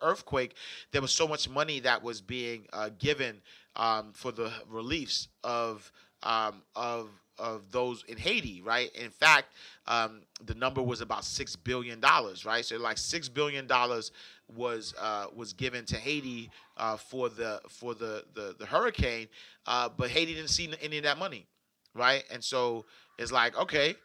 earthquake, 0.01 0.55
there 0.91 1.01
was 1.01 1.11
so 1.11 1.27
much 1.27 1.47
money 1.47 1.79
that 1.81 2.01
was 2.01 2.19
being 2.19 2.65
uh, 2.73 2.89
given 2.97 3.41
um, 3.75 4.11
for 4.13 4.31
the 4.31 4.51
reliefs 4.67 5.27
of 5.43 5.91
um, 6.23 6.63
of 6.75 7.09
of 7.37 7.71
those 7.71 8.03
in 8.07 8.17
Haiti, 8.17 8.61
right? 8.61 8.93
In 8.95 9.11
fact, 9.11 9.53
um, 9.87 10.21
the 10.43 10.55
number 10.55 10.81
was 10.81 10.99
about 10.99 11.23
six 11.23 11.55
billion 11.55 11.99
dollars, 11.99 12.43
right? 12.43 12.65
So 12.65 12.77
like 12.77 12.97
six 12.97 13.29
billion 13.29 13.67
dollars 13.67 14.11
was 14.55 14.93
uh, 14.99 15.27
was 15.35 15.53
given 15.53 15.85
to 15.85 15.95
Haiti 15.95 16.49
uh, 16.77 16.97
for 16.97 17.29
the 17.29 17.61
for 17.69 17.93
the 17.93 18.25
the, 18.33 18.55
the 18.57 18.65
hurricane, 18.65 19.27
uh, 19.67 19.89
but 19.95 20.09
Haiti 20.09 20.33
didn't 20.33 20.49
see 20.49 20.73
any 20.81 20.97
of 20.97 21.03
that 21.03 21.17
money, 21.19 21.45
right? 21.93 22.23
And 22.31 22.43
so 22.43 22.85
it's 23.17 23.31
like, 23.31 23.57
okay, 23.57 23.95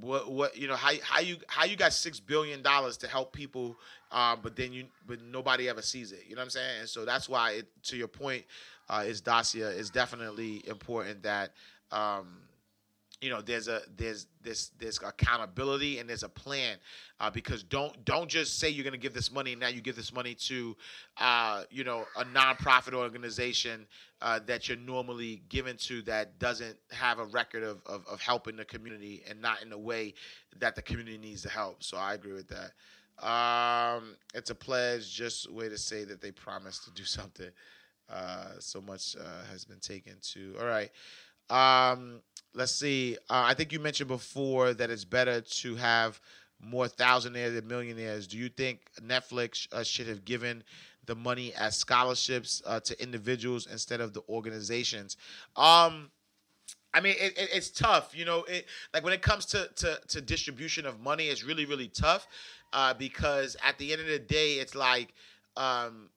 what 0.00 0.30
what 0.30 0.56
you 0.56 0.68
know 0.68 0.76
how 0.76 0.92
how 1.02 1.20
you 1.20 1.36
how 1.46 1.64
you 1.64 1.76
got 1.76 1.92
six 1.92 2.20
billion 2.20 2.62
dollars 2.62 2.96
to 2.98 3.08
help 3.08 3.32
people, 3.32 3.76
uh, 4.12 4.36
but 4.36 4.56
then 4.56 4.72
you 4.72 4.84
but 5.06 5.22
nobody 5.22 5.68
ever 5.68 5.82
sees 5.82 6.12
it. 6.12 6.24
You 6.28 6.34
know 6.34 6.40
what 6.40 6.44
I'm 6.44 6.50
saying? 6.50 6.80
And 6.80 6.88
so 6.88 7.04
that's 7.04 7.28
why, 7.28 7.52
it, 7.52 7.66
to 7.84 7.96
your 7.96 8.08
point, 8.08 8.44
uh, 8.88 9.04
is 9.06 9.20
Dacia 9.20 9.68
is 9.68 9.90
definitely 9.90 10.62
important 10.68 11.22
that. 11.22 11.52
Um, 11.92 12.38
you 13.20 13.30
know 13.30 13.40
there's 13.40 13.68
a 13.68 13.80
there's 13.96 14.26
this 14.42 14.70
there's 14.78 14.98
accountability 14.98 15.98
and 15.98 16.08
there's 16.08 16.22
a 16.22 16.28
plan 16.28 16.76
uh, 17.20 17.30
because 17.30 17.62
don't 17.62 18.04
don't 18.04 18.28
just 18.28 18.58
say 18.58 18.68
you're 18.68 18.84
going 18.84 18.92
to 18.92 18.98
give 18.98 19.14
this 19.14 19.32
money 19.32 19.52
and 19.52 19.60
now 19.60 19.68
you 19.68 19.80
give 19.80 19.96
this 19.96 20.12
money 20.12 20.34
to 20.34 20.76
uh, 21.18 21.62
you 21.70 21.82
know 21.82 22.04
a 22.16 22.24
nonprofit 22.24 22.92
organization 22.92 23.86
uh, 24.22 24.38
that 24.46 24.68
you're 24.68 24.78
normally 24.78 25.42
given 25.48 25.76
to 25.76 26.02
that 26.02 26.38
doesn't 26.38 26.76
have 26.90 27.18
a 27.18 27.24
record 27.26 27.62
of, 27.62 27.80
of, 27.86 28.06
of 28.06 28.20
helping 28.20 28.56
the 28.56 28.64
community 28.64 29.22
and 29.28 29.40
not 29.40 29.62
in 29.62 29.72
a 29.72 29.78
way 29.78 30.12
that 30.58 30.74
the 30.74 30.82
community 30.82 31.18
needs 31.18 31.42
to 31.42 31.48
help. 31.48 31.82
So 31.82 31.96
i 31.96 32.14
agree 32.14 32.32
with 32.32 32.48
that. 32.48 32.72
Um, 33.26 34.16
it's 34.34 34.50
a 34.50 34.54
pledge. 34.54 35.12
Just 35.12 35.48
a 35.48 35.52
way 35.52 35.68
to 35.68 35.78
say 35.78 36.04
that 36.04 36.20
they 36.20 36.32
promised 36.32 36.84
to 36.84 36.90
do 36.92 37.04
something 37.04 37.50
uh, 38.10 38.52
so 38.58 38.80
much 38.80 39.16
uh, 39.16 39.44
has 39.50 39.64
been 39.64 39.80
taken 39.80 40.14
to 40.32 40.54
all 40.60 40.66
right. 40.66 40.90
Um, 41.48 42.20
let's 42.54 42.72
see. 42.72 43.16
Uh, 43.30 43.44
I 43.46 43.54
think 43.54 43.72
you 43.72 43.80
mentioned 43.80 44.08
before 44.08 44.74
that 44.74 44.90
it's 44.90 45.04
better 45.04 45.40
to 45.40 45.76
have 45.76 46.20
more 46.60 46.88
thousandaires 46.88 47.54
than 47.54 47.66
millionaires. 47.66 48.26
Do 48.26 48.38
you 48.38 48.48
think 48.48 48.80
Netflix 49.00 49.72
uh, 49.72 49.82
should 49.82 50.08
have 50.08 50.24
given 50.24 50.64
the 51.04 51.14
money 51.14 51.52
as 51.54 51.76
scholarships 51.76 52.62
uh, 52.66 52.80
to 52.80 53.00
individuals 53.02 53.66
instead 53.70 54.00
of 54.00 54.12
the 54.14 54.22
organizations? 54.28 55.16
Um, 55.56 56.10
I 56.94 57.00
mean, 57.00 57.14
it, 57.18 57.38
it, 57.38 57.48
it's 57.52 57.70
tough, 57.70 58.16
you 58.16 58.24
know. 58.24 58.44
It, 58.44 58.66
like 58.94 59.04
when 59.04 59.12
it 59.12 59.20
comes 59.20 59.44
to, 59.46 59.68
to 59.76 60.00
to 60.08 60.20
distribution 60.20 60.86
of 60.86 60.98
money, 61.00 61.26
it's 61.26 61.44
really 61.44 61.66
really 61.66 61.88
tough 61.88 62.26
uh, 62.72 62.94
because 62.94 63.56
at 63.62 63.76
the 63.78 63.92
end 63.92 64.00
of 64.00 64.06
the 64.06 64.18
day, 64.18 64.54
it's 64.54 64.74
like 64.74 65.12
um, 65.56 66.08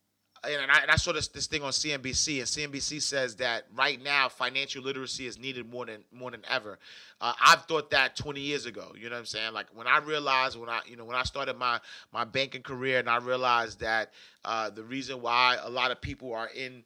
and 0.44 0.72
I, 0.72 0.80
and 0.82 0.92
I 0.92 0.96
saw 0.96 1.12
this 1.12 1.28
this 1.28 1.48
thing 1.48 1.64
on 1.64 1.72
CNBC, 1.72 2.38
and 2.40 2.74
CNBC 2.74 3.02
says 3.02 3.36
that 3.38 3.66
right 3.76 4.02
now 4.02 4.30
financial 4.30 4.84
literacy 4.84 5.26
is 5.28 5.38
needed 5.40 5.70
more 5.70 5.86
than 5.86 6.04
more 6.12 6.32
than 6.32 6.44
ever. 6.50 6.80
Uh, 7.22 7.34
I've 7.42 7.66
thought 7.66 7.92
that 7.92 8.16
20 8.16 8.40
years 8.40 8.66
ago. 8.66 8.94
You 8.96 9.10
know 9.10 9.16
what 9.16 9.20
I'm 9.20 9.26
saying? 9.26 9.54
Like 9.54 9.68
when 9.74 9.88
I 9.88 10.00
realized 10.00 10.58
when 10.60 10.70
I 10.70 10.82
you 10.86 10.96
know 10.96 11.06
when 11.06 11.16
I 11.16 11.24
started 11.24 11.58
my 11.58 11.80
my 12.14 12.24
banking 12.24 12.62
career, 12.62 13.00
and 13.00 13.10
I 13.10 13.18
realized 13.18 13.80
that 13.82 14.12
uh, 14.46 14.70
the 14.70 14.84
reason 14.84 15.22
why 15.22 15.58
a 15.62 15.70
lot 15.70 15.92
of 15.92 16.02
people 16.02 16.34
are 16.34 16.50
in 16.56 16.84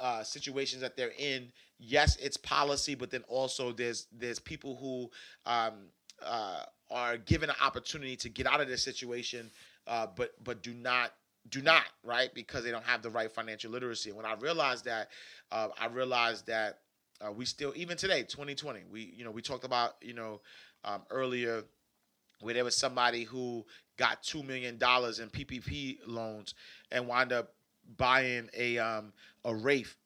uh, 0.00 0.22
situations 0.22 0.82
that 0.82 0.96
they're 0.96 1.12
in, 1.18 1.50
yes, 1.78 2.16
it's 2.16 2.36
policy, 2.36 2.94
but 2.94 3.10
then 3.10 3.24
also 3.28 3.72
there's 3.72 4.06
there's 4.16 4.38
people 4.38 4.76
who 4.76 5.10
um, 5.50 5.74
uh, 6.24 6.64
are 6.90 7.16
given 7.16 7.50
an 7.50 7.56
opportunity 7.62 8.16
to 8.16 8.28
get 8.28 8.46
out 8.46 8.60
of 8.60 8.68
this 8.68 8.82
situation, 8.82 9.50
uh, 9.86 10.06
but 10.14 10.32
but 10.44 10.62
do 10.62 10.74
not 10.74 11.12
do 11.48 11.62
not 11.62 11.84
right 12.04 12.32
because 12.34 12.64
they 12.64 12.70
don't 12.70 12.84
have 12.84 13.02
the 13.02 13.10
right 13.10 13.30
financial 13.30 13.70
literacy. 13.70 14.10
And 14.10 14.16
when 14.16 14.26
I 14.26 14.34
realized 14.34 14.84
that, 14.84 15.08
uh, 15.50 15.68
I 15.80 15.86
realized 15.86 16.46
that 16.46 16.78
uh, 17.20 17.32
we 17.32 17.44
still 17.44 17.72
even 17.76 17.96
today, 17.96 18.22
2020, 18.22 18.80
we 18.90 19.12
you 19.16 19.24
know 19.24 19.30
we 19.30 19.42
talked 19.42 19.64
about 19.64 19.96
you 20.00 20.14
know 20.14 20.40
um, 20.84 21.02
earlier 21.10 21.64
where 22.40 22.54
there 22.54 22.64
was 22.64 22.76
somebody 22.76 23.24
who 23.24 23.64
got 23.96 24.22
two 24.22 24.42
million 24.42 24.78
dollars 24.78 25.20
in 25.20 25.30
PPP 25.30 25.98
loans 26.06 26.54
and 26.90 27.06
wound 27.06 27.32
up 27.32 27.54
buying 27.96 28.48
a 28.56 28.78
um, 28.78 29.12
a 29.44 29.54
Wraith 29.54 29.96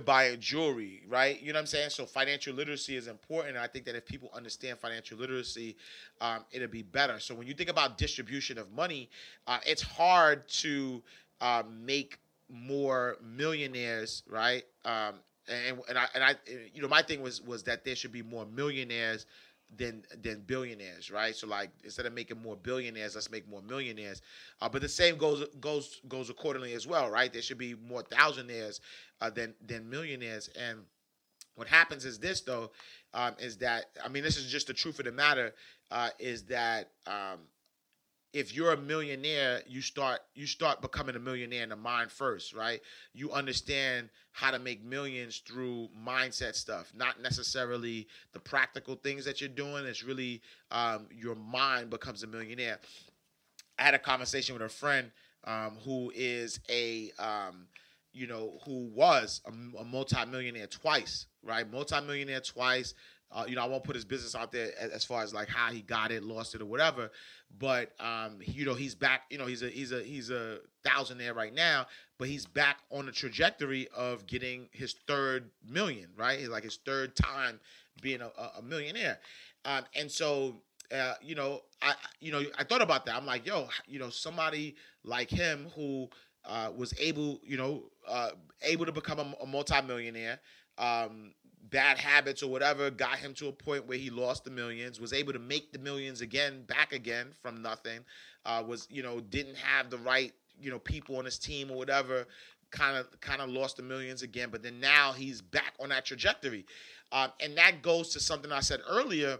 buying 0.00 0.40
jewelry, 0.40 1.02
right? 1.08 1.40
You 1.40 1.52
know 1.52 1.56
what 1.56 1.62
I'm 1.62 1.66
saying? 1.66 1.90
So 1.90 2.06
financial 2.06 2.54
literacy 2.54 2.96
is 2.96 3.06
important. 3.06 3.56
I 3.56 3.66
think 3.66 3.84
that 3.86 3.94
if 3.94 4.06
people 4.06 4.30
understand 4.34 4.78
financial 4.78 5.18
literacy, 5.18 5.76
um, 6.20 6.44
it'll 6.52 6.68
be 6.68 6.82
better. 6.82 7.18
So 7.20 7.34
when 7.34 7.46
you 7.46 7.54
think 7.54 7.70
about 7.70 7.98
distribution 7.98 8.58
of 8.58 8.72
money, 8.72 9.10
uh, 9.46 9.58
it's 9.66 9.82
hard 9.82 10.48
to 10.48 11.02
uh, 11.40 11.62
make 11.68 12.18
more 12.48 13.16
millionaires, 13.22 14.22
right? 14.28 14.64
Um, 14.84 15.14
and 15.48 15.78
and 15.88 15.98
I 15.98 16.06
and 16.14 16.24
I, 16.24 16.34
you 16.72 16.82
know, 16.82 16.88
my 16.88 17.02
thing 17.02 17.20
was 17.20 17.42
was 17.42 17.62
that 17.64 17.84
there 17.84 17.94
should 17.94 18.12
be 18.12 18.22
more 18.22 18.46
millionaires 18.46 19.26
than 19.76 20.04
than 20.22 20.40
billionaires, 20.40 21.10
right? 21.10 21.34
So 21.34 21.46
like 21.46 21.70
instead 21.82 22.06
of 22.06 22.12
making 22.12 22.40
more 22.42 22.56
billionaires, 22.56 23.14
let's 23.14 23.30
make 23.30 23.48
more 23.48 23.62
millionaires. 23.62 24.22
Uh, 24.60 24.68
but 24.68 24.82
the 24.82 24.88
same 24.88 25.16
goes 25.16 25.46
goes 25.60 26.00
goes 26.08 26.30
accordingly 26.30 26.72
as 26.74 26.86
well, 26.86 27.10
right? 27.10 27.32
There 27.32 27.42
should 27.42 27.58
be 27.58 27.74
more 27.74 28.02
thousandaires 28.02 28.80
uh, 29.20 29.30
than 29.30 29.54
than 29.64 29.88
millionaires. 29.88 30.48
And 30.58 30.80
what 31.56 31.68
happens 31.68 32.04
is 32.04 32.18
this 32.18 32.40
though, 32.42 32.70
um, 33.12 33.34
is 33.38 33.58
that 33.58 33.86
I 34.04 34.08
mean 34.08 34.22
this 34.22 34.36
is 34.36 34.50
just 34.50 34.66
the 34.66 34.74
truth 34.74 34.98
of 34.98 35.04
the 35.06 35.12
matter, 35.12 35.54
uh, 35.90 36.10
is 36.18 36.44
that 36.44 36.90
um, 37.06 37.40
if 38.34 38.52
you're 38.52 38.72
a 38.72 38.76
millionaire, 38.76 39.62
you 39.68 39.80
start 39.80 40.20
you 40.34 40.46
start 40.46 40.82
becoming 40.82 41.14
a 41.14 41.20
millionaire 41.20 41.62
in 41.62 41.68
the 41.68 41.76
mind 41.76 42.10
first, 42.10 42.52
right? 42.52 42.80
You 43.14 43.30
understand 43.30 44.10
how 44.32 44.50
to 44.50 44.58
make 44.58 44.84
millions 44.84 45.38
through 45.38 45.88
mindset 46.06 46.56
stuff, 46.56 46.92
not 46.96 47.22
necessarily 47.22 48.08
the 48.32 48.40
practical 48.40 48.96
things 48.96 49.24
that 49.24 49.40
you're 49.40 49.48
doing. 49.48 49.86
It's 49.86 50.02
really 50.02 50.42
um, 50.72 51.06
your 51.12 51.36
mind 51.36 51.90
becomes 51.90 52.24
a 52.24 52.26
millionaire. 52.26 52.80
I 53.78 53.84
had 53.84 53.94
a 53.94 54.00
conversation 54.00 54.54
with 54.54 54.62
a 54.62 54.68
friend 54.68 55.12
um, 55.44 55.78
who 55.84 56.12
is 56.12 56.58
a 56.68 57.12
um, 57.20 57.68
you 58.12 58.26
know 58.26 58.58
who 58.64 58.90
was 58.92 59.42
a, 59.46 59.78
a 59.78 59.84
multimillionaire 59.84 60.66
twice, 60.66 61.26
right? 61.44 61.70
Multimillionaire 61.70 62.40
twice. 62.40 62.94
Uh, 63.34 63.44
you 63.48 63.56
know, 63.56 63.62
I 63.62 63.66
won't 63.66 63.82
put 63.82 63.96
his 63.96 64.04
business 64.04 64.34
out 64.34 64.52
there 64.52 64.70
as, 64.78 65.04
far 65.04 65.22
as 65.22 65.34
like 65.34 65.48
how 65.48 65.72
he 65.72 65.82
got 65.82 66.12
it, 66.12 66.22
lost 66.22 66.54
it, 66.54 66.62
or 66.62 66.66
whatever. 66.66 67.10
But 67.58 67.92
um, 68.00 68.38
you 68.40 68.64
know, 68.64 68.74
he's 68.74 68.94
back. 68.94 69.22
You 69.30 69.38
know, 69.38 69.46
he's 69.46 69.62
a 69.62 69.68
he's 69.68 69.92
a 69.92 70.02
he's 70.02 70.30
a 70.30 70.58
thousandaire 70.86 71.34
right 71.34 71.52
now, 71.52 71.86
but 72.18 72.28
he's 72.28 72.46
back 72.46 72.78
on 72.90 73.06
the 73.06 73.12
trajectory 73.12 73.88
of 73.96 74.26
getting 74.26 74.68
his 74.72 74.94
third 75.08 75.50
million. 75.68 76.10
Right, 76.16 76.38
he's 76.38 76.48
like 76.48 76.64
his 76.64 76.78
third 76.86 77.16
time 77.16 77.60
being 78.00 78.20
a, 78.20 78.30
a 78.58 78.62
millionaire. 78.62 79.18
Um, 79.64 79.84
and 79.96 80.10
so, 80.10 80.56
uh, 80.94 81.14
you 81.22 81.34
know, 81.34 81.62
I 81.82 81.94
you 82.20 82.30
know 82.30 82.42
I 82.56 82.64
thought 82.64 82.82
about 82.82 83.04
that. 83.06 83.16
I'm 83.16 83.26
like, 83.26 83.46
yo, 83.46 83.68
you 83.86 83.98
know, 83.98 84.10
somebody 84.10 84.76
like 85.04 85.30
him 85.30 85.68
who 85.74 86.08
uh, 86.44 86.70
was 86.76 86.94
able, 86.98 87.40
you 87.44 87.56
know, 87.56 87.84
uh, 88.08 88.30
able 88.62 88.86
to 88.86 88.92
become 88.92 89.18
a, 89.18 89.34
a 89.42 89.46
multimillionaire. 89.46 90.38
Um, 90.78 91.32
bad 91.70 91.98
habits 91.98 92.42
or 92.42 92.50
whatever 92.50 92.90
got 92.90 93.16
him 93.18 93.34
to 93.34 93.48
a 93.48 93.52
point 93.52 93.86
where 93.86 93.98
he 93.98 94.10
lost 94.10 94.44
the 94.44 94.50
millions, 94.50 95.00
was 95.00 95.12
able 95.12 95.32
to 95.32 95.38
make 95.38 95.72
the 95.72 95.78
millions 95.78 96.20
again, 96.20 96.62
back 96.66 96.92
again 96.92 97.28
from 97.42 97.62
nothing. 97.62 98.00
Uh, 98.44 98.62
was 98.66 98.86
you 98.90 99.02
know 99.02 99.20
didn't 99.20 99.56
have 99.56 99.90
the 99.90 99.98
right 99.98 100.32
you 100.60 100.70
know 100.70 100.78
people 100.78 101.16
on 101.16 101.24
his 101.24 101.38
team 101.38 101.70
or 101.70 101.76
whatever. 101.76 102.26
Kind 102.70 102.96
of 102.96 103.20
kind 103.20 103.40
of 103.40 103.48
lost 103.48 103.76
the 103.76 103.82
millions 103.82 104.22
again, 104.22 104.48
but 104.50 104.62
then 104.62 104.80
now 104.80 105.12
he's 105.12 105.40
back 105.40 105.74
on 105.80 105.90
that 105.90 106.04
trajectory, 106.04 106.66
um, 107.12 107.30
and 107.40 107.56
that 107.56 107.82
goes 107.82 108.08
to 108.10 108.20
something 108.20 108.50
I 108.50 108.60
said 108.60 108.80
earlier 108.88 109.38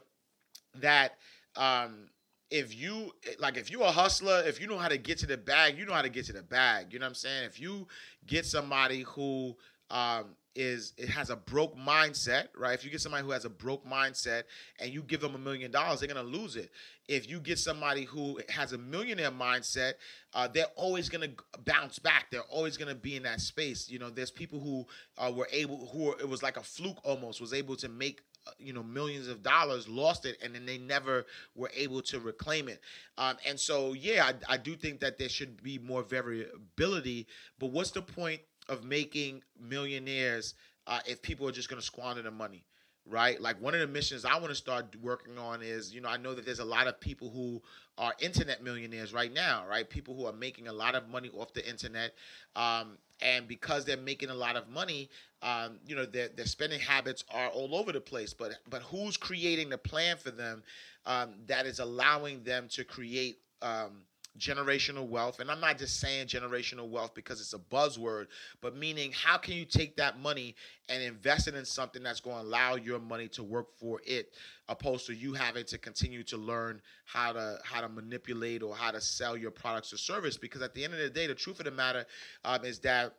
that 0.76 1.16
um, 1.56 2.08
if 2.50 2.74
you 2.74 3.12
like 3.40 3.56
if 3.56 3.70
you're 3.70 3.82
a 3.82 3.90
hustler 3.90 4.42
if 4.46 4.60
you 4.60 4.66
know 4.68 4.78
how 4.78 4.88
to 4.88 4.98
get 4.98 5.18
to 5.18 5.26
the 5.26 5.36
bag 5.36 5.76
you 5.76 5.84
know 5.84 5.92
how 5.92 6.02
to 6.02 6.08
get 6.08 6.24
to 6.26 6.32
the 6.32 6.42
bag 6.42 6.92
you 6.92 6.98
know 6.98 7.04
what 7.04 7.10
i'm 7.10 7.14
saying 7.14 7.44
if 7.44 7.58
you 7.60 7.86
get 8.26 8.44
somebody 8.44 9.02
who 9.02 9.56
um, 9.90 10.26
is 10.54 10.92
it 10.96 11.08
has 11.08 11.30
a 11.30 11.36
broke 11.36 11.76
mindset, 11.76 12.48
right? 12.56 12.74
If 12.74 12.84
you 12.84 12.90
get 12.90 13.00
somebody 13.00 13.24
who 13.24 13.30
has 13.32 13.44
a 13.44 13.50
broke 13.50 13.86
mindset 13.86 14.44
and 14.78 14.90
you 14.92 15.02
give 15.02 15.20
them 15.20 15.34
a 15.34 15.38
million 15.38 15.70
dollars, 15.70 16.00
they're 16.00 16.08
gonna 16.08 16.22
lose 16.22 16.56
it. 16.56 16.70
If 17.08 17.28
you 17.28 17.40
get 17.40 17.58
somebody 17.58 18.04
who 18.04 18.40
has 18.48 18.72
a 18.72 18.78
millionaire 18.78 19.30
mindset, 19.30 19.94
uh, 20.32 20.48
they're 20.48 20.66
always 20.76 21.08
gonna 21.08 21.30
bounce 21.64 21.98
back. 21.98 22.30
They're 22.30 22.42
always 22.42 22.76
gonna 22.76 22.94
be 22.94 23.16
in 23.16 23.24
that 23.24 23.40
space. 23.40 23.88
You 23.90 23.98
know, 23.98 24.10
there's 24.10 24.30
people 24.30 24.60
who 24.60 24.86
uh, 25.18 25.32
were 25.32 25.48
able, 25.52 25.88
who 25.88 26.04
were, 26.04 26.16
it 26.20 26.28
was 26.28 26.42
like 26.42 26.56
a 26.56 26.62
fluke 26.62 26.98
almost, 27.04 27.40
was 27.40 27.52
able 27.52 27.76
to 27.76 27.88
make 27.88 28.20
uh, 28.46 28.50
you 28.58 28.74
know 28.74 28.82
millions 28.82 29.26
of 29.26 29.42
dollars 29.42 29.88
lost 29.88 30.26
it 30.26 30.36
and 30.42 30.54
then 30.54 30.66
they 30.66 30.76
never 30.76 31.24
were 31.54 31.70
able 31.74 32.02
to 32.02 32.20
reclaim 32.20 32.68
it 32.68 32.78
um, 33.16 33.36
and 33.46 33.58
so 33.58 33.94
yeah 33.94 34.32
I, 34.48 34.54
I 34.54 34.56
do 34.58 34.76
think 34.76 35.00
that 35.00 35.16
there 35.16 35.30
should 35.30 35.62
be 35.62 35.78
more 35.78 36.02
variability 36.02 37.26
but 37.58 37.70
what's 37.70 37.90
the 37.92 38.02
point 38.02 38.42
of 38.68 38.84
making 38.84 39.42
millionaires 39.60 40.54
uh, 40.86 41.00
if 41.06 41.22
people 41.22 41.48
are 41.48 41.52
just 41.52 41.68
going 41.68 41.80
to 41.80 41.86
squander 41.86 42.22
the 42.22 42.30
money 42.30 42.64
right? 43.06 43.40
Like 43.40 43.60
one 43.60 43.74
of 43.74 43.80
the 43.80 43.86
missions 43.86 44.24
I 44.24 44.34
want 44.36 44.48
to 44.48 44.54
start 44.54 44.96
working 45.02 45.38
on 45.38 45.62
is, 45.62 45.94
you 45.94 46.00
know, 46.00 46.08
I 46.08 46.16
know 46.16 46.34
that 46.34 46.44
there's 46.46 46.60
a 46.60 46.64
lot 46.64 46.86
of 46.86 46.98
people 47.00 47.30
who 47.30 47.60
are 47.98 48.14
internet 48.20 48.62
millionaires 48.62 49.12
right 49.12 49.32
now, 49.32 49.64
right? 49.68 49.88
People 49.88 50.14
who 50.16 50.26
are 50.26 50.32
making 50.32 50.68
a 50.68 50.72
lot 50.72 50.94
of 50.94 51.08
money 51.08 51.30
off 51.36 51.52
the 51.52 51.68
internet, 51.68 52.14
um, 52.56 52.98
and 53.20 53.46
because 53.46 53.84
they're 53.84 53.96
making 53.96 54.30
a 54.30 54.34
lot 54.34 54.56
of 54.56 54.68
money, 54.68 55.08
um, 55.42 55.78
you 55.86 55.94
know, 55.94 56.04
their 56.06 56.28
their 56.28 56.46
spending 56.46 56.80
habits 56.80 57.24
are 57.32 57.48
all 57.48 57.74
over 57.74 57.92
the 57.92 58.00
place. 58.00 58.32
But 58.32 58.52
but 58.68 58.82
who's 58.82 59.16
creating 59.16 59.68
the 59.68 59.78
plan 59.78 60.16
for 60.16 60.30
them 60.30 60.62
um, 61.06 61.34
that 61.46 61.66
is 61.66 61.78
allowing 61.78 62.42
them 62.42 62.68
to 62.70 62.84
create 62.84 63.38
um, 63.62 64.02
generational 64.38 65.06
wealth. 65.06 65.40
And 65.40 65.50
i'm 65.50 65.60
not 65.60 65.78
just 65.78 66.00
saying 66.00 66.26
generational 66.26 66.88
wealth 66.88 67.14
because 67.14 67.40
it's 67.40 67.54
a 67.54 67.58
buzzword 67.58 68.26
but 68.60 68.76
meaning 68.76 69.12
how 69.12 69.38
can 69.38 69.54
you 69.54 69.64
take 69.64 69.96
that 69.96 70.18
money 70.20 70.54
and 70.88 71.02
invest 71.02 71.48
it 71.48 71.54
in 71.54 71.64
something 71.64 72.02
that's 72.02 72.20
going 72.20 72.36
to 72.36 72.42
allow 72.42 72.74
your 72.74 72.98
money 72.98 73.28
to 73.28 73.42
work 73.42 73.68
for 73.78 74.00
it 74.06 74.32
opposed 74.68 75.06
to 75.06 75.14
you 75.14 75.34
having 75.34 75.64
to 75.64 75.78
continue 75.78 76.22
to 76.24 76.36
learn 76.36 76.80
how 77.04 77.32
to 77.32 77.58
how 77.62 77.80
to 77.80 77.88
manipulate 77.88 78.62
or 78.62 78.74
how 78.74 78.90
to 78.90 79.00
sell 79.00 79.36
your 79.36 79.50
products 79.50 79.92
or 79.92 79.96
service? 79.96 80.36
Because 80.36 80.62
at 80.62 80.74
the 80.74 80.84
end 80.84 80.94
of 80.94 81.00
the 81.00 81.10
day 81.10 81.26
the 81.26 81.34
truth 81.34 81.58
of 81.58 81.66
the 81.66 81.70
matter 81.70 82.04
um, 82.44 82.64
is 82.64 82.78
that 82.80 83.14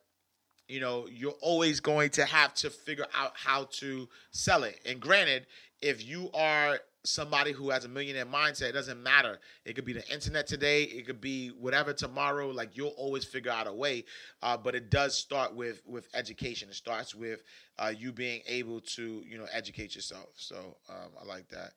you 0.68 0.80
know 0.80 1.08
you're 1.12 1.36
always 1.42 1.80
going 1.80 2.10
to 2.12 2.26
have 2.26 2.54
to 2.56 2.70
figure 2.70 3.06
out 3.14 3.34
how 3.36 3.66
to 3.72 4.08
sell 4.32 4.64
it. 4.64 4.80
And 4.86 5.00
granted 5.00 5.48
if 5.82 6.06
you 6.06 6.30
are 6.34 6.80
somebody 7.06 7.52
who 7.52 7.70
has 7.70 7.86
a 7.86 7.88
millionaire 7.88 8.26
mindset, 8.26 8.70
it 8.70 8.74
doesn't 8.74 9.02
matter. 9.02 9.40
It 9.64 9.76
could 9.76 9.86
be 9.86 9.94
the 9.94 10.08
internet 10.12 10.48
today, 10.48 10.84
it 10.84 11.06
could 11.06 11.22
be 11.22 11.50
whatever 11.50 11.94
tomorrow. 11.94 12.50
Like 12.50 12.76
you'll 12.76 12.90
always 12.98 13.24
figure 13.24 13.52
out 13.52 13.68
a 13.68 13.74
way. 13.74 14.06
Uh, 14.42 14.58
but 14.58 14.76
it 14.76 14.90
does 14.90 15.18
start 15.18 15.56
with 15.56 15.82
with 15.86 16.08
education. 16.14 16.70
It 16.70 16.76
starts 16.76 17.16
with 17.16 17.44
uh, 17.80 17.94
you 17.98 18.12
being 18.12 18.42
able 18.48 18.82
to 18.82 19.24
you 19.28 19.38
know 19.38 19.48
educate 19.54 19.96
yourself. 19.96 20.30
So 20.36 20.78
um, 20.90 21.12
I 21.22 21.26
like 21.26 21.48
that. 21.50 21.72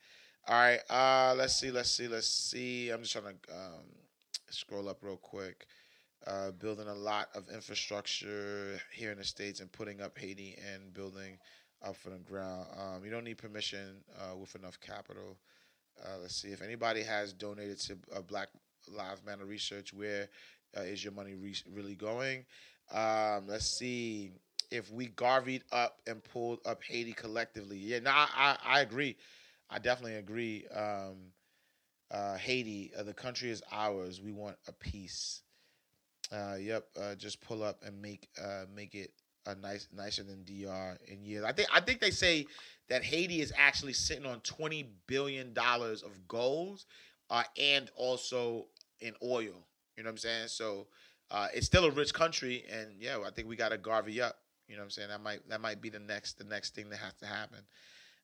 All 0.47 0.55
right, 0.55 0.79
uh, 0.89 1.35
let's 1.37 1.55
see, 1.55 1.69
let's 1.69 1.91
see, 1.91 2.07
let's 2.07 2.27
see. 2.27 2.89
I'm 2.89 3.01
just 3.01 3.13
trying 3.13 3.25
to 3.25 3.53
um, 3.53 3.83
scroll 4.49 4.89
up 4.89 5.03
real 5.03 5.17
quick. 5.17 5.67
Uh, 6.27 6.51
building 6.51 6.87
a 6.87 6.93
lot 6.93 7.29
of 7.33 7.47
infrastructure 7.49 8.79
here 8.91 9.11
in 9.11 9.17
the 9.17 9.23
states 9.23 9.61
and 9.61 9.71
putting 9.71 10.01
up 10.01 10.17
Haiti 10.17 10.57
and 10.73 10.93
building 10.93 11.37
up 11.83 11.95
from 11.95 12.13
the 12.13 12.19
ground. 12.19 12.67
Um, 12.77 13.03
you 13.05 13.11
don't 13.11 13.23
need 13.23 13.37
permission 13.37 13.97
uh, 14.19 14.35
with 14.35 14.55
enough 14.55 14.79
capital. 14.79 15.37
Uh, 16.03 16.17
let's 16.21 16.35
see 16.35 16.49
if 16.49 16.61
anybody 16.61 17.03
has 17.03 17.33
donated 17.33 17.79
to 17.81 17.97
uh, 18.15 18.21
Black 18.21 18.49
Lives 18.91 19.21
Matter 19.25 19.45
research. 19.45 19.93
Where 19.93 20.29
uh, 20.77 20.81
is 20.81 21.03
your 21.03 21.13
money 21.13 21.35
re- 21.35 21.55
really 21.71 21.95
going? 21.95 22.45
Um, 22.93 23.47
let's 23.47 23.65
see 23.67 24.31
if 24.71 24.91
we 24.91 25.07
Garveyed 25.09 25.63
up 25.71 25.99
and 26.07 26.23
pulled 26.23 26.59
up 26.65 26.83
Haiti 26.83 27.13
collectively. 27.13 27.77
Yeah, 27.77 27.99
no, 27.99 28.11
I, 28.11 28.27
I, 28.35 28.57
I 28.77 28.81
agree. 28.81 29.17
I 29.69 29.79
definitely 29.79 30.15
agree. 30.17 30.67
Um, 30.67 31.33
uh, 32.11 32.37
Haiti, 32.37 32.91
uh, 32.97 33.03
the 33.03 33.13
country 33.13 33.49
is 33.49 33.61
ours. 33.71 34.21
We 34.21 34.31
want 34.31 34.57
a 34.67 34.73
peace. 34.73 35.41
Uh, 36.31 36.55
yep. 36.59 36.85
Uh, 36.99 37.15
just 37.15 37.41
pull 37.41 37.63
up 37.63 37.83
and 37.85 38.01
make 38.01 38.29
uh, 38.41 38.65
make 38.73 38.95
it 38.95 39.11
a 39.45 39.55
nice 39.55 39.87
nicer 39.95 40.23
than 40.23 40.43
DR 40.43 40.97
in 41.07 41.23
years. 41.25 41.43
I 41.43 41.51
think 41.51 41.69
I 41.73 41.81
think 41.81 41.99
they 41.99 42.11
say 42.11 42.45
that 42.89 43.03
Haiti 43.03 43.41
is 43.41 43.53
actually 43.57 43.93
sitting 43.93 44.25
on 44.25 44.39
twenty 44.41 44.89
billion 45.07 45.53
dollars 45.53 46.03
of 46.03 46.27
gold 46.27 46.83
uh, 47.29 47.43
and 47.59 47.89
also 47.95 48.65
in 48.99 49.13
oil. 49.23 49.65
You 49.95 50.03
know 50.03 50.07
what 50.07 50.11
I'm 50.11 50.17
saying? 50.17 50.47
So 50.47 50.87
uh, 51.31 51.47
it's 51.53 51.65
still 51.65 51.85
a 51.85 51.91
rich 51.91 52.13
country, 52.13 52.65
and 52.71 52.89
yeah, 52.99 53.17
I 53.25 53.31
think 53.31 53.47
we 53.47 53.55
got 53.55 53.69
to 53.69 53.77
Garvey 53.77 54.21
up. 54.21 54.37
You 54.67 54.75
know 54.75 54.81
what 54.81 54.85
I'm 54.85 54.91
saying? 54.91 55.09
That 55.09 55.21
might 55.21 55.47
that 55.49 55.61
might 55.61 55.81
be 55.81 55.89
the 55.89 55.99
next 55.99 56.37
the 56.37 56.43
next 56.43 56.75
thing 56.75 56.89
that 56.89 56.99
has 56.99 57.13
to 57.15 57.25
happen. 57.25 57.59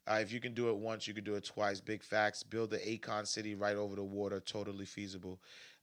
Uh, 0.08 0.20
if 0.22 0.32
you 0.32 0.40
can 0.40 0.54
do 0.54 0.70
it 0.70 0.76
once, 0.78 1.08
you 1.08 1.14
can 1.14 1.24
do 1.24 1.36
it 1.36 1.46
twice. 1.46 1.82
Big 1.82 2.04
facts. 2.04 2.44
Build 2.44 2.70
the 2.70 2.78
Akon 2.78 3.26
city 3.26 3.56
right 3.56 3.76
over 3.76 3.96
the 3.96 4.04
water. 4.04 4.40
Totally 4.40 4.86
feasible. 4.86 5.40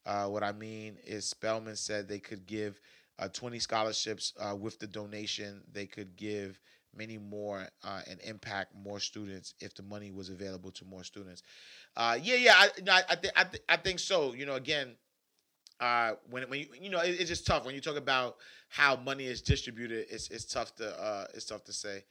Uh, 0.07 0.27
what 0.27 0.43
I 0.43 0.53
mean 0.53 0.97
is 1.05 1.25
Spelman 1.25 1.77
said 1.77 2.09
they 2.09 2.19
could 2.19 2.47
give 2.47 2.81
uh, 3.23 3.29
20 3.29 3.59
scholarships 3.59 4.33
uh, 4.41 4.55
with 4.57 4.79
the 4.79 4.87
donation. 4.87 5.63
They 5.73 5.87
could 5.87 6.17
give 6.17 6.59
many 6.97 7.19
more 7.19 7.67
uh, 7.85 8.01
and 8.11 8.21
impact 8.23 8.75
more 8.75 9.01
students 9.01 9.55
if 9.61 9.75
the 9.75 9.83
money 9.83 10.11
was 10.11 10.29
available 10.29 10.71
to 10.73 10.85
more 10.85 11.05
students. 11.05 11.43
Uh, 11.97 12.19
yeah, 12.23 12.37
yeah, 12.37 12.55
I, 12.57 12.69
I, 12.91 13.03
I, 13.11 13.15
th- 13.15 13.35
I, 13.37 13.45
th- 13.45 13.63
I 13.69 13.77
think 13.77 13.99
so. 13.99 14.35
You 14.35 14.47
know, 14.47 14.55
again, 14.55 14.97
uh, 15.81 16.13
when 16.31 16.45
when 16.49 16.61
you, 16.61 16.67
you 16.81 16.91
know, 16.91 17.01
it, 17.01 17.11
it's 17.21 17.29
just 17.29 17.47
tough 17.47 17.65
when 17.65 17.75
you 17.75 17.81
talk 17.81 17.97
about 17.97 18.37
how 18.69 18.97
money 18.97 19.25
is 19.27 19.43
distributed. 19.43 20.07
It's 20.11 20.29
it's 20.31 20.45
tough 20.45 20.75
to 20.77 20.89
uh, 21.01 21.27
it's 21.35 21.47
tough 21.47 21.65
to 21.65 21.73
say. 21.73 22.05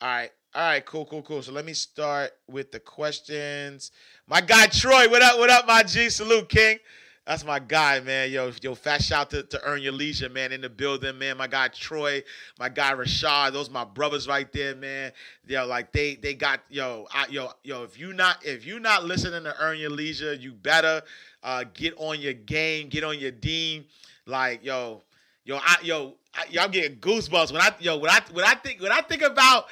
All 0.00 0.08
right, 0.08 0.30
all 0.54 0.62
right, 0.62 0.84
cool, 0.86 1.04
cool, 1.04 1.22
cool. 1.22 1.42
So 1.42 1.52
let 1.52 1.66
me 1.66 1.74
start 1.74 2.32
with 2.48 2.72
the 2.72 2.80
questions. 2.80 3.92
My 4.26 4.40
guy 4.40 4.66
Troy, 4.66 5.08
what 5.08 5.22
up, 5.22 5.38
what 5.38 5.50
up, 5.50 5.66
my 5.66 5.82
G? 5.82 6.08
Salute, 6.08 6.48
King. 6.48 6.78
That's 7.26 7.44
my 7.44 7.58
guy, 7.58 8.00
man. 8.00 8.30
Yo, 8.32 8.50
yo, 8.62 8.74
fat 8.74 9.02
shout 9.02 9.30
to, 9.30 9.42
to 9.44 9.62
Earn 9.62 9.82
Your 9.82 9.92
Leisure, 9.92 10.28
man, 10.28 10.52
in 10.52 10.62
the 10.62 10.70
building, 10.70 11.18
man. 11.18 11.36
My 11.36 11.46
guy 11.46 11.68
Troy, 11.68 12.22
my 12.58 12.68
guy 12.68 12.92
Rashad, 12.92 13.52
those 13.52 13.70
my 13.70 13.84
brothers 13.84 14.26
right 14.26 14.50
there, 14.52 14.74
man. 14.74 15.12
Yo, 15.46 15.66
like 15.66 15.92
they 15.92 16.16
they 16.16 16.34
got 16.34 16.60
yo, 16.70 17.06
I, 17.12 17.26
yo, 17.28 17.50
yo. 17.62 17.84
If 17.84 17.98
you 17.98 18.14
not 18.14 18.44
if 18.44 18.66
you 18.66 18.80
not 18.80 19.04
listening 19.04 19.44
to 19.44 19.54
Earn 19.60 19.78
Your 19.78 19.90
Leisure, 19.90 20.34
you 20.34 20.52
better 20.52 21.02
uh, 21.42 21.64
get 21.74 21.94
on 21.98 22.20
your 22.20 22.32
game, 22.32 22.88
get 22.88 23.04
on 23.04 23.18
your 23.18 23.32
dean. 23.32 23.84
Like 24.26 24.64
yo, 24.64 25.02
yo, 25.44 25.56
I, 25.56 25.76
yo, 25.82 26.14
I, 26.34 26.46
yo, 26.50 26.62
I'm 26.62 26.70
getting 26.70 26.98
goosebumps 26.98 27.52
when 27.52 27.60
I 27.60 27.70
yo 27.80 27.98
when 27.98 28.10
I 28.10 28.20
when 28.32 28.44
I 28.44 28.54
think 28.54 28.80
when 28.80 28.92
I 28.92 29.02
think 29.02 29.22
about 29.22 29.66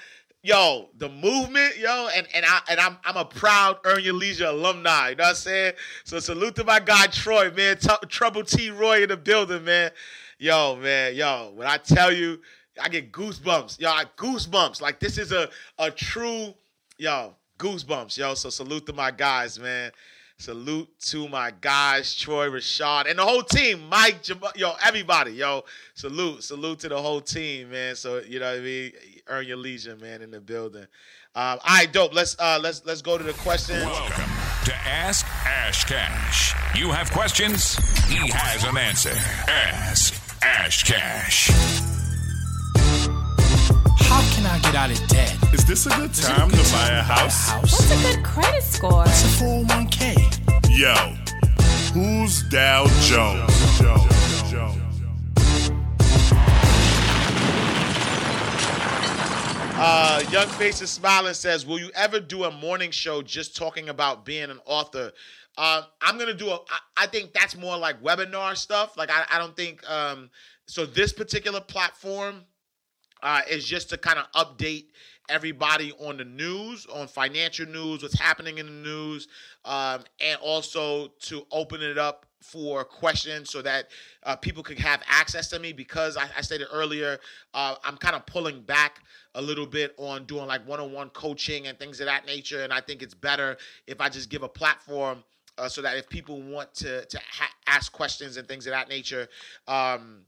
yo, 0.49 0.89
the 0.97 1.11
movement, 1.11 1.77
yo, 1.77 2.09
and 2.17 2.27
and 2.35 2.45
I 2.47 2.61
and 2.71 2.81
I'm 2.81 2.97
I'm 3.05 3.17
a 3.19 3.25
proud 3.25 3.79
Earn 3.85 4.03
Your 4.03 4.15
Leisure 4.15 4.47
alumni. 4.47 5.11
You 5.11 5.17
know 5.17 5.25
what 5.25 5.29
I'm 5.31 5.35
saying? 5.37 5.75
So 6.05 6.19
salute 6.21 6.55
to 6.57 6.65
my 6.65 6.81
guy 6.81 7.07
Troy, 7.09 7.51
man. 7.51 7.77
T- 7.77 7.91
Trouble 8.09 8.43
T 8.43 8.71
Roy 8.71 9.03
in 9.03 9.11
the 9.11 9.17
building, 9.17 9.65
man. 9.65 9.91
Yo, 10.39 10.77
man, 10.77 11.15
yo. 11.15 11.53
When 11.55 11.69
I 11.69 11.77
tell 11.77 12.11
you, 12.11 12.41
I 12.83 12.89
get 12.89 13.13
goosebumps. 13.13 13.79
Yo, 13.79 13.91
I 13.91 14.05
goosebumps. 14.17 14.81
Like 14.81 14.99
this 15.01 15.19
is 15.19 15.33
a 15.33 15.51
a 15.79 15.91
true, 15.91 16.55
yo, 16.97 17.35
goosebumps, 17.59 18.17
yo. 18.17 18.33
So 18.33 18.49
salute 18.49 18.87
to 18.87 18.95
my 18.95 19.11
guys, 19.11 19.59
man. 19.59 19.93
Salute 20.41 20.89
to 21.01 21.29
my 21.29 21.53
guys, 21.61 22.15
Troy, 22.15 22.49
Rashad, 22.49 23.11
and 23.11 23.19
the 23.19 23.25
whole 23.25 23.43
team. 23.43 23.89
Mike, 23.89 24.23
Jam- 24.23 24.41
yo, 24.55 24.73
everybody, 24.83 25.33
yo. 25.33 25.65
Salute, 25.95 26.45
salute 26.45 26.79
to 26.79 26.89
the 26.89 26.97
whole 27.03 27.21
team, 27.21 27.71
man. 27.73 27.97
So 27.97 28.23
you 28.27 28.39
know 28.39 28.53
what 28.53 28.61
I 28.61 28.63
mean. 28.63 28.93
Earn 29.29 29.47
your 29.47 29.57
leisure, 29.57 29.97
man, 29.97 30.23
in 30.23 30.31
the 30.31 30.41
building. 30.41 30.87
Um, 31.35 31.59
all 31.59 31.59
right, 31.69 31.93
dope. 31.93 32.15
Let's 32.15 32.37
uh, 32.39 32.59
let's 32.63 32.85
let's 32.87 33.03
go 33.03 33.19
to 33.19 33.25
the 33.25 33.35
questions. 33.35 33.85
Welcome 33.85 34.31
to 34.65 34.75
Ask 34.75 35.27
Ash 35.47 35.85
Cash. 35.85 36.55
You 36.79 36.91
have 36.91 37.11
questions, 37.11 37.77
he 38.07 38.31
has 38.31 38.65
an 38.65 38.77
answer. 38.77 39.13
Ask 39.49 40.15
Ash 40.43 40.83
Cash. 40.85 41.51
How 44.01 44.23
can 44.35 44.47
I 44.47 44.59
get 44.63 44.75
out 44.75 44.91
of 44.91 45.09
debt? 45.09 45.37
Is 45.53 45.65
this 45.65 45.87
a 45.87 45.91
good 45.91 46.15
time 46.15 46.51
to 46.51 46.57
buy 46.73 46.89
a 46.89 47.03
house? 47.03 47.53
What's 47.61 47.91
a 47.91 48.15
good 48.15 48.25
credit 48.25 48.63
score? 48.63 49.05
It's 49.07 49.41
a 49.41 49.45
401k. 49.45 50.17
Yo, 50.71 50.95
who's 51.93 52.43
Dow 52.49 52.87
Jones? 53.03 54.88
Uh, 59.81 60.25
Young 60.33 60.49
Faces 60.49 60.91
Smiling 60.91 61.35
says, 61.35 61.65
"Will 61.65 61.79
you 61.79 61.93
ever 61.95 62.19
do 62.19 62.43
a 62.43 62.51
morning 62.51 62.91
show 62.91 63.23
just 63.23 63.57
talking 63.57 63.89
about 63.89 64.25
being 64.25 64.51
an 64.51 64.59
author?" 64.65 65.13
Um, 65.57 65.85
I'm 66.03 66.19
gonna 66.19 66.35
do 66.35 66.49
a. 66.51 66.55
I, 66.55 66.79
I 66.97 67.07
think 67.07 67.33
that's 67.33 67.57
more 67.57 67.77
like 67.79 68.03
webinar 68.03 68.57
stuff. 68.57 68.97
Like 68.97 69.09
I, 69.09 69.25
I 69.31 69.39
don't 69.39 69.55
think. 69.55 69.89
Um, 69.89 70.31
so 70.67 70.85
this 70.85 71.13
particular 71.13 71.61
platform 71.61 72.43
uh, 73.23 73.43
is 73.49 73.65
just 73.65 73.89
to 73.91 73.99
kind 73.99 74.19
of 74.19 74.27
update 74.33 74.87
everybody 75.29 75.93
on 76.01 76.17
the 76.17 76.25
news, 76.25 76.85
on 76.87 77.07
financial 77.07 77.67
news, 77.67 78.03
what's 78.03 78.19
happening 78.19 78.59
in 78.59 78.67
the 78.67 78.73
news, 78.73 79.29
um, 79.65 80.03
and 80.21 80.41
also 80.43 81.13
to 81.21 81.47
open 81.53 81.83
it 81.83 81.99
up 81.99 82.27
for 82.41 82.85
questions 82.85 83.51
so 83.51 83.63
that 83.63 83.89
uh, 84.25 84.37
people 84.37 84.63
could 84.63 84.79
have 84.79 85.03
access 85.09 85.49
to 85.49 85.59
me 85.59 85.73
because 85.73 86.17
I, 86.17 86.29
I 86.37 86.41
stated 86.41 86.69
earlier, 86.73 87.19
uh, 87.55 87.75
I'm 87.85 87.97
kind 87.97 88.15
of 88.15 88.25
pulling 88.27 88.63
back 88.63 89.01
a 89.35 89.43
little 89.43 89.67
bit 89.67 89.95
on 89.99 90.25
doing 90.25 90.47
like 90.47 90.67
one-on-one 90.67 91.11
coaching 91.11 91.67
and 91.67 91.79
things 91.79 92.01
of 92.01 92.07
that 92.07 92.27
nature, 92.27 92.63
and 92.63 92.73
I 92.73 92.81
think 92.81 93.03
it's 93.03 93.15
better 93.15 93.57
if 93.87 94.01
I 94.01 94.09
just 94.09 94.31
give 94.31 94.43
a 94.43 94.49
platform 94.49 95.25
uh, 95.59 95.69
so 95.69 95.83
that 95.83 95.97
if 95.97 96.09
people 96.09 96.41
want 96.41 96.73
to 96.77 97.05
to 97.05 97.19
ha- 97.19 97.53
ask 97.67 97.93
questions 97.93 98.37
and 98.37 98.47
things 98.47 98.67
of 98.67 98.73
that 98.73 98.89
nature. 98.89 99.29
Um, 99.67 100.23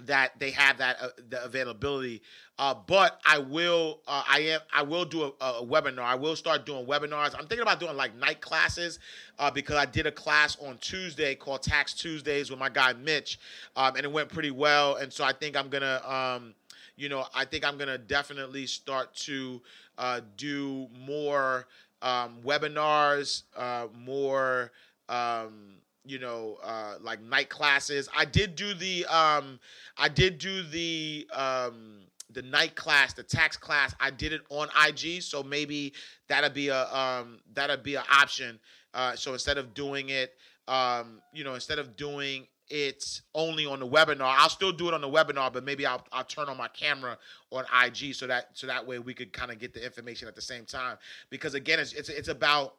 that 0.00 0.38
they 0.38 0.52
have 0.52 0.78
that 0.78 0.96
uh, 1.00 1.08
the 1.28 1.42
availability. 1.44 2.22
Uh, 2.58 2.74
but 2.86 3.20
I 3.24 3.38
will 3.38 4.00
uh, 4.08 4.24
I 4.28 4.40
am 4.40 4.60
I 4.72 4.82
will 4.82 5.04
do 5.04 5.22
a, 5.22 5.28
a 5.44 5.64
webinar. 5.64 6.00
I 6.00 6.16
will 6.16 6.34
start 6.34 6.66
doing 6.66 6.86
webinars. 6.86 7.34
I'm 7.34 7.46
thinking 7.46 7.60
about 7.60 7.78
doing 7.78 7.96
like 7.96 8.16
night 8.16 8.40
classes 8.40 8.98
uh, 9.38 9.50
because 9.50 9.76
I 9.76 9.86
did 9.86 10.06
a 10.06 10.12
class 10.12 10.56
on 10.60 10.76
Tuesday 10.78 11.36
called 11.36 11.62
Tax 11.62 11.94
Tuesdays 11.94 12.50
with 12.50 12.58
my 12.58 12.68
guy 12.68 12.94
Mitch, 12.94 13.38
um, 13.76 13.94
and 13.94 14.04
it 14.04 14.10
went 14.10 14.28
pretty 14.28 14.50
well. 14.50 14.96
And 14.96 15.12
so 15.12 15.24
I 15.24 15.32
think 15.32 15.56
I'm 15.56 15.68
gonna. 15.68 16.02
Um, 16.04 16.54
you 16.96 17.08
know, 17.08 17.26
I 17.32 17.44
think 17.44 17.64
I'm 17.64 17.78
gonna 17.78 17.96
definitely 17.98 18.66
start 18.66 19.14
to 19.16 19.62
uh, 19.96 20.20
do 20.36 20.88
more 21.06 21.66
um, 22.02 22.38
webinars, 22.44 23.44
uh, 23.56 23.86
more. 23.96 24.72
Um, 25.08 25.74
you 26.04 26.18
know, 26.18 26.56
uh, 26.64 26.94
like 27.02 27.20
night 27.20 27.50
classes. 27.50 28.08
I 28.16 28.24
did 28.24 28.56
do 28.56 28.72
the 28.72 29.04
um, 29.06 29.60
I 29.98 30.08
did 30.08 30.38
do 30.38 30.62
the 30.62 31.28
um, 31.34 31.98
the 32.30 32.42
night 32.42 32.74
class, 32.74 33.12
the 33.12 33.22
tax 33.22 33.56
class. 33.56 33.94
I 34.00 34.10
did 34.10 34.32
it 34.32 34.42
on 34.50 34.68
IG, 34.86 35.22
so 35.22 35.42
maybe 35.42 35.92
that'll 36.28 36.50
be 36.50 36.68
a 36.68 36.84
um, 36.94 37.40
that'll 37.54 37.76
be 37.78 37.94
an 37.94 38.04
option. 38.10 38.58
Uh, 38.94 39.14
so 39.16 39.32
instead 39.32 39.58
of 39.58 39.74
doing 39.74 40.10
it, 40.10 40.34
um, 40.66 41.20
you 41.32 41.44
know, 41.44 41.54
instead 41.54 41.78
of 41.78 41.96
doing 41.96 42.46
it 42.70 43.22
only 43.34 43.64
on 43.64 43.80
the 43.80 43.86
webinar, 43.86 44.34
I'll 44.36 44.50
still 44.50 44.72
do 44.72 44.88
it 44.88 44.94
on 44.94 45.00
the 45.00 45.08
webinar, 45.08 45.52
but 45.52 45.64
maybe 45.64 45.86
I'll 45.86 46.04
I'll 46.12 46.24
turn 46.24 46.48
on 46.48 46.56
my 46.56 46.68
camera 46.68 47.16
on 47.50 47.64
IG 47.84 48.14
so 48.14 48.26
that 48.26 48.50
so 48.52 48.66
that 48.66 48.86
way 48.86 48.98
we 48.98 49.14
could 49.14 49.32
kind 49.32 49.50
of 49.50 49.58
get 49.58 49.72
the 49.72 49.84
information 49.84 50.28
at 50.28 50.34
the 50.34 50.42
same 50.42 50.64
time. 50.64 50.98
Because 51.30 51.54
again, 51.54 51.78
it's 51.78 51.92
it's 51.92 52.08
it's 52.08 52.28
about 52.28 52.74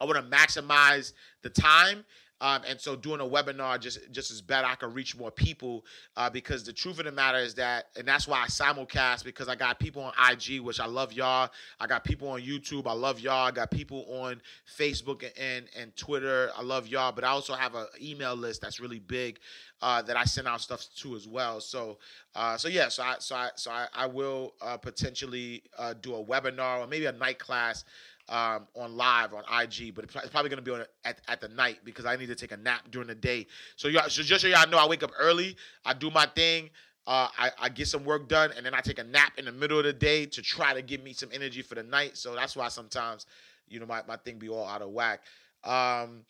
I 0.00 0.06
want 0.06 0.16
to 0.16 0.36
maximize 0.36 1.12
the 1.42 1.50
time 1.50 2.04
um, 2.40 2.62
and 2.68 2.80
so 2.80 2.96
doing 2.96 3.20
a 3.20 3.24
webinar 3.24 3.78
just 3.80 3.98
just 4.12 4.30
is 4.30 4.40
better. 4.40 4.66
I 4.66 4.74
can 4.74 4.92
reach 4.92 5.16
more 5.16 5.30
people 5.30 5.84
uh, 6.16 6.30
because 6.30 6.64
the 6.64 6.72
truth 6.72 6.98
of 6.98 7.04
the 7.04 7.12
matter 7.12 7.38
is 7.38 7.54
that, 7.54 7.86
and 7.96 8.06
that's 8.06 8.26
why 8.26 8.42
I 8.42 8.46
simulcast 8.46 9.24
because 9.24 9.48
I 9.48 9.54
got 9.54 9.78
people 9.78 10.02
on 10.02 10.12
IG, 10.30 10.60
which 10.60 10.80
I 10.80 10.86
love 10.86 11.12
y'all. 11.12 11.50
I 11.78 11.86
got 11.86 12.04
people 12.04 12.28
on 12.28 12.40
YouTube, 12.40 12.86
I 12.86 12.92
love 12.92 13.20
y'all. 13.20 13.46
I 13.46 13.50
got 13.50 13.70
people 13.70 14.06
on 14.08 14.40
Facebook 14.78 15.22
and 15.22 15.50
and, 15.60 15.68
and 15.76 15.96
Twitter, 15.96 16.50
I 16.56 16.62
love 16.62 16.86
y'all. 16.86 17.12
But 17.12 17.24
I 17.24 17.28
also 17.28 17.54
have 17.54 17.74
an 17.74 17.86
email 18.00 18.34
list 18.34 18.60
that's 18.62 18.80
really 18.80 18.98
big 18.98 19.38
uh, 19.82 20.02
that 20.02 20.16
I 20.16 20.24
send 20.24 20.46
out 20.46 20.60
stuff 20.60 20.86
to 20.96 21.16
as 21.16 21.26
well. 21.26 21.60
So 21.60 21.98
uh, 22.34 22.56
so 22.56 22.68
yeah, 22.68 22.88
so 22.88 23.02
I 23.02 23.16
so 23.18 23.34
I 23.34 23.50
so 23.56 23.70
I, 23.70 23.86
I 23.94 24.06
will 24.06 24.54
uh, 24.60 24.76
potentially 24.76 25.62
uh, 25.78 25.94
do 26.00 26.14
a 26.14 26.24
webinar 26.24 26.80
or 26.80 26.86
maybe 26.86 27.06
a 27.06 27.12
night 27.12 27.38
class 27.38 27.84
um, 28.30 28.68
on 28.76 28.96
live 28.96 29.34
on 29.34 29.42
IG, 29.60 29.94
but 29.94 30.04
it's 30.04 30.30
probably 30.30 30.50
to 30.50 30.62
be 30.62 30.70
on 30.70 30.84
at, 31.04 31.20
at 31.28 31.40
the 31.40 31.48
night 31.48 31.80
because 31.84 32.06
I 32.06 32.16
need 32.16 32.28
to 32.28 32.36
take 32.36 32.52
a 32.52 32.56
nap 32.56 32.82
during 32.90 33.08
the 33.08 33.14
day. 33.14 33.46
So 33.76 33.88
y'all, 33.88 34.08
so 34.08 34.22
just 34.22 34.42
so 34.42 34.48
y'all 34.48 34.68
know, 34.68 34.78
I 34.78 34.86
wake 34.86 35.02
up 35.02 35.10
early, 35.18 35.56
I 35.84 35.94
do 35.94 36.10
my 36.10 36.26
thing, 36.26 36.70
uh, 37.06 37.28
I, 37.36 37.50
I 37.58 37.68
get 37.68 37.88
some 37.88 38.04
work 38.04 38.28
done, 38.28 38.52
and 38.56 38.64
then 38.64 38.72
I 38.72 38.80
take 38.80 39.00
a 39.00 39.04
nap 39.04 39.32
in 39.36 39.46
the 39.46 39.52
middle 39.52 39.78
of 39.78 39.84
the 39.84 39.92
day 39.92 40.26
to 40.26 40.42
try 40.42 40.72
to 40.72 40.80
give 40.80 41.02
me 41.02 41.12
some 41.12 41.28
energy 41.32 41.60
for 41.60 41.74
the 41.74 41.82
night. 41.82 42.16
So 42.16 42.34
that's 42.34 42.54
why 42.54 42.68
sometimes, 42.68 43.26
you 43.68 43.80
know, 43.80 43.86
my, 43.86 44.02
my 44.06 44.16
thing 44.16 44.38
be 44.38 44.48
all 44.48 44.66
out 44.66 44.80
of 44.80 44.90
whack. 44.90 45.22
Um, 45.64 46.24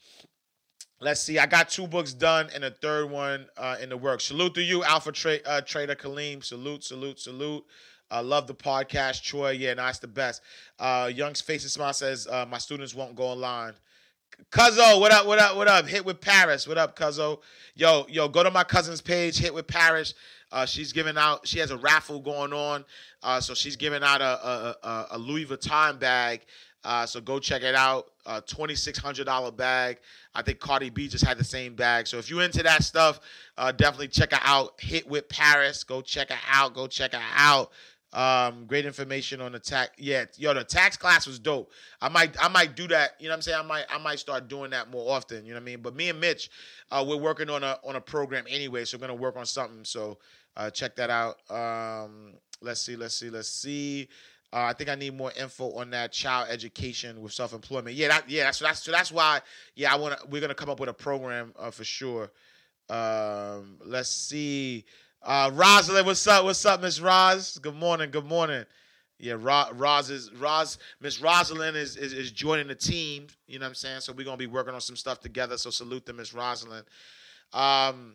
let's 1.00 1.20
see, 1.20 1.38
I 1.38 1.44
got 1.44 1.68
two 1.68 1.86
books 1.86 2.14
done 2.14 2.48
and 2.54 2.64
a 2.64 2.70
third 2.70 3.10
one 3.10 3.46
uh, 3.58 3.76
in 3.82 3.90
the 3.90 3.96
works. 3.96 4.24
Salute 4.24 4.54
to 4.54 4.62
you, 4.62 4.82
Alpha 4.84 5.12
tra- 5.12 5.40
uh, 5.44 5.60
Trader 5.60 5.96
Kaleem. 5.96 6.42
Salute, 6.42 6.82
salute, 6.82 7.20
salute. 7.20 7.64
I 8.10 8.20
love 8.20 8.46
the 8.46 8.54
podcast, 8.54 9.22
Troy. 9.22 9.50
Yeah, 9.50 9.74
no, 9.74 9.90
the 10.00 10.08
best. 10.08 10.42
Uh, 10.78 11.10
Young's 11.14 11.40
Face 11.40 11.62
and 11.62 11.70
Smile 11.70 11.92
says, 11.92 12.26
uh, 12.26 12.46
my 12.48 12.58
students 12.58 12.94
won't 12.94 13.14
go 13.14 13.24
online. 13.24 13.74
Cuzzo, 14.50 14.98
what 14.98 15.12
up, 15.12 15.26
what 15.26 15.38
up, 15.38 15.56
what 15.56 15.68
up? 15.68 15.86
Hit 15.86 16.04
with 16.04 16.20
Paris. 16.20 16.66
What 16.66 16.78
up, 16.78 16.98
Cuzzo? 16.98 17.40
Yo, 17.74 18.06
yo, 18.08 18.26
go 18.28 18.42
to 18.42 18.50
my 18.50 18.64
cousin's 18.64 19.00
page, 19.00 19.38
Hit 19.38 19.54
with 19.54 19.66
Paris. 19.66 20.14
Uh, 20.50 20.66
she's 20.66 20.92
giving 20.92 21.16
out, 21.16 21.46
she 21.46 21.58
has 21.60 21.70
a 21.70 21.76
raffle 21.76 22.18
going 22.20 22.52
on. 22.52 22.84
Uh, 23.22 23.40
so 23.40 23.54
she's 23.54 23.76
giving 23.76 24.02
out 24.02 24.20
a, 24.20 24.24
a, 24.24 24.76
a, 24.82 25.06
a 25.12 25.18
Louis 25.18 25.46
Vuitton 25.46 25.98
bag. 26.00 26.40
Uh, 26.82 27.04
so 27.06 27.20
go 27.20 27.38
check 27.38 27.62
it 27.62 27.74
out. 27.74 28.10
Uh, 28.26 28.40
$2,600 28.46 29.56
bag. 29.56 29.98
I 30.34 30.42
think 30.42 30.60
Cardi 30.60 30.90
B 30.90 31.08
just 31.08 31.24
had 31.24 31.38
the 31.38 31.44
same 31.44 31.74
bag. 31.74 32.06
So 32.06 32.16
if 32.18 32.30
you're 32.30 32.42
into 32.42 32.62
that 32.62 32.82
stuff, 32.82 33.20
uh, 33.58 33.72
definitely 33.72 34.08
check 34.08 34.32
her 34.32 34.40
out. 34.42 34.80
Hit 34.80 35.06
with 35.08 35.28
Paris. 35.28 35.84
Go 35.84 36.00
check 36.00 36.30
her 36.30 36.38
out. 36.50 36.74
Go 36.74 36.86
check 36.86 37.12
her 37.12 37.22
out. 37.34 37.70
Um, 38.12 38.66
great 38.66 38.86
information 38.86 39.40
on 39.40 39.52
the 39.52 39.60
tax. 39.60 39.92
Yeah, 39.96 40.24
yo, 40.36 40.52
the 40.52 40.64
tax 40.64 40.96
class 40.96 41.26
was 41.26 41.38
dope. 41.38 41.70
I 42.00 42.08
might, 42.08 42.36
I 42.42 42.48
might 42.48 42.74
do 42.74 42.88
that. 42.88 43.12
You 43.20 43.28
know 43.28 43.32
what 43.32 43.36
I'm 43.36 43.42
saying? 43.42 43.58
I 43.60 43.66
might, 43.66 43.84
I 43.88 43.98
might 43.98 44.18
start 44.18 44.48
doing 44.48 44.70
that 44.70 44.90
more 44.90 45.14
often. 45.14 45.44
You 45.44 45.52
know 45.52 45.58
what 45.58 45.62
I 45.62 45.66
mean? 45.66 45.80
But 45.80 45.94
me 45.94 46.08
and 46.08 46.20
Mitch, 46.20 46.50
uh, 46.90 47.04
we're 47.06 47.16
working 47.16 47.48
on 47.48 47.62
a 47.62 47.78
on 47.84 47.96
a 47.96 48.00
program 48.00 48.44
anyway, 48.48 48.84
so 48.84 48.96
we're 48.96 49.02
gonna 49.02 49.14
work 49.14 49.36
on 49.36 49.46
something. 49.46 49.84
So 49.84 50.18
uh, 50.56 50.70
check 50.70 50.96
that 50.96 51.10
out. 51.10 51.36
Um, 51.50 52.34
let's 52.60 52.80
see, 52.80 52.96
let's 52.96 53.14
see, 53.14 53.30
let's 53.30 53.48
see. 53.48 54.08
Uh, 54.52 54.64
I 54.64 54.72
think 54.72 54.90
I 54.90 54.96
need 54.96 55.16
more 55.16 55.32
info 55.38 55.70
on 55.74 55.90
that 55.90 56.10
child 56.10 56.48
education 56.50 57.22
with 57.22 57.32
self 57.32 57.52
employment. 57.52 57.94
Yeah, 57.94 58.08
that, 58.08 58.28
yeah, 58.28 58.44
that's 58.44 58.58
that's 58.58 58.82
so 58.82 58.90
that's 58.90 59.12
why. 59.12 59.40
Yeah, 59.76 59.92
I 59.92 59.96
want 59.96 60.18
to. 60.18 60.26
We're 60.26 60.40
gonna 60.40 60.54
come 60.54 60.68
up 60.70 60.80
with 60.80 60.88
a 60.88 60.94
program 60.94 61.54
uh, 61.56 61.70
for 61.70 61.84
sure. 61.84 62.32
Um, 62.88 63.78
let's 63.84 64.10
see. 64.10 64.84
Uh, 65.22 65.50
Rosalind, 65.52 66.06
what's 66.06 66.26
up? 66.26 66.44
What's 66.44 66.64
up, 66.64 66.80
Miss 66.80 66.98
Roz? 66.98 67.58
Good 67.58 67.74
morning. 67.74 68.10
Good 68.10 68.24
morning. 68.24 68.64
Yeah, 69.18 69.36
Roz 69.38 70.08
is 70.08 70.32
Roz. 70.32 70.78
Miss 70.98 71.20
Rosalind 71.20 71.76
is, 71.76 71.98
is, 71.98 72.14
is 72.14 72.30
joining 72.30 72.68
the 72.68 72.74
team. 72.74 73.26
You 73.46 73.58
know 73.58 73.64
what 73.64 73.70
I'm 73.70 73.74
saying? 73.74 74.00
So 74.00 74.14
we're 74.14 74.24
gonna 74.24 74.38
be 74.38 74.46
working 74.46 74.72
on 74.72 74.80
some 74.80 74.96
stuff 74.96 75.20
together. 75.20 75.58
So 75.58 75.68
salute 75.68 76.06
to 76.06 76.14
Miss 76.14 76.32
Rosalind. 76.32 76.86
Um, 77.52 78.14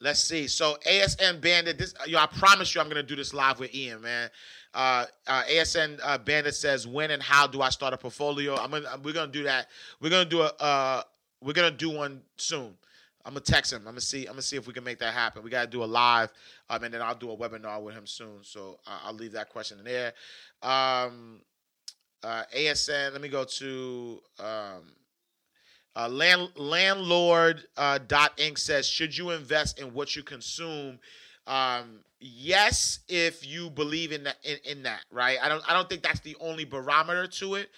let's 0.00 0.22
see. 0.22 0.46
So 0.46 0.78
ASN 0.86 1.42
Bandit, 1.42 1.76
this 1.76 1.92
yo, 2.06 2.18
I 2.18 2.26
promise 2.26 2.74
you, 2.74 2.80
I'm 2.80 2.88
gonna 2.88 3.02
do 3.02 3.16
this 3.16 3.34
live 3.34 3.60
with 3.60 3.74
Ian, 3.74 4.00
man. 4.00 4.30
Uh, 4.72 5.04
uh, 5.26 5.42
ASN 5.42 6.00
uh, 6.02 6.16
Bandit 6.16 6.54
says, 6.54 6.86
when 6.86 7.10
and 7.10 7.22
how 7.22 7.46
do 7.46 7.60
I 7.60 7.68
start 7.68 7.92
a 7.92 7.98
portfolio? 7.98 8.56
I'm 8.56 8.70
gonna 8.70 8.98
we're 9.04 9.12
gonna 9.12 9.30
do 9.30 9.42
that. 9.42 9.68
We're 10.00 10.10
gonna 10.10 10.24
do 10.24 10.40
a 10.40 10.52
uh, 10.58 11.02
we're 11.42 11.52
gonna 11.52 11.70
do 11.70 11.90
one 11.90 12.22
soon. 12.38 12.78
I'm 13.28 13.34
gonna 13.34 13.44
text 13.44 13.74
him. 13.74 13.80
I'm 13.80 13.92
gonna 13.92 14.00
see. 14.00 14.24
I'm 14.24 14.32
gonna 14.32 14.42
see 14.42 14.56
if 14.56 14.66
we 14.66 14.72
can 14.72 14.82
make 14.82 14.98
that 15.00 15.12
happen. 15.12 15.42
We 15.42 15.50
gotta 15.50 15.68
do 15.68 15.84
a 15.84 15.86
live, 15.86 16.32
um, 16.70 16.82
and 16.82 16.94
then 16.94 17.02
I'll 17.02 17.14
do 17.14 17.30
a 17.30 17.36
webinar 17.36 17.82
with 17.82 17.94
him 17.94 18.06
soon. 18.06 18.38
So 18.40 18.78
uh, 18.86 19.00
I'll 19.04 19.12
leave 19.12 19.32
that 19.32 19.50
question 19.50 19.78
in 19.78 19.84
there. 19.84 20.14
Um, 20.62 21.42
uh, 22.24 22.44
ASN. 22.56 23.12
Let 23.12 23.20
me 23.20 23.28
go 23.28 23.44
to 23.44 24.22
um, 24.40 24.82
uh, 25.94 26.08
land, 26.08 26.48
landlord 26.56 27.64
uh, 27.76 27.98
dot 28.08 28.34
inc 28.38 28.56
says 28.56 28.88
should 28.88 29.14
you 29.14 29.32
invest 29.32 29.78
in 29.78 29.92
what 29.92 30.16
you 30.16 30.22
consume 30.22 30.98
um, 31.46 32.00
yes 32.20 33.00
if 33.08 33.46
you 33.46 33.68
believe 33.68 34.10
in 34.10 34.24
that 34.24 34.36
in, 34.42 34.56
in, 34.64 34.82
that 34.82 35.00
right 35.10 35.38
i 35.42 35.48
don't 35.48 35.62
i 35.68 35.72
don't 35.72 35.88
think 35.88 36.02
that's 36.02 36.20
the 36.20 36.36
only 36.40 36.64
barometer 36.64 37.26
to 37.26 37.54
it 37.54 37.70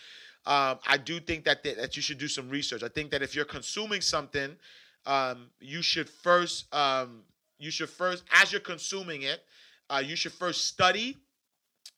um, 0.46 0.78
i 0.86 0.96
do 0.96 1.20
think 1.20 1.44
that, 1.44 1.62
that 1.62 1.76
that 1.76 1.96
you 1.96 2.02
should 2.02 2.18
do 2.18 2.28
some 2.28 2.48
research 2.50 2.82
i 2.82 2.88
think 2.88 3.10
that 3.10 3.22
if 3.22 3.34
you're 3.34 3.44
consuming 3.44 4.00
something 4.00 4.56
um, 5.06 5.50
you 5.60 5.82
should 5.82 6.08
first 6.08 6.72
um, 6.74 7.22
you 7.58 7.70
should 7.70 7.90
first 7.90 8.24
as 8.32 8.52
you're 8.52 8.60
consuming 8.60 9.22
it, 9.22 9.40
uh, 9.88 10.02
you 10.04 10.16
should 10.16 10.32
first 10.32 10.66
study 10.66 11.16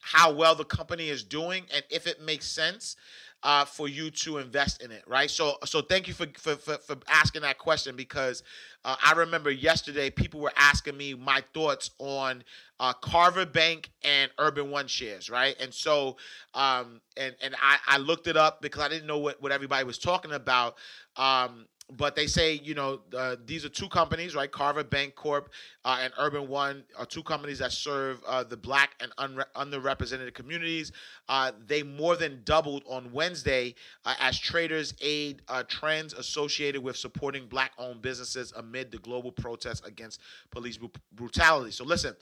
how 0.00 0.32
well 0.32 0.54
the 0.54 0.64
company 0.64 1.08
is 1.08 1.22
doing 1.22 1.64
and 1.72 1.84
if 1.90 2.06
it 2.06 2.20
makes 2.20 2.46
sense 2.46 2.96
uh, 3.44 3.64
for 3.64 3.88
you 3.88 4.10
to 4.10 4.38
invest 4.38 4.82
in 4.82 4.92
it, 4.92 5.02
right? 5.06 5.28
So, 5.28 5.56
so 5.64 5.80
thank 5.80 6.06
you 6.06 6.14
for 6.14 6.26
for, 6.38 6.54
for, 6.54 6.78
for 6.78 6.96
asking 7.08 7.42
that 7.42 7.58
question 7.58 7.96
because 7.96 8.42
uh, 8.84 8.94
I 9.04 9.12
remember 9.12 9.50
yesterday 9.50 10.10
people 10.10 10.40
were 10.40 10.52
asking 10.56 10.96
me 10.96 11.14
my 11.14 11.42
thoughts 11.52 11.90
on 11.98 12.44
uh, 12.78 12.92
Carver 12.92 13.46
Bank 13.46 13.90
and 14.04 14.30
Urban 14.38 14.70
One 14.70 14.86
shares, 14.86 15.28
right? 15.28 15.56
And 15.60 15.74
so, 15.74 16.16
um, 16.54 17.00
and 17.16 17.34
and 17.42 17.54
I, 17.60 17.78
I 17.86 17.98
looked 17.98 18.28
it 18.28 18.36
up 18.36 18.62
because 18.62 18.82
I 18.82 18.88
didn't 18.88 19.06
know 19.06 19.18
what 19.18 19.42
what 19.42 19.50
everybody 19.50 19.84
was 19.84 19.98
talking 19.98 20.32
about. 20.32 20.76
Um, 21.16 21.66
but 21.96 22.16
they 22.16 22.26
say 22.26 22.54
you 22.54 22.74
know 22.74 23.00
uh, 23.16 23.36
these 23.44 23.64
are 23.64 23.68
two 23.68 23.88
companies 23.88 24.34
right? 24.34 24.50
Carver 24.50 24.84
Bancorp 24.84 25.46
uh, 25.84 25.98
and 26.00 26.12
urban 26.18 26.48
one 26.48 26.84
are 26.98 27.06
two 27.06 27.22
companies 27.22 27.58
that 27.58 27.72
serve 27.72 28.22
uh, 28.26 28.44
the 28.44 28.56
black 28.56 28.90
and 29.00 29.14
unre- 29.16 29.44
underrepresented 29.56 30.32
communities. 30.34 30.92
Uh, 31.28 31.52
they 31.66 31.82
more 31.82 32.16
than 32.16 32.40
doubled 32.44 32.82
on 32.86 33.10
wednesday 33.12 33.74
uh, 34.04 34.14
as 34.20 34.38
traders 34.38 34.94
aid 35.00 35.42
uh, 35.48 35.62
trends 35.68 36.12
associated 36.14 36.82
with 36.82 36.96
supporting 36.96 37.46
black 37.46 37.72
owned 37.78 38.02
businesses 38.02 38.52
amid 38.56 38.90
the 38.90 38.98
global 38.98 39.32
protests 39.32 39.80
against 39.86 40.20
police 40.50 40.76
br- 40.76 40.86
brutality. 41.12 41.70
So 41.70 41.84
listen 41.84 42.14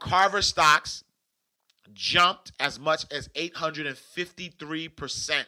carver 0.00 0.42
stocks 0.42 1.04
jumped 1.92 2.52
as 2.60 2.78
much 2.78 3.04
as 3.10 3.28
853 3.34 4.88
percent 4.88 5.46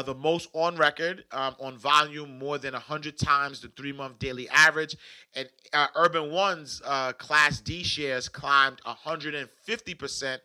the 0.00 0.14
most 0.14 0.48
on 0.54 0.76
record 0.76 1.24
um, 1.32 1.54
on 1.60 1.76
volume, 1.76 2.38
more 2.38 2.56
than 2.56 2.72
100 2.72 3.18
times 3.18 3.60
the 3.60 3.68
three 3.68 3.92
month 3.92 4.18
daily 4.18 4.48
average. 4.48 4.96
And 5.34 5.48
uh, 5.74 5.88
Urban 5.96 6.30
One's 6.30 6.80
uh, 6.84 7.12
Class 7.12 7.60
D 7.60 7.82
shares 7.82 8.28
climbed 8.28 8.80
150% 8.86 10.38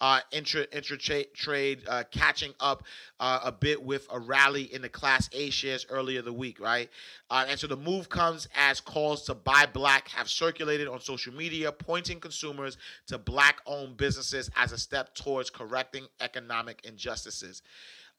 uh, 0.00 0.20
intra, 0.32 0.66
intra 0.72 0.96
trade, 0.96 1.82
uh, 1.86 2.04
catching 2.10 2.52
up 2.60 2.84
uh, 3.20 3.40
a 3.44 3.52
bit 3.52 3.82
with 3.82 4.06
a 4.10 4.18
rally 4.18 4.72
in 4.72 4.80
the 4.80 4.88
Class 4.88 5.28
A 5.32 5.50
shares 5.50 5.84
earlier 5.90 6.22
the 6.22 6.32
week, 6.32 6.58
right? 6.60 6.88
And 7.30 7.58
so 7.58 7.66
the 7.66 7.76
move 7.76 8.08
comes 8.08 8.48
as 8.54 8.80
calls 8.80 9.24
to 9.24 9.34
buy 9.34 9.66
black 9.66 10.08
have 10.08 10.30
circulated 10.30 10.86
on 10.86 11.00
social 11.00 11.34
media, 11.34 11.72
pointing 11.72 12.20
consumers 12.20 12.78
to 13.08 13.18
black 13.18 13.60
owned 13.66 13.96
businesses 13.96 14.50
as 14.56 14.70
a 14.72 14.78
step 14.78 15.14
towards 15.14 15.50
correcting 15.50 16.06
economic 16.20 16.80
injustices. 16.84 17.62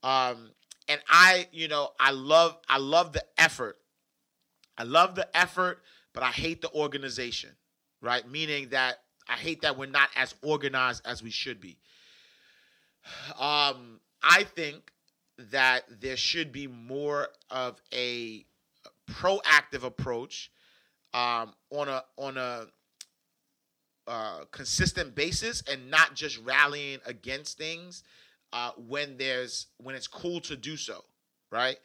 Um, 0.03 0.51
and 0.87 1.01
I, 1.09 1.47
you 1.51 1.67
know, 1.67 1.89
I 1.99 2.11
love 2.11 2.57
I 2.69 2.77
love 2.77 3.13
the 3.13 3.23
effort. 3.37 3.77
I 4.77 4.83
love 4.83 5.15
the 5.15 5.27
effort, 5.35 5.81
but 6.13 6.23
I 6.23 6.31
hate 6.31 6.61
the 6.61 6.71
organization, 6.71 7.51
right? 8.01 8.27
Meaning 8.29 8.69
that 8.69 8.99
I 9.27 9.33
hate 9.33 9.61
that 9.61 9.77
we're 9.77 9.87
not 9.87 10.09
as 10.15 10.35
organized 10.41 11.05
as 11.05 11.23
we 11.23 11.31
should 11.31 11.59
be. 11.59 11.77
Um, 13.39 13.99
I 14.21 14.43
think 14.43 14.91
that 15.51 15.83
there 16.01 16.17
should 16.17 16.51
be 16.51 16.67
more 16.67 17.29
of 17.49 17.81
a 17.93 18.45
proactive 19.09 19.83
approach 19.83 20.51
um, 21.13 21.53
on 21.71 21.87
a 21.87 22.03
on 22.17 22.37
a 22.37 22.67
uh, 24.07 24.45
consistent 24.51 25.15
basis 25.15 25.63
and 25.71 25.89
not 25.89 26.13
just 26.13 26.39
rallying 26.43 26.99
against 27.05 27.57
things 27.57 28.03
uh, 28.55 28.71
when 28.87 29.17
there's 29.17 29.67
when 29.77 29.95
it's 29.95 30.07
cool 30.07 30.39
to 30.39 30.55
do 30.55 30.77
so, 30.77 31.03
right? 31.51 31.77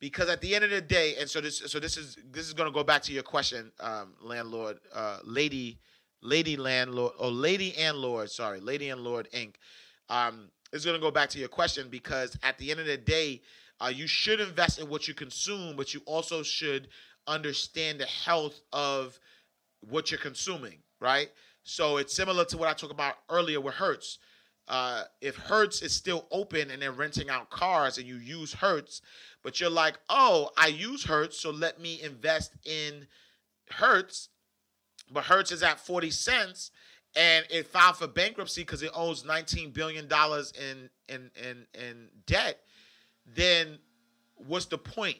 Because 0.00 0.28
at 0.28 0.40
the 0.40 0.54
end 0.54 0.64
of 0.64 0.70
the 0.70 0.80
day, 0.80 1.14
and 1.18 1.30
so 1.30 1.40
this 1.40 1.58
so 1.58 1.78
this 1.78 1.96
is 1.96 2.18
this 2.32 2.48
is 2.48 2.54
to 2.54 2.70
go 2.72 2.82
back 2.82 3.02
to 3.02 3.12
your 3.12 3.22
question, 3.22 3.70
um, 3.78 4.14
landlord, 4.20 4.78
uh, 4.92 5.18
lady, 5.24 5.78
lady 6.20 6.56
landlord, 6.56 7.12
or 7.18 7.30
lady 7.30 7.74
and 7.76 7.96
lord, 7.98 8.28
sorry, 8.28 8.58
lady 8.60 8.90
and 8.90 9.02
lord 9.02 9.28
Inc. 9.32 9.54
Um, 10.08 10.50
to 10.72 10.98
go 10.98 11.12
back 11.12 11.30
to 11.30 11.38
your 11.38 11.48
question 11.48 11.88
because 11.88 12.36
at 12.42 12.58
the 12.58 12.72
end 12.72 12.80
of 12.80 12.86
the 12.86 12.96
day, 12.96 13.40
uh, 13.80 13.90
you 13.94 14.08
should 14.08 14.40
invest 14.40 14.80
in 14.80 14.88
what 14.88 15.06
you 15.06 15.14
consume, 15.14 15.76
but 15.76 15.94
you 15.94 16.00
also 16.06 16.42
should 16.42 16.88
understand 17.28 18.00
the 18.00 18.06
health 18.06 18.60
of 18.72 19.18
what 19.80 20.10
you're 20.10 20.20
consuming, 20.20 20.78
right? 21.00 21.30
So 21.62 21.98
it's 21.98 22.14
similar 22.14 22.44
to 22.46 22.58
what 22.58 22.68
I 22.68 22.72
talked 22.72 22.92
about 22.92 23.14
earlier 23.30 23.60
with 23.60 23.74
Hertz. 23.74 24.18
Uh, 24.68 25.04
if 25.20 25.36
Hertz 25.36 25.82
is 25.82 25.92
still 25.94 26.26
open 26.30 26.70
and 26.70 26.82
they're 26.82 26.92
renting 26.92 27.30
out 27.30 27.50
cars 27.50 27.98
and 27.98 28.06
you 28.06 28.16
use 28.16 28.52
Hertz, 28.52 29.00
but 29.42 29.60
you're 29.60 29.70
like, 29.70 29.98
oh, 30.08 30.50
I 30.56 30.68
use 30.68 31.04
Hertz, 31.04 31.38
so 31.38 31.50
let 31.50 31.80
me 31.80 32.00
invest 32.02 32.54
in 32.64 33.06
Hertz, 33.70 34.28
but 35.10 35.24
Hertz 35.24 35.52
is 35.52 35.62
at 35.62 35.78
40 35.78 36.10
cents 36.10 36.72
and 37.16 37.46
it 37.50 37.66
filed 37.66 37.96
for 37.96 38.06
bankruptcy 38.06 38.60
because 38.62 38.82
it 38.82 38.90
owes 38.94 39.24
19 39.24 39.70
billion 39.70 40.06
dollars 40.06 40.52
in, 40.52 40.90
in 41.08 41.30
in 41.36 41.66
in 41.74 42.08
debt, 42.26 42.60
then 43.34 43.78
what's 44.36 44.66
the 44.66 44.78
point? 44.78 45.16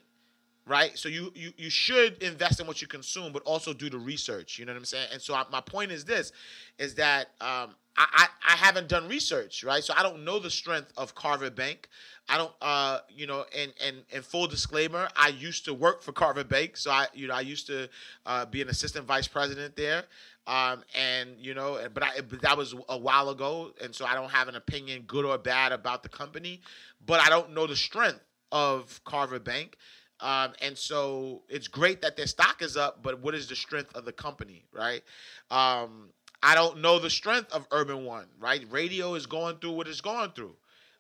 Right, 0.69 0.99
so 0.99 1.09
you, 1.09 1.33
you 1.37 1.53
you 1.57 1.71
should 1.71 2.21
invest 2.23 2.59
in 2.59 2.67
what 2.67 2.83
you 2.83 2.89
consume, 2.89 3.33
but 3.33 3.43
also 3.45 3.73
do 3.73 3.89
the 3.89 3.99
research. 3.99 4.59
You 4.59 4.65
know 4.65 4.73
what 4.73 4.79
I'm 4.79 4.85
saying? 4.85 5.09
And 5.13 5.23
so 5.23 5.33
I, 5.33 5.45
my 5.51 5.61
point 5.61 5.93
is 5.93 6.05
this: 6.05 6.33
is 6.79 6.97
that 6.97 7.29
um, 7.41 7.77
I, 7.97 8.27
I 8.47 8.57
haven't 8.57 8.89
done 8.89 9.09
research, 9.09 9.65
right? 9.65 9.83
So 9.83 9.95
I 9.97 10.03
don't 10.03 10.25
know 10.25 10.39
the 10.39 10.51
strength 10.51 10.93
of 10.97 11.15
Carver 11.15 11.51
Bank. 11.51 11.89
I 12.29 12.39
don't, 12.39 12.53
uh, 12.61 12.99
you 13.09 13.27
know, 13.27 13.45
and 13.57 13.73
and 13.85 13.97
and 14.13 14.25
full 14.25 14.47
disclaimer, 14.47 15.09
I 15.17 15.29
used 15.29 15.65
to 15.67 15.75
work 15.75 16.03
for 16.03 16.13
Carver 16.13 16.45
Bank, 16.45 16.77
so 16.77 16.91
I, 16.91 17.07
you 17.15 17.29
know, 17.29 17.35
I 17.35 17.41
used 17.41 17.67
to 17.69 17.89
uh, 18.27 18.47
be 18.47 18.61
an 18.61 18.69
assistant 18.69 19.07
vice 19.07 19.29
president 19.29 19.77
there, 19.77 20.05
um, 20.47 20.83
and 20.95 21.31
you 21.39 21.55
know, 21.55 21.79
but 21.95 22.03
I, 22.03 22.21
but 22.29 22.43
that 22.43 22.57
was 22.57 22.75
a 22.89 22.99
while 22.99 23.31
ago, 23.31 23.73
and 23.83 23.95
so 23.95 24.05
I 24.05 24.15
don't 24.15 24.31
have 24.31 24.49
an 24.49 24.57
opinion, 24.57 25.03
good 25.07 25.25
or 25.25 25.39
bad, 25.39 25.73
about 25.73 26.03
the 26.03 26.09
company, 26.09 26.61
but 27.07 27.21
I 27.21 27.29
don't 27.29 27.55
know 27.55 27.67
the 27.67 27.77
strength 27.77 28.21
of 28.51 29.01
Carver 29.05 29.39
Bank. 29.39 29.77
Um, 30.21 30.55
and 30.63 30.79
so 30.79 31.43
it's 31.49 31.69
great 31.69 32.01
that 32.01 32.17
their 32.17 32.27
stock 32.27 32.63
is 32.63 32.77
up, 32.77 33.03
but 33.03 33.21
what 33.21 33.35
is 33.35 33.49
the 33.49 33.57
strength 33.57 33.95
of 33.95 34.07
the 34.07 34.13
company, 34.13 34.65
right? 34.73 35.03
Um, 35.51 36.09
I 36.43 36.55
don't 36.55 36.81
know 36.81 36.99
the 36.99 37.11
strength 37.11 37.53
of 37.53 37.67
Urban 37.71 38.05
One, 38.05 38.27
right? 38.39 38.65
Radio 38.71 39.15
is 39.15 39.27
going 39.27 39.57
through 39.57 39.73
what 39.73 39.89
it's 39.89 40.01
going 40.01 40.31
through. 40.31 40.55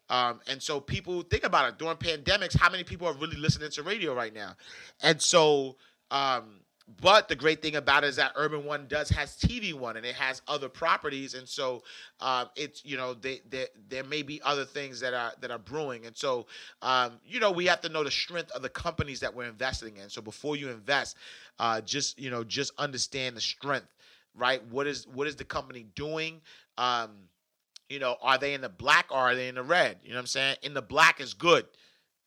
Um, 0.08 0.40
and 0.48 0.62
so 0.62 0.80
people 0.80 1.22
think 1.22 1.44
about 1.44 1.68
it 1.68 1.78
during 1.78 1.96
pandemics, 1.96 2.56
how 2.56 2.70
many 2.70 2.84
people 2.84 3.08
are 3.08 3.14
really 3.14 3.36
listening 3.36 3.70
to 3.70 3.82
radio 3.82 4.14
right 4.14 4.32
now? 4.32 4.54
And 5.02 5.20
so, 5.20 5.76
um, 6.10 6.60
but 7.00 7.26
the 7.26 7.34
great 7.34 7.62
thing 7.62 7.74
about 7.74 8.04
it 8.04 8.08
is 8.08 8.16
that 8.16 8.32
Urban 8.36 8.64
One 8.64 8.86
does 8.86 9.08
has 9.08 9.36
TV 9.36 9.74
One 9.74 9.96
and 9.96 10.06
it 10.06 10.14
has 10.14 10.40
other 10.46 10.68
properties, 10.68 11.34
and 11.34 11.48
so 11.48 11.82
um, 12.20 12.48
it's 12.54 12.84
you 12.84 12.96
know 12.96 13.12
they, 13.14 13.40
they, 13.50 13.66
there 13.88 14.04
may 14.04 14.22
be 14.22 14.40
other 14.44 14.64
things 14.64 15.00
that 15.00 15.12
are 15.12 15.32
that 15.40 15.50
are 15.50 15.58
brewing, 15.58 16.06
and 16.06 16.16
so 16.16 16.46
um, 16.82 17.14
you 17.26 17.40
know 17.40 17.50
we 17.50 17.66
have 17.66 17.80
to 17.80 17.88
know 17.88 18.04
the 18.04 18.10
strength 18.10 18.52
of 18.52 18.62
the 18.62 18.68
companies 18.68 19.18
that 19.18 19.34
we're 19.34 19.48
investing 19.48 19.96
in. 19.96 20.08
So 20.08 20.22
before 20.22 20.54
you 20.54 20.68
invest, 20.68 21.16
uh, 21.58 21.80
just 21.80 22.20
you 22.20 22.30
know 22.30 22.44
just 22.44 22.72
understand 22.78 23.36
the 23.36 23.40
strength, 23.40 23.88
right? 24.36 24.64
What 24.66 24.86
is 24.86 25.06
what 25.06 25.26
is 25.26 25.36
the 25.36 25.44
company 25.44 25.86
doing? 25.94 26.40
Um, 26.78 27.10
you 27.88 27.98
know, 27.98 28.16
are 28.20 28.38
they 28.38 28.54
in 28.54 28.60
the 28.60 28.68
black 28.68 29.06
or 29.10 29.18
are 29.18 29.34
they 29.34 29.48
in 29.48 29.54
the 29.54 29.62
red? 29.62 29.98
You 30.02 30.10
know 30.10 30.16
what 30.16 30.20
I'm 30.20 30.26
saying? 30.26 30.56
In 30.62 30.74
the 30.74 30.82
black 30.82 31.20
is 31.20 31.34
good, 31.34 31.66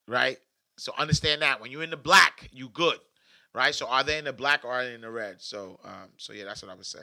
right? 0.08 0.38
So 0.78 0.94
understand 0.98 1.42
that 1.42 1.62
when 1.62 1.72
you're 1.72 1.84
in 1.84 1.90
the 1.90 1.98
black, 1.98 2.50
you 2.54 2.70
good 2.70 3.00
right? 3.54 3.74
So 3.74 3.88
are 3.88 4.04
they 4.04 4.18
in 4.18 4.26
the 4.26 4.34
black 4.34 4.64
or 4.64 4.72
are 4.72 4.86
they 4.86 4.94
in 4.94 5.02
the 5.02 5.12
red? 5.12 5.42
So 5.42 5.80
um, 5.84 6.10
so 6.18 6.34
yeah, 6.34 6.46
that's 6.46 6.62
what 6.62 6.72
I 6.72 6.76
would 6.76 6.86
say. 6.86 7.02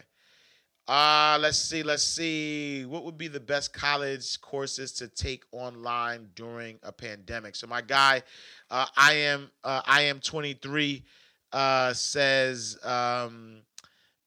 Uh, 0.89 1.37
let's 1.41 1.59
see, 1.59 1.83
let's 1.83 2.05
see. 2.05 2.85
What 2.85 3.05
would 3.05 3.19
be 3.19 3.27
the 3.27 3.41
best 3.41 3.73
college 3.73 4.41
courses 4.41 4.93
to 4.93 5.09
take 5.09 5.43
online 5.51 6.29
during 6.37 6.79
a 6.85 6.93
pandemic? 6.93 7.57
So 7.57 7.67
my 7.67 7.83
guy, 7.83 8.23
uh, 8.71 8.87
I 8.97 9.15
am 9.15 9.51
uh, 9.65 9.83
I 9.85 10.03
am 10.03 10.21
23, 10.21 11.05
uh, 11.53 11.93
says 11.93 12.79
um, 12.85 13.63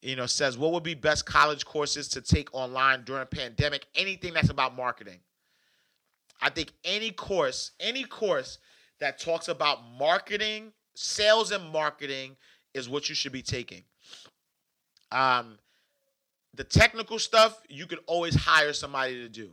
you 0.01 0.15
know 0.15 0.25
says 0.25 0.57
what 0.57 0.71
would 0.71 0.83
be 0.83 0.93
best 0.93 1.25
college 1.25 1.65
courses 1.65 2.07
to 2.09 2.21
take 2.21 2.49
online 2.53 3.03
during 3.03 3.23
a 3.23 3.25
pandemic? 3.25 3.85
Anything 3.95 4.33
that's 4.33 4.49
about 4.49 4.75
marketing. 4.75 5.19
I 6.41 6.49
think 6.49 6.71
any 6.83 7.11
course, 7.11 7.71
any 7.79 8.03
course 8.03 8.59
that 8.99 9.19
talks 9.19 9.47
about 9.47 9.79
marketing 9.97 10.71
sales 10.95 11.51
and 11.51 11.71
marketing 11.71 12.35
is 12.73 12.89
what 12.89 13.09
you 13.09 13.15
should 13.15 13.31
be 13.31 13.41
taking. 13.41 13.83
Um, 15.11 15.57
the 16.53 16.63
technical 16.63 17.19
stuff 17.19 17.61
you 17.69 17.85
could 17.85 17.99
always 18.05 18.35
hire 18.35 18.73
somebody 18.73 19.15
to 19.21 19.29
do, 19.29 19.51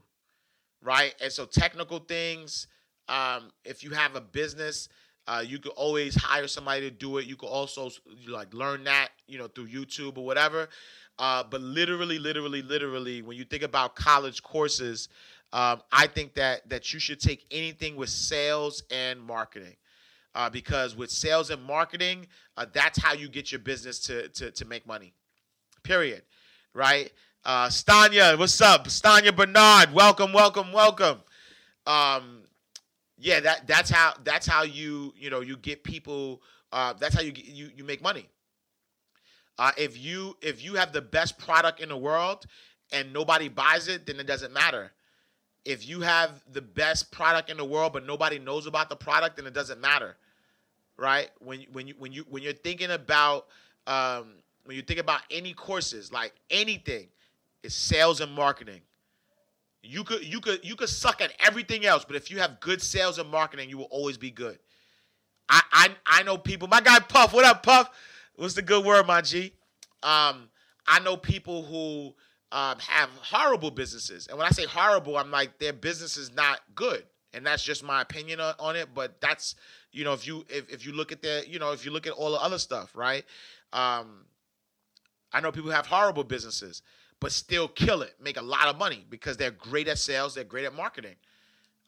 right? 0.82 1.14
And 1.20 1.32
so 1.32 1.44
technical 1.44 1.98
things, 1.98 2.66
um, 3.08 3.50
if 3.64 3.84
you 3.84 3.90
have 3.90 4.16
a 4.16 4.20
business, 4.20 4.88
uh, 5.26 5.42
you 5.44 5.58
could 5.58 5.72
always 5.72 6.14
hire 6.14 6.46
somebody 6.46 6.82
to 6.82 6.90
do 6.90 7.18
it. 7.18 7.26
You 7.26 7.36
could 7.36 7.48
also 7.48 7.90
like 8.28 8.52
learn 8.54 8.84
that, 8.84 9.08
you 9.26 9.38
know, 9.38 9.48
through 9.48 9.68
YouTube 9.68 10.18
or 10.18 10.24
whatever. 10.24 10.68
Uh, 11.18 11.42
but 11.42 11.60
literally, 11.60 12.18
literally, 12.18 12.62
literally, 12.62 13.22
when 13.22 13.36
you 13.36 13.44
think 13.44 13.62
about 13.62 13.96
college 13.96 14.42
courses, 14.42 15.08
um, 15.52 15.82
I 15.90 16.06
think 16.06 16.34
that 16.34 16.68
that 16.68 16.92
you 16.92 17.00
should 17.00 17.20
take 17.20 17.46
anything 17.50 17.96
with 17.96 18.10
sales 18.10 18.82
and 18.90 19.20
marketing 19.20 19.76
uh, 20.34 20.50
because 20.50 20.94
with 20.94 21.10
sales 21.10 21.50
and 21.50 21.62
marketing, 21.62 22.26
uh, 22.56 22.66
that's 22.72 23.02
how 23.02 23.14
you 23.14 23.28
get 23.28 23.50
your 23.50 23.58
business 23.58 23.98
to, 24.00 24.28
to, 24.28 24.50
to 24.50 24.64
make 24.66 24.86
money. 24.86 25.14
Period. 25.82 26.22
Right? 26.74 27.10
Uh, 27.42 27.68
Stanya, 27.68 28.38
what's 28.38 28.60
up? 28.60 28.86
Stanya 28.88 29.34
Bernard, 29.34 29.94
welcome, 29.94 30.32
welcome, 30.32 30.72
welcome. 30.72 31.20
Um, 31.86 32.42
yeah, 33.18 33.40
that 33.40 33.66
that's 33.66 33.90
how 33.90 34.14
that's 34.24 34.46
how 34.46 34.62
you 34.62 35.14
you 35.18 35.30
know 35.30 35.40
you 35.40 35.56
get 35.56 35.84
people. 35.84 36.42
Uh, 36.72 36.94
that's 36.94 37.14
how 37.14 37.22
you 37.22 37.32
get, 37.32 37.46
you 37.46 37.70
you 37.76 37.84
make 37.84 38.02
money. 38.02 38.28
Uh, 39.58 39.72
if 39.78 39.98
you 39.98 40.36
if 40.42 40.62
you 40.62 40.74
have 40.74 40.92
the 40.92 41.02
best 41.02 41.38
product 41.38 41.80
in 41.80 41.88
the 41.88 41.96
world 41.96 42.46
and 42.92 43.12
nobody 43.12 43.48
buys 43.48 43.88
it, 43.88 44.06
then 44.06 44.20
it 44.20 44.26
doesn't 44.26 44.52
matter 44.52 44.92
if 45.64 45.88
you 45.88 46.00
have 46.00 46.44
the 46.52 46.62
best 46.62 47.10
product 47.10 47.50
in 47.50 47.56
the 47.56 47.64
world 47.64 47.92
but 47.92 48.06
nobody 48.06 48.38
knows 48.38 48.66
about 48.66 48.88
the 48.88 48.94
product 48.94 49.36
then 49.36 49.46
it 49.46 49.54
doesn't 49.54 49.80
matter 49.80 50.16
right? 50.96 51.30
When 51.40 51.62
when 51.72 51.88
you 51.88 51.94
when 51.98 52.12
you 52.12 52.24
when 52.28 52.42
you're 52.42 52.52
thinking 52.52 52.90
about 52.90 53.46
um, 53.86 54.34
when 54.64 54.76
you 54.76 54.82
think 54.82 55.00
about 55.00 55.20
any 55.30 55.52
courses, 55.52 56.12
like 56.12 56.32
anything, 56.50 57.08
it's 57.62 57.74
sales 57.74 58.20
and 58.20 58.32
marketing. 58.32 58.80
You 59.86 60.04
could 60.04 60.24
you 60.24 60.40
could 60.40 60.64
you 60.64 60.76
could 60.76 60.88
suck 60.88 61.20
at 61.20 61.32
everything 61.44 61.86
else, 61.86 62.04
but 62.04 62.16
if 62.16 62.30
you 62.30 62.38
have 62.38 62.60
good 62.60 62.82
sales 62.82 63.18
and 63.18 63.30
marketing, 63.30 63.70
you 63.70 63.78
will 63.78 63.84
always 63.84 64.16
be 64.16 64.30
good. 64.30 64.58
I 65.48 65.62
I, 65.72 65.90
I 66.06 66.22
know 66.22 66.36
people. 66.38 66.68
My 66.68 66.80
guy 66.80 66.98
Puff, 66.98 67.32
what 67.32 67.44
up, 67.44 67.62
Puff? 67.62 67.90
What's 68.34 68.54
the 68.54 68.62
good 68.62 68.84
word, 68.84 69.06
my 69.06 69.20
G? 69.22 69.52
Um, 70.02 70.48
I 70.86 71.00
know 71.02 71.16
people 71.16 71.62
who 71.62 72.14
um, 72.52 72.78
have 72.78 73.10
horrible 73.20 73.70
businesses, 73.70 74.26
and 74.26 74.38
when 74.38 74.46
I 74.46 74.50
say 74.50 74.64
horrible, 74.64 75.16
I'm 75.16 75.30
like 75.30 75.58
their 75.58 75.72
business 75.72 76.16
is 76.16 76.34
not 76.34 76.60
good, 76.74 77.04
and 77.32 77.46
that's 77.46 77.62
just 77.62 77.82
my 77.82 78.02
opinion 78.02 78.40
on, 78.40 78.54
on 78.58 78.76
it. 78.76 78.88
But 78.94 79.20
that's 79.20 79.54
you 79.92 80.04
know, 80.04 80.12
if 80.12 80.26
you 80.26 80.44
if, 80.48 80.70
if 80.70 80.86
you 80.86 80.92
look 80.92 81.12
at 81.12 81.22
the, 81.22 81.44
you 81.48 81.58
know, 81.58 81.72
if 81.72 81.84
you 81.84 81.90
look 81.90 82.06
at 82.06 82.12
all 82.12 82.32
the 82.32 82.40
other 82.40 82.58
stuff, 82.58 82.94
right? 82.94 83.24
Um, 83.72 84.26
I 85.32 85.40
know 85.40 85.50
people 85.50 85.70
have 85.70 85.86
horrible 85.86 86.24
businesses, 86.24 86.82
but 87.20 87.32
still 87.32 87.68
kill 87.68 88.02
it, 88.02 88.14
make 88.20 88.36
a 88.36 88.42
lot 88.42 88.68
of 88.68 88.76
money 88.76 89.04
because 89.10 89.36
they're 89.36 89.50
great 89.50 89.88
at 89.88 89.98
sales, 89.98 90.34
they're 90.34 90.44
great 90.44 90.64
at 90.64 90.74
marketing. 90.74 91.16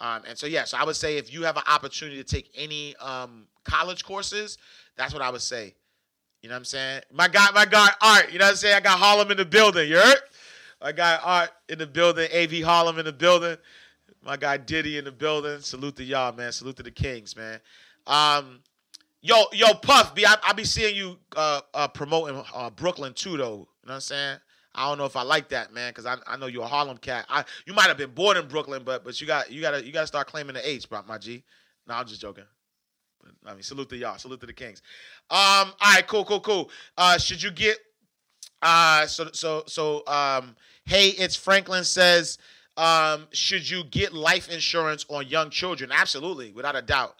Um, 0.00 0.22
and 0.28 0.38
so, 0.38 0.46
yes, 0.46 0.72
yeah, 0.72 0.78
so 0.78 0.82
I 0.82 0.86
would 0.86 0.96
say 0.96 1.16
if 1.16 1.32
you 1.32 1.42
have 1.42 1.56
an 1.56 1.64
opportunity 1.66 2.16
to 2.16 2.24
take 2.24 2.50
any 2.54 2.94
um, 2.96 3.46
college 3.64 4.04
courses, 4.04 4.58
that's 4.96 5.12
what 5.12 5.22
I 5.22 5.30
would 5.30 5.42
say. 5.42 5.74
You 6.42 6.48
know 6.48 6.54
what 6.54 6.58
I'm 6.58 6.64
saying? 6.66 7.02
My 7.12 7.26
guy, 7.26 7.46
my 7.52 7.64
guy, 7.64 7.88
Art. 8.00 8.32
You 8.32 8.38
know 8.38 8.44
what 8.44 8.52
I'm 8.52 8.56
saying? 8.56 8.76
I 8.76 8.80
got 8.80 8.98
Harlem 8.98 9.30
in 9.32 9.36
the 9.36 9.44
building. 9.44 9.88
You 9.88 9.96
heard? 9.96 10.18
My 10.80 10.92
guy 10.92 11.18
Art 11.22 11.50
in 11.68 11.78
the 11.78 11.86
building. 11.86 12.28
AV 12.32 12.62
Harlem 12.62 12.98
in 12.98 13.04
the 13.04 13.12
building. 13.12 13.56
My 14.22 14.36
guy 14.36 14.56
Diddy 14.56 14.98
in 14.98 15.04
the 15.04 15.12
building. 15.12 15.60
Salute 15.60 15.96
to 15.96 16.04
y'all, 16.04 16.32
man. 16.32 16.52
Salute 16.52 16.76
to 16.76 16.84
the 16.84 16.92
Kings, 16.92 17.36
man. 17.36 17.60
Um, 18.06 18.60
yo, 19.20 19.44
yo, 19.52 19.74
Puff, 19.74 20.14
B, 20.14 20.24
I, 20.24 20.36
I 20.44 20.52
be 20.52 20.64
seeing 20.64 20.94
you 20.94 21.18
uh, 21.36 21.60
uh, 21.74 21.88
promoting 21.88 22.40
uh, 22.54 22.70
Brooklyn 22.70 23.14
too, 23.14 23.36
though. 23.36 23.44
You 23.44 23.56
know 23.56 23.66
what 23.82 23.94
I'm 23.94 24.00
saying? 24.00 24.38
I 24.74 24.88
don't 24.88 24.98
know 24.98 25.06
if 25.06 25.16
I 25.16 25.22
like 25.22 25.48
that, 25.48 25.72
man, 25.72 25.90
because 25.90 26.06
I, 26.06 26.16
I 26.26 26.36
know 26.36 26.46
you're 26.46 26.64
a 26.64 26.68
Harlem 26.68 26.98
cat. 26.98 27.26
I 27.28 27.44
you 27.66 27.74
might 27.74 27.88
have 27.88 27.96
been 27.96 28.10
born 28.10 28.36
in 28.36 28.46
Brooklyn, 28.46 28.82
but 28.84 29.04
but 29.04 29.20
you 29.20 29.26
got 29.26 29.50
you 29.50 29.60
gotta 29.60 29.84
you 29.84 29.92
gotta 29.92 30.06
start 30.06 30.26
claiming 30.26 30.54
the 30.54 30.68
H, 30.68 30.88
bro, 30.88 31.02
my 31.06 31.18
G. 31.18 31.42
No, 31.86 31.94
I'm 31.94 32.06
just 32.06 32.20
joking. 32.20 32.44
But, 33.22 33.32
I 33.50 33.54
mean, 33.54 33.62
salute 33.62 33.88
to 33.88 33.96
y'all. 33.96 34.18
Salute 34.18 34.40
to 34.40 34.46
the 34.46 34.52
Kings. 34.52 34.82
Um, 35.30 35.72
all 35.80 35.94
right, 35.94 36.06
cool, 36.06 36.24
cool, 36.24 36.40
cool. 36.40 36.70
Uh, 36.96 37.18
should 37.18 37.42
you 37.42 37.50
get 37.50 37.78
uh 38.60 39.06
so 39.06 39.30
so 39.32 39.62
so 39.66 40.06
um 40.06 40.56
hey, 40.84 41.08
it's 41.08 41.36
Franklin 41.36 41.84
says 41.84 42.38
um 42.76 43.26
should 43.32 43.68
you 43.68 43.84
get 43.84 44.12
life 44.12 44.48
insurance 44.48 45.06
on 45.08 45.26
young 45.26 45.50
children? 45.50 45.90
Absolutely, 45.92 46.52
without 46.52 46.76
a 46.76 46.82
doubt. 46.82 47.16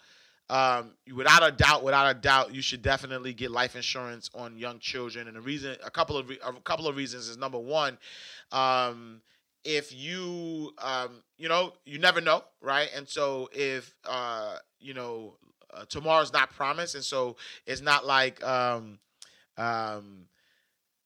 Um, 0.49 0.93
without 1.13 1.43
a 1.43 1.51
doubt, 1.51 1.83
without 1.83 2.09
a 2.15 2.19
doubt, 2.19 2.55
you 2.55 2.61
should 2.61 2.81
definitely 2.81 3.33
get 3.33 3.51
life 3.51 3.75
insurance 3.75 4.31
on 4.33 4.57
young 4.57 4.79
children. 4.79 5.27
And 5.27 5.35
the 5.37 5.41
reason, 5.41 5.75
a 5.85 5.91
couple 5.91 6.17
of 6.17 6.27
re- 6.27 6.39
a 6.43 6.53
couple 6.61 6.87
of 6.87 6.95
reasons 6.95 7.27
is 7.27 7.37
number 7.37 7.59
one, 7.59 7.99
um, 8.51 9.21
if 9.63 9.93
you 9.93 10.73
um, 10.79 11.21
you 11.37 11.49
know 11.49 11.73
you 11.85 11.99
never 11.99 12.19
know, 12.19 12.43
right? 12.61 12.89
And 12.95 13.07
so 13.07 13.49
if 13.53 13.93
uh, 14.05 14.55
you 14.79 14.93
know 14.95 15.35
uh, 15.73 15.85
tomorrow's 15.87 16.33
not 16.33 16.49
promised, 16.49 16.95
and 16.95 17.03
so 17.03 17.35
it's 17.67 17.81
not 17.81 18.05
like 18.05 18.43
um, 18.43 18.97
um, 19.57 20.25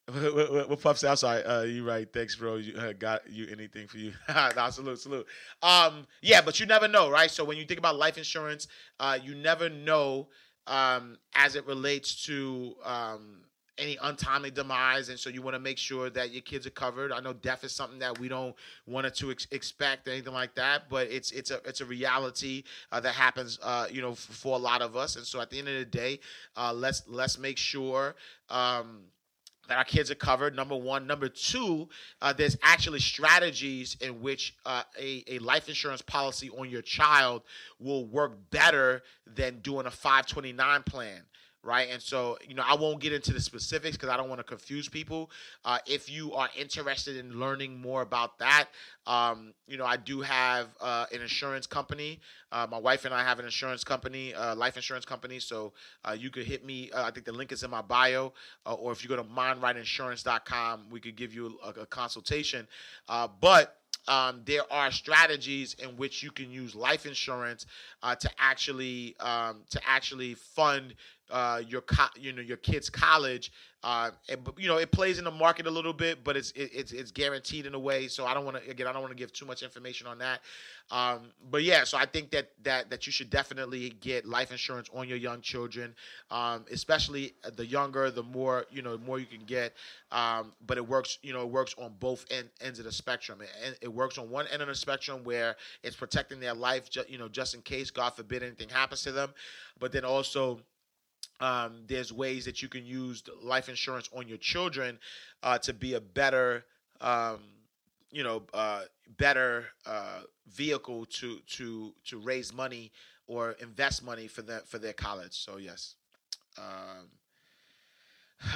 what, 0.08 0.70
what, 0.70 0.82
Puff 0.82 0.97
said? 0.97 1.12
I'm 1.12 1.16
sorry. 1.16 1.43
Uh, 1.43 1.62
you 1.62 1.86
right. 1.88 2.12
Thanks, 2.12 2.36
bro. 2.36 2.56
You 2.56 2.78
uh, 2.78 2.93
got 2.93 3.22
you 3.30 3.47
anything 3.49 3.88
for 3.88 3.97
you? 3.97 4.14
nah, 4.30 4.70
salute, 4.70 4.99
salute. 4.99 5.26
Um, 5.62 6.08
yeah, 6.22 6.41
but 6.41 6.60
you 6.60 6.66
never 6.66 6.88
know, 6.88 7.10
right? 7.10 7.32
So 7.32 7.45
when 7.45 7.58
you 7.58 7.66
think 7.66 7.80
about 7.80 7.95
life 7.95 8.18
insurance, 8.18 8.68
uh, 8.99 9.18
you 9.22 9.34
never 9.34 9.70
know 9.70 10.28
um, 10.68 11.18
as 11.36 11.56
it 11.56 11.66
relates 11.66 12.26
to 12.26 12.76
um, 12.84 13.45
any 13.78 13.97
untimely 14.01 14.51
demise, 14.51 15.08
and 15.08 15.18
so 15.18 15.30
you 15.30 15.41
want 15.41 15.56
to 15.56 15.60
make 15.60 15.78
sure 15.78 16.10
that 16.10 16.32
your 16.32 16.41
kids 16.41 16.68
are 16.68 16.72
covered. 16.72 17.14
I 17.14 17.22
know 17.22 17.32
death 17.32 17.64
is 17.64 17.72
something 17.72 17.99
that 17.99 18.20
we 18.20 18.28
don't 18.28 18.56
want 18.86 19.14
to 19.14 19.32
ex- 19.32 19.47
expect 19.51 20.10
anything 20.10 20.34
like 20.34 20.54
that, 20.56 20.89
but 20.89 21.08
it's 21.08 21.32
it's 21.32 21.49
a 21.49 21.62
it's 21.66 21.80
a 21.80 21.86
reality 21.86 22.64
uh, 22.91 22.99
that 22.99 23.14
happens, 23.16 23.58
uh, 23.64 23.88
you 23.89 24.01
know, 24.01 24.12
f- 24.12 24.18
for 24.18 24.56
a 24.56 24.60
lot 24.60 24.82
of 24.82 24.97
us. 24.97 25.16
And 25.16 25.26
so 25.26 25.39
at 25.39 25.49
the 25.49 25.60
end 25.60 25.70
of 25.70 25.76
the 25.76 25.86
day, 25.86 26.20
uh, 26.58 26.74
let's 26.74 27.04
let's 27.08 27.39
make 27.39 27.58
sure. 27.58 28.16
Um, 28.49 29.04
that 29.68 29.78
our 29.78 29.84
kids 29.84 30.11
are 30.11 30.16
covered. 30.16 30.55
Number 30.55 30.76
one. 30.76 31.07
Number 31.07 31.30
two, 31.30 31.88
uh, 32.22 32.34
there's 32.34 32.57
actually 32.61 32.99
strategies 32.99 33.95
in 34.01 34.22
which 34.22 34.55
uh, 34.66 34.84
a, 34.99 35.24
a 35.28 35.39
life 35.39 35.70
insurance 35.70 36.01
policy 36.01 36.49
on 36.49 36.70
your 36.70 36.82
child 36.82 37.43
will 37.80 38.05
work 38.05 38.34
better 38.51 39.03
than 39.26 39.59
doing 39.59 39.86
a 39.86 39.91
529 39.91 40.84
plan. 40.84 41.22
Right. 41.66 41.88
And 41.89 42.01
so, 42.01 42.38
you 42.45 42.55
know, 42.55 42.64
I 42.68 42.76
won't 42.76 42.99
get 42.99 43.14
into 43.14 43.32
the 43.32 43.39
specifics 43.39 43.95
because 43.95 44.09
I 44.09 44.18
don't 44.18 44.28
want 44.28 44.39
to 44.39 44.43
confuse 44.43 44.89
people. 44.89 45.32
Uh, 45.64 45.78
if 45.86 46.11
you 46.11 46.34
are 46.34 46.49
interested 46.57 47.16
in 47.16 47.39
learning 47.39 47.80
more 47.80 48.01
about 48.01 48.38
that, 48.39 48.66
um, 49.07 49.53
you 49.66 49.78
know, 49.78 49.86
I 49.86 49.95
do 49.95 50.20
have 50.20 50.68
uh, 50.82 51.05
an 51.14 51.22
insurance 51.22 51.66
company. 51.66 52.20
Uh, 52.51 52.68
my 52.70 52.78
wife 52.78 53.05
and 53.05 53.14
I 53.14 53.24
have 53.24 53.39
an 53.39 53.45
insurance 53.45 53.86
company, 53.86 54.34
uh, 54.34 54.53
life 54.57 54.76
insurance 54.76 55.05
company. 55.05 55.39
So 55.39 55.72
uh, 56.03 56.11
you 56.11 56.30
could 56.30 56.45
hit 56.45 56.66
me. 56.66 56.91
Uh, 56.91 57.03
I 57.03 57.11
think 57.11 57.26
the 57.26 57.32
link 57.32 57.53
is 57.53 57.64
in 57.64 57.70
my 57.70 57.82
bio. 57.82 58.34
Or 58.66 58.91
if 58.91 59.01
you 59.01 59.07
go 59.07 59.16
to 59.16 59.24
mindrightinsurance.com, 59.24 60.88
we 60.91 60.99
could 60.99 61.16
give 61.16 61.34
you 61.34 61.57
a, 61.64 61.82
a 61.82 61.86
consultation. 61.86 62.68
But 63.07 63.78
um, 64.07 64.41
there 64.45 64.72
are 64.72 64.91
strategies 64.91 65.76
in 65.76 65.95
which 65.95 66.24
you 66.24 66.32
can 66.32 66.51
use 66.51 66.76
life 66.76 67.05
insurance 67.05 67.66
uh, 68.01 68.16
to 68.16 68.30
actually 68.38 69.16
um, 69.20 69.61
to 69.70 69.80
actually 69.88 70.34
fund 70.34 70.95
uh, 71.34 71.61
your 71.67 71.81
co- 71.81 72.13
you 72.15 72.31
know 72.31 72.41
your 72.41 72.57
kid's 72.57 72.89
college. 72.89 73.51
Uh, 73.84 74.11
and, 74.29 74.47
you 74.57 74.69
know 74.69 74.77
it 74.77 74.91
plays 74.93 75.17
in 75.17 75.25
the 75.25 75.31
market 75.31 75.67
a 75.67 75.69
little 75.69 75.91
bit, 75.91 76.23
but 76.23 76.38
it's 76.38 76.51
it, 76.51 76.69
it's 76.73 76.91
it's 76.93 77.11
guaranteed 77.11 77.65
in 77.65 77.73
a 77.73 77.79
way. 77.79 78.07
So 78.07 78.25
I 78.25 78.34
don't 78.34 78.45
want 78.45 78.63
to 78.63 78.69
again 78.69 78.88
I 78.88 78.93
don't 78.93 79.01
want 79.01 79.11
to 79.11 79.17
give 79.17 79.34
too 79.34 79.45
much 79.45 79.61
information 79.61 80.07
on 80.07 80.19
that. 80.19 80.39
Um, 80.91 81.31
but 81.49 81.63
yeah, 81.63 81.84
so 81.84 81.97
I 81.97 82.05
think 82.05 82.29
that 82.31 82.51
that 82.63 82.89
that 82.91 83.05
you 83.07 83.11
should 83.11 83.29
definitely 83.29 83.89
get 83.99 84.25
life 84.25 84.51
insurance 84.51 84.89
on 84.93 85.09
your 85.09 85.17
young 85.17 85.41
children, 85.41 85.95
um, 86.31 86.65
especially 86.71 87.34
the 87.55 87.65
younger, 87.65 88.09
the 88.11 88.23
more 88.23 88.65
you 88.71 88.81
know, 88.81 88.95
the 88.95 89.03
more 89.03 89.19
you 89.19 89.25
can 89.25 89.43
get. 89.45 89.73
Um, 90.11 90.53
but 90.67 90.77
it 90.77 90.88
works, 90.88 91.17
you 91.23 91.34
know, 91.34 91.41
it 91.41 91.49
works 91.49 91.73
on 91.77 91.93
both 91.99 92.25
end, 92.29 92.49
ends 92.61 92.77
of 92.77 92.86
the 92.86 92.91
spectrum. 92.91 93.39
It, 93.41 93.79
it 93.81 93.93
works 93.93 94.19
on 94.19 94.29
one 94.29 94.45
end 94.53 94.61
of 94.61 94.67
the 94.67 94.75
spectrum 94.75 95.23
where 95.23 95.55
it's 95.81 95.95
protecting 95.95 96.39
their 96.39 96.53
life, 96.53 96.89
ju- 96.89 97.03
you 97.07 97.17
know, 97.17 97.27
just 97.27 97.55
in 97.55 97.61
case, 97.63 97.89
God 97.89 98.11
forbid, 98.11 98.43
anything 98.43 98.69
happens 98.69 99.01
to 99.03 99.11
them. 99.11 99.34
But 99.79 99.91
then 99.91 100.05
also 100.05 100.59
um, 101.39 101.84
there's 101.88 102.13
ways 102.13 102.45
that 102.45 102.61
you 102.61 102.67
can 102.69 102.86
use 102.86 103.23
life 103.41 103.69
insurance 103.69 104.09
on 104.15 104.27
your 104.27 104.38
children 104.38 104.99
uh, 105.41 105.57
to 105.59 105.73
be 105.73 105.93
a 105.93 106.01
better 106.01 106.65
um, 107.01 107.39
you 108.11 108.23
know 108.23 108.43
uh, 108.53 108.81
better 109.17 109.65
uh, 109.86 110.21
vehicle 110.47 111.05
to 111.05 111.39
to 111.47 111.93
to 112.05 112.19
raise 112.19 112.53
money 112.53 112.91
or 113.27 113.51
invest 113.59 114.03
money 114.03 114.27
for 114.27 114.41
the 114.41 114.61
for 114.65 114.77
their 114.77 114.93
college. 114.93 115.34
So 115.34 115.57
yes. 115.57 115.95
Um, 116.57 117.09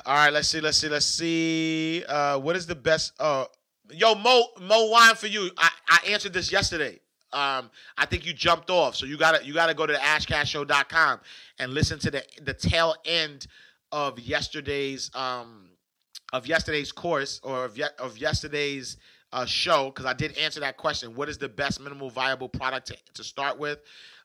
all 0.05 0.15
right 0.15 0.33
let's 0.33 0.49
see 0.49 0.59
let's 0.59 0.77
see 0.77 0.89
let's 0.89 1.05
see 1.05 2.03
uh, 2.07 2.37
what 2.39 2.55
is 2.55 2.67
the 2.67 2.75
best 2.75 3.13
uh, 3.19 3.45
yo 3.89 4.15
mo 4.15 4.47
mo 4.61 4.87
wine 4.87 5.15
for 5.15 5.27
you. 5.27 5.49
I, 5.57 5.69
I 5.89 5.99
answered 6.09 6.33
this 6.33 6.51
yesterday 6.51 6.99
um, 7.37 7.69
I 7.99 8.07
think 8.07 8.25
you 8.25 8.33
jumped 8.33 8.71
off, 8.71 8.95
so 8.95 9.05
you 9.05 9.15
gotta 9.15 9.45
you 9.45 9.53
gotta 9.53 9.75
go 9.75 9.85
to 9.85 9.93
the 9.93 9.99
ashcashshow.com 9.99 11.19
and 11.59 11.71
listen 11.71 11.99
to 11.99 12.09
the 12.09 12.23
the 12.41 12.53
tail 12.53 12.95
end 13.05 13.45
of 13.91 14.19
yesterday's 14.19 15.11
um 15.13 15.69
of 16.33 16.47
yesterday's 16.47 16.91
course 16.91 17.39
or 17.43 17.65
of, 17.65 17.77
ye- 17.77 17.85
of 17.99 18.17
yesterday's 18.17 18.97
uh, 19.33 19.45
show 19.45 19.91
because 19.91 20.05
I 20.05 20.13
did 20.13 20.35
answer 20.37 20.59
that 20.61 20.77
question. 20.77 21.15
What 21.15 21.29
is 21.29 21.37
the 21.37 21.47
best 21.47 21.79
minimal 21.79 22.09
viable 22.09 22.49
product 22.49 22.87
to, 22.87 22.97
to 23.13 23.23
start 23.23 23.59
with? 23.59 23.79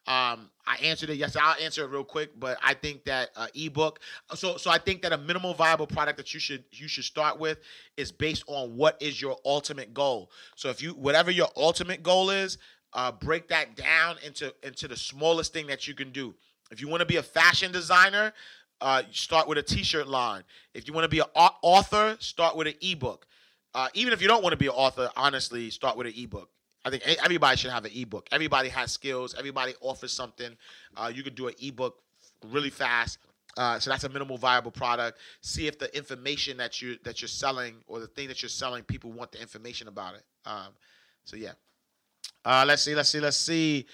Um, 0.06 0.50
I 0.66 0.78
answered 0.82 1.10
it 1.10 1.16
Yes, 1.16 1.36
I'll 1.36 1.54
answer 1.62 1.84
it 1.84 1.90
real 1.90 2.02
quick, 2.02 2.30
but 2.38 2.58
I 2.62 2.74
think 2.74 3.04
that 3.04 3.30
uh, 3.36 3.46
ebook. 3.54 4.00
So, 4.34 4.56
so 4.56 4.68
I 4.70 4.78
think 4.78 5.02
that 5.02 5.12
a 5.12 5.18
minimal 5.18 5.54
viable 5.54 5.86
product 5.86 6.16
that 6.16 6.34
you 6.34 6.40
should 6.40 6.64
you 6.72 6.88
should 6.88 7.04
start 7.04 7.38
with 7.38 7.58
is 7.96 8.10
based 8.10 8.42
on 8.48 8.76
what 8.76 9.00
is 9.00 9.20
your 9.20 9.36
ultimate 9.44 9.94
goal. 9.94 10.30
So, 10.56 10.70
if 10.70 10.82
you 10.82 10.90
whatever 10.94 11.30
your 11.30 11.48
ultimate 11.56 12.02
goal 12.02 12.30
is, 12.30 12.58
uh, 12.94 13.12
break 13.12 13.48
that 13.48 13.76
down 13.76 14.16
into 14.24 14.54
into 14.62 14.88
the 14.88 14.96
smallest 14.96 15.52
thing 15.52 15.66
that 15.66 15.88
you 15.88 15.94
can 15.94 16.10
do. 16.10 16.34
If 16.70 16.80
you 16.80 16.88
want 16.88 17.00
to 17.00 17.06
be 17.06 17.16
a 17.16 17.22
fashion 17.22 17.72
designer, 17.72 18.32
uh, 18.80 19.02
start 19.12 19.46
with 19.48 19.58
a 19.58 19.62
t-shirt 19.62 20.08
line. 20.08 20.42
If 20.74 20.88
you 20.88 20.94
want 20.94 21.04
to 21.04 21.08
be 21.08 21.20
an 21.20 21.26
author, 21.34 22.16
start 22.18 22.56
with 22.56 22.66
an 22.66 22.74
ebook. 22.80 23.26
Uh, 23.74 23.88
even 23.94 24.12
if 24.12 24.20
you 24.20 24.28
don't 24.28 24.42
want 24.42 24.52
to 24.52 24.58
be 24.58 24.66
an 24.66 24.72
author, 24.72 25.10
honestly, 25.16 25.70
start 25.70 25.96
with 25.96 26.06
an 26.06 26.14
ebook. 26.16 26.50
I 26.84 26.90
think 26.90 27.04
everybody 27.22 27.56
should 27.56 27.70
have 27.70 27.84
an 27.84 27.92
ebook. 27.94 28.28
Everybody 28.32 28.68
has 28.70 28.90
skills. 28.90 29.34
Everybody 29.38 29.74
offers 29.80 30.12
something. 30.12 30.56
Uh, 30.96 31.12
you 31.14 31.22
could 31.22 31.34
do 31.34 31.48
an 31.48 31.54
ebook 31.62 32.02
really 32.50 32.70
fast. 32.70 33.18
Uh, 33.56 33.78
so 33.78 33.90
that's 33.90 34.04
a 34.04 34.08
minimal 34.08 34.36
viable 34.38 34.70
product. 34.70 35.18
See 35.42 35.66
if 35.66 35.78
the 35.78 35.94
information 35.96 36.56
that 36.56 36.82
you 36.82 36.98
that 37.04 37.20
you're 37.20 37.28
selling 37.28 37.76
or 37.86 38.00
the 38.00 38.06
thing 38.06 38.28
that 38.28 38.42
you're 38.42 38.48
selling, 38.48 38.82
people 38.82 39.12
want 39.12 39.30
the 39.30 39.40
information 39.40 39.88
about 39.88 40.14
it. 40.14 40.24
Um, 40.44 40.68
so 41.24 41.36
yeah. 41.36 41.52
Uh, 42.44 42.64
let's 42.66 42.82
see. 42.82 42.94
Let's 42.94 43.08
see. 43.08 43.20
Let's 43.20 43.36
see. 43.36 43.86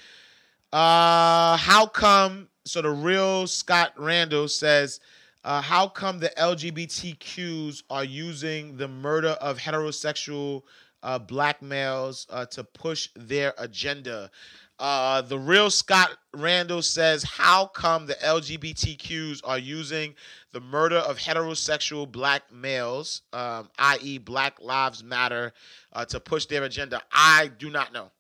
Uh, 0.72 1.56
how 1.56 1.86
come? 1.86 2.48
So 2.64 2.82
the 2.82 2.90
real 2.90 3.46
Scott 3.46 3.92
Randall 3.96 4.48
says, 4.48 5.00
uh, 5.44 5.62
how 5.62 5.88
come 5.88 6.18
the 6.18 6.30
LGBTQs 6.36 7.84
are 7.88 8.04
using 8.04 8.76
the 8.76 8.88
murder 8.88 9.30
of 9.40 9.56
heterosexual 9.58 10.62
uh, 11.02 11.18
black 11.18 11.62
males 11.62 12.26
uh, 12.28 12.44
to 12.46 12.64
push 12.64 13.08
their 13.16 13.54
agenda? 13.56 14.30
Uh, 14.78 15.22
the 15.22 15.38
real 15.38 15.70
Scott 15.70 16.10
Randall 16.34 16.82
says, 16.82 17.24
How 17.24 17.66
come 17.66 18.06
the 18.06 18.14
LGBTQs 18.14 19.40
are 19.42 19.58
using 19.58 20.14
the 20.52 20.60
murder 20.60 20.98
of 20.98 21.18
heterosexual 21.18 22.10
black 22.10 22.52
males, 22.52 23.22
um, 23.32 23.70
i.e., 23.78 24.18
Black 24.18 24.60
Lives 24.60 25.02
Matter, 25.02 25.52
uh, 25.94 26.04
to 26.04 26.20
push 26.20 26.46
their 26.46 26.62
agenda? 26.64 27.02
I 27.10 27.50
do 27.58 27.70
not 27.70 27.92
know. 27.92 28.10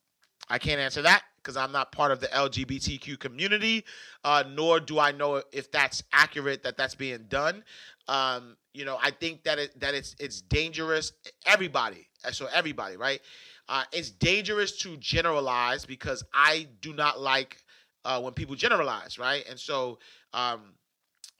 I 0.50 0.58
can't 0.58 0.80
answer 0.80 1.02
that 1.02 1.22
because 1.36 1.56
I'm 1.56 1.72
not 1.72 1.92
part 1.92 2.10
of 2.12 2.20
the 2.20 2.28
LGBTQ 2.28 3.18
community, 3.18 3.84
uh, 4.24 4.44
nor 4.48 4.80
do 4.80 4.98
I 4.98 5.12
know 5.12 5.42
if 5.52 5.70
that's 5.70 6.02
accurate 6.12 6.62
that 6.64 6.76
that's 6.76 6.94
being 6.94 7.24
done. 7.28 7.64
Um, 8.08 8.56
you 8.74 8.84
know, 8.84 8.98
I 9.02 9.10
think 9.10 9.44
that 9.44 9.58
it 9.58 9.78
that 9.80 9.94
it's 9.94 10.14
it's 10.18 10.40
dangerous. 10.40 11.12
Everybody, 11.46 12.08
so 12.32 12.46
everybody, 12.52 12.96
right? 12.96 13.20
Uh, 13.68 13.84
it's 13.92 14.10
dangerous 14.10 14.78
to 14.78 14.96
generalize 14.96 15.84
because 15.84 16.24
I 16.32 16.68
do 16.80 16.94
not 16.94 17.20
like 17.20 17.58
uh, 18.04 18.20
when 18.20 18.32
people 18.32 18.54
generalize, 18.54 19.18
right? 19.18 19.44
And 19.48 19.58
so 19.58 19.98
um, 20.32 20.72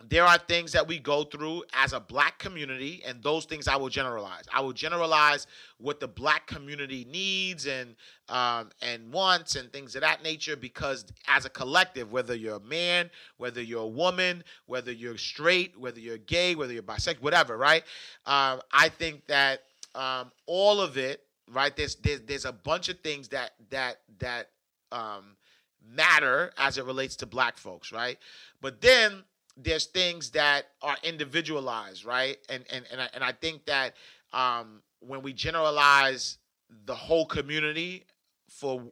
there 0.05 0.25
are 0.25 0.39
things 0.39 0.73
that 0.73 0.87
we 0.87 0.99
go 1.01 1.25
through 1.25 1.65
as 1.75 1.93
a 1.93 1.99
black 1.99 2.39
community, 2.39 3.03
and 3.05 3.21
those 3.23 3.47
things 3.47 3.67
I 3.67 3.75
will 3.77 3.89
generalize. 3.89 4.45
I 4.53 4.61
will 4.61 4.73
generalize 4.73 5.49
what 5.79 5.99
the 5.99 6.07
black 6.07 6.47
community 6.47 7.05
needs 7.11 7.67
and 7.67 7.97
um, 8.29 8.71
and 8.81 9.13
wants 9.13 9.57
and 9.57 9.73
things 9.73 9.97
of 9.97 10.03
that 10.03 10.23
nature 10.23 10.55
because 10.55 11.05
as 11.27 11.47
a 11.47 11.51
collective, 11.51 12.13
whether 12.13 12.35
you're 12.35 12.57
a 12.57 12.61
man, 12.61 13.11
whether 13.39 13.61
you're 13.61 13.83
a 13.83 13.87
woman, 13.87 14.45
whether 14.67 14.93
you're 14.93 15.19
straight, 15.19 15.79
whether 15.79 15.99
you're 15.99 16.19
gay, 16.19 16.55
whether 16.55 16.73
you're 16.73 16.83
bisexual, 16.83 17.21
whatever, 17.23 17.57
right? 17.57 17.83
Um, 18.25 18.61
I 18.73 18.91
think 18.91 19.27
that 19.27 19.63
um, 19.97 20.31
all 20.47 20.81
of 20.81 20.97
it, 20.97 21.25
right? 21.51 21.75
There's 21.75 21.97
there's 21.97 22.21
there's 22.21 22.45
a 22.45 22.53
bunch 22.53 22.89
of 22.89 23.01
things 23.01 23.29
that 23.29 23.51
that 23.71 23.99
that 24.21 24.51
um, 24.93 25.37
matter 25.85 26.53
as 26.57 26.79
it 26.79 26.85
relates 26.85 27.17
to 27.17 27.27
black 27.27 27.59
folks, 27.59 27.91
right? 27.91 28.17
But 28.61 28.81
then 28.81 29.25
there's 29.61 29.87
things 29.87 30.31
that 30.31 30.67
are 30.83 30.97
individualized, 31.03 32.05
right? 32.05 32.39
And 32.49 32.65
and 32.73 32.85
and 32.91 33.01
I, 33.01 33.09
and 33.15 33.25
I 33.25 33.33
think 33.33 33.67
that 33.67 33.95
um, 34.33 34.83
when 35.01 35.23
we 35.23 35.33
generalize 35.33 36.39
the 36.87 36.95
whole 36.95 37.27
community 37.27 38.05
for 38.49 38.83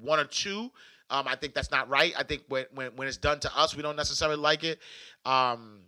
one 0.00 0.18
or 0.18 0.24
two, 0.24 0.70
um, 1.10 1.26
I 1.26 1.36
think 1.36 1.54
that's 1.54 1.70
not 1.70 1.88
right. 1.88 2.12
I 2.18 2.22
think 2.22 2.42
when, 2.48 2.66
when 2.74 2.88
when 2.96 3.08
it's 3.08 3.16
done 3.16 3.40
to 3.40 3.58
us, 3.58 3.76
we 3.76 3.82
don't 3.82 3.96
necessarily 3.96 4.36
like 4.36 4.64
it. 4.64 4.80
Um, 5.24 5.80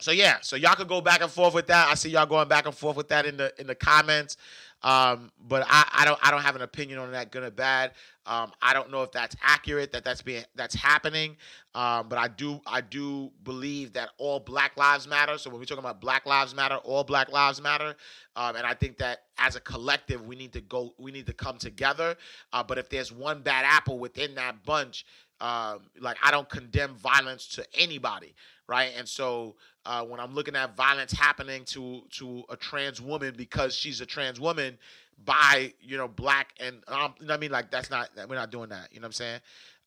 so 0.00 0.10
yeah, 0.10 0.38
so 0.42 0.56
y'all 0.56 0.74
could 0.74 0.88
go 0.88 1.00
back 1.00 1.22
and 1.22 1.30
forth 1.30 1.54
with 1.54 1.68
that. 1.68 1.88
I 1.88 1.94
see 1.94 2.10
y'all 2.10 2.26
going 2.26 2.48
back 2.48 2.66
and 2.66 2.74
forth 2.74 2.96
with 2.96 3.08
that 3.08 3.24
in 3.24 3.36
the 3.36 3.52
in 3.60 3.66
the 3.68 3.74
comments. 3.74 4.36
Um, 4.82 5.30
but 5.38 5.64
I, 5.68 5.86
I 5.92 6.04
don't 6.04 6.18
I 6.22 6.30
don't 6.30 6.42
have 6.42 6.56
an 6.56 6.62
opinion 6.62 6.98
on 6.98 7.12
that, 7.12 7.30
good 7.30 7.44
or 7.44 7.50
bad. 7.50 7.92
Um, 8.26 8.52
I 8.60 8.72
don't 8.72 8.90
know 8.90 9.02
if 9.02 9.12
that's 9.12 9.36
accurate 9.42 9.92
that 9.92 10.04
that's 10.04 10.22
being 10.22 10.44
that's 10.54 10.74
happening. 10.74 11.36
Um, 11.74 12.08
but 12.08 12.18
I 12.18 12.28
do 12.28 12.60
I 12.66 12.80
do 12.80 13.30
believe 13.44 13.92
that 13.94 14.10
all 14.18 14.40
Black 14.40 14.76
lives 14.76 15.06
matter. 15.06 15.38
So 15.38 15.50
when 15.50 15.58
we're 15.58 15.66
talking 15.66 15.84
about 15.84 16.00
Black 16.00 16.26
lives 16.26 16.54
matter, 16.54 16.76
all 16.76 17.04
Black 17.04 17.30
lives 17.30 17.62
matter. 17.62 17.94
Um, 18.36 18.56
and 18.56 18.66
I 18.66 18.74
think 18.74 18.98
that 18.98 19.22
as 19.38 19.56
a 19.56 19.60
collective, 19.60 20.26
we 20.26 20.36
need 20.36 20.52
to 20.52 20.60
go 20.60 20.94
we 20.98 21.12
need 21.12 21.26
to 21.26 21.32
come 21.32 21.58
together. 21.58 22.16
Uh, 22.52 22.62
but 22.62 22.78
if 22.78 22.88
there's 22.88 23.12
one 23.12 23.42
bad 23.42 23.64
apple 23.64 23.98
within 23.98 24.34
that 24.36 24.64
bunch, 24.64 25.04
um, 25.40 25.80
like 26.00 26.16
I 26.22 26.30
don't 26.30 26.48
condemn 26.48 26.94
violence 26.94 27.46
to 27.48 27.66
anybody, 27.74 28.34
right? 28.72 28.92
And 28.96 29.06
so 29.06 29.54
uh, 29.84 30.02
when 30.02 30.18
I'm 30.18 30.34
looking 30.34 30.56
at 30.56 30.74
violence 30.74 31.12
happening 31.12 31.62
to 31.66 32.04
to 32.12 32.42
a 32.48 32.56
trans 32.56 33.02
woman 33.02 33.34
because 33.36 33.76
she's 33.76 34.00
a 34.00 34.06
trans 34.06 34.40
woman 34.40 34.78
by 35.26 35.74
you 35.82 35.98
know 35.98 36.08
black 36.08 36.54
and 36.58 36.76
um, 36.88 37.12
you 37.20 37.26
know 37.26 37.34
I 37.34 37.36
mean 37.36 37.50
like 37.50 37.70
that's 37.70 37.90
not 37.90 38.08
we're 38.26 38.34
not 38.34 38.50
doing 38.50 38.70
that. 38.70 38.88
You 38.90 39.00
know 39.00 39.04
what 39.04 39.08
I'm 39.08 39.12
saying? 39.12 39.40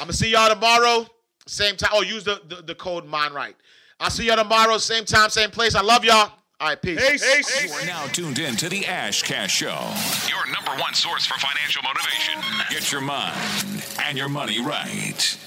I'm 0.00 0.06
going 0.06 0.08
to 0.08 0.16
see 0.16 0.32
y'all 0.32 0.48
tomorrow, 0.48 1.06
same 1.46 1.76
time. 1.76 1.90
Oh, 1.92 2.02
use 2.02 2.24
the, 2.24 2.40
the, 2.48 2.62
the 2.62 2.74
code 2.74 3.06
MindRight. 3.06 3.54
I'll 4.00 4.10
see 4.10 4.26
y'all 4.26 4.36
tomorrow, 4.36 4.78
same 4.78 5.04
time, 5.04 5.30
same 5.30 5.50
place. 5.50 5.74
I 5.74 5.82
love 5.82 6.04
y'all. 6.04 6.32
All 6.60 6.68
right, 6.68 6.82
peace. 6.82 7.64
You 7.64 7.72
are 7.72 7.86
now 7.86 8.04
tuned 8.08 8.38
in 8.38 8.54
to 8.56 8.68
the 8.68 8.84
Ash 8.84 9.22
Cash 9.22 9.56
Show, 9.56 9.94
your 10.28 10.44
number 10.52 10.78
one 10.78 10.92
source 10.92 11.24
for 11.24 11.38
financial 11.40 11.82
motivation. 11.82 12.34
Get 12.68 12.92
your 12.92 13.00
mind 13.00 13.82
and 14.04 14.18
your 14.18 14.28
money 14.28 14.60
right. 14.62 15.38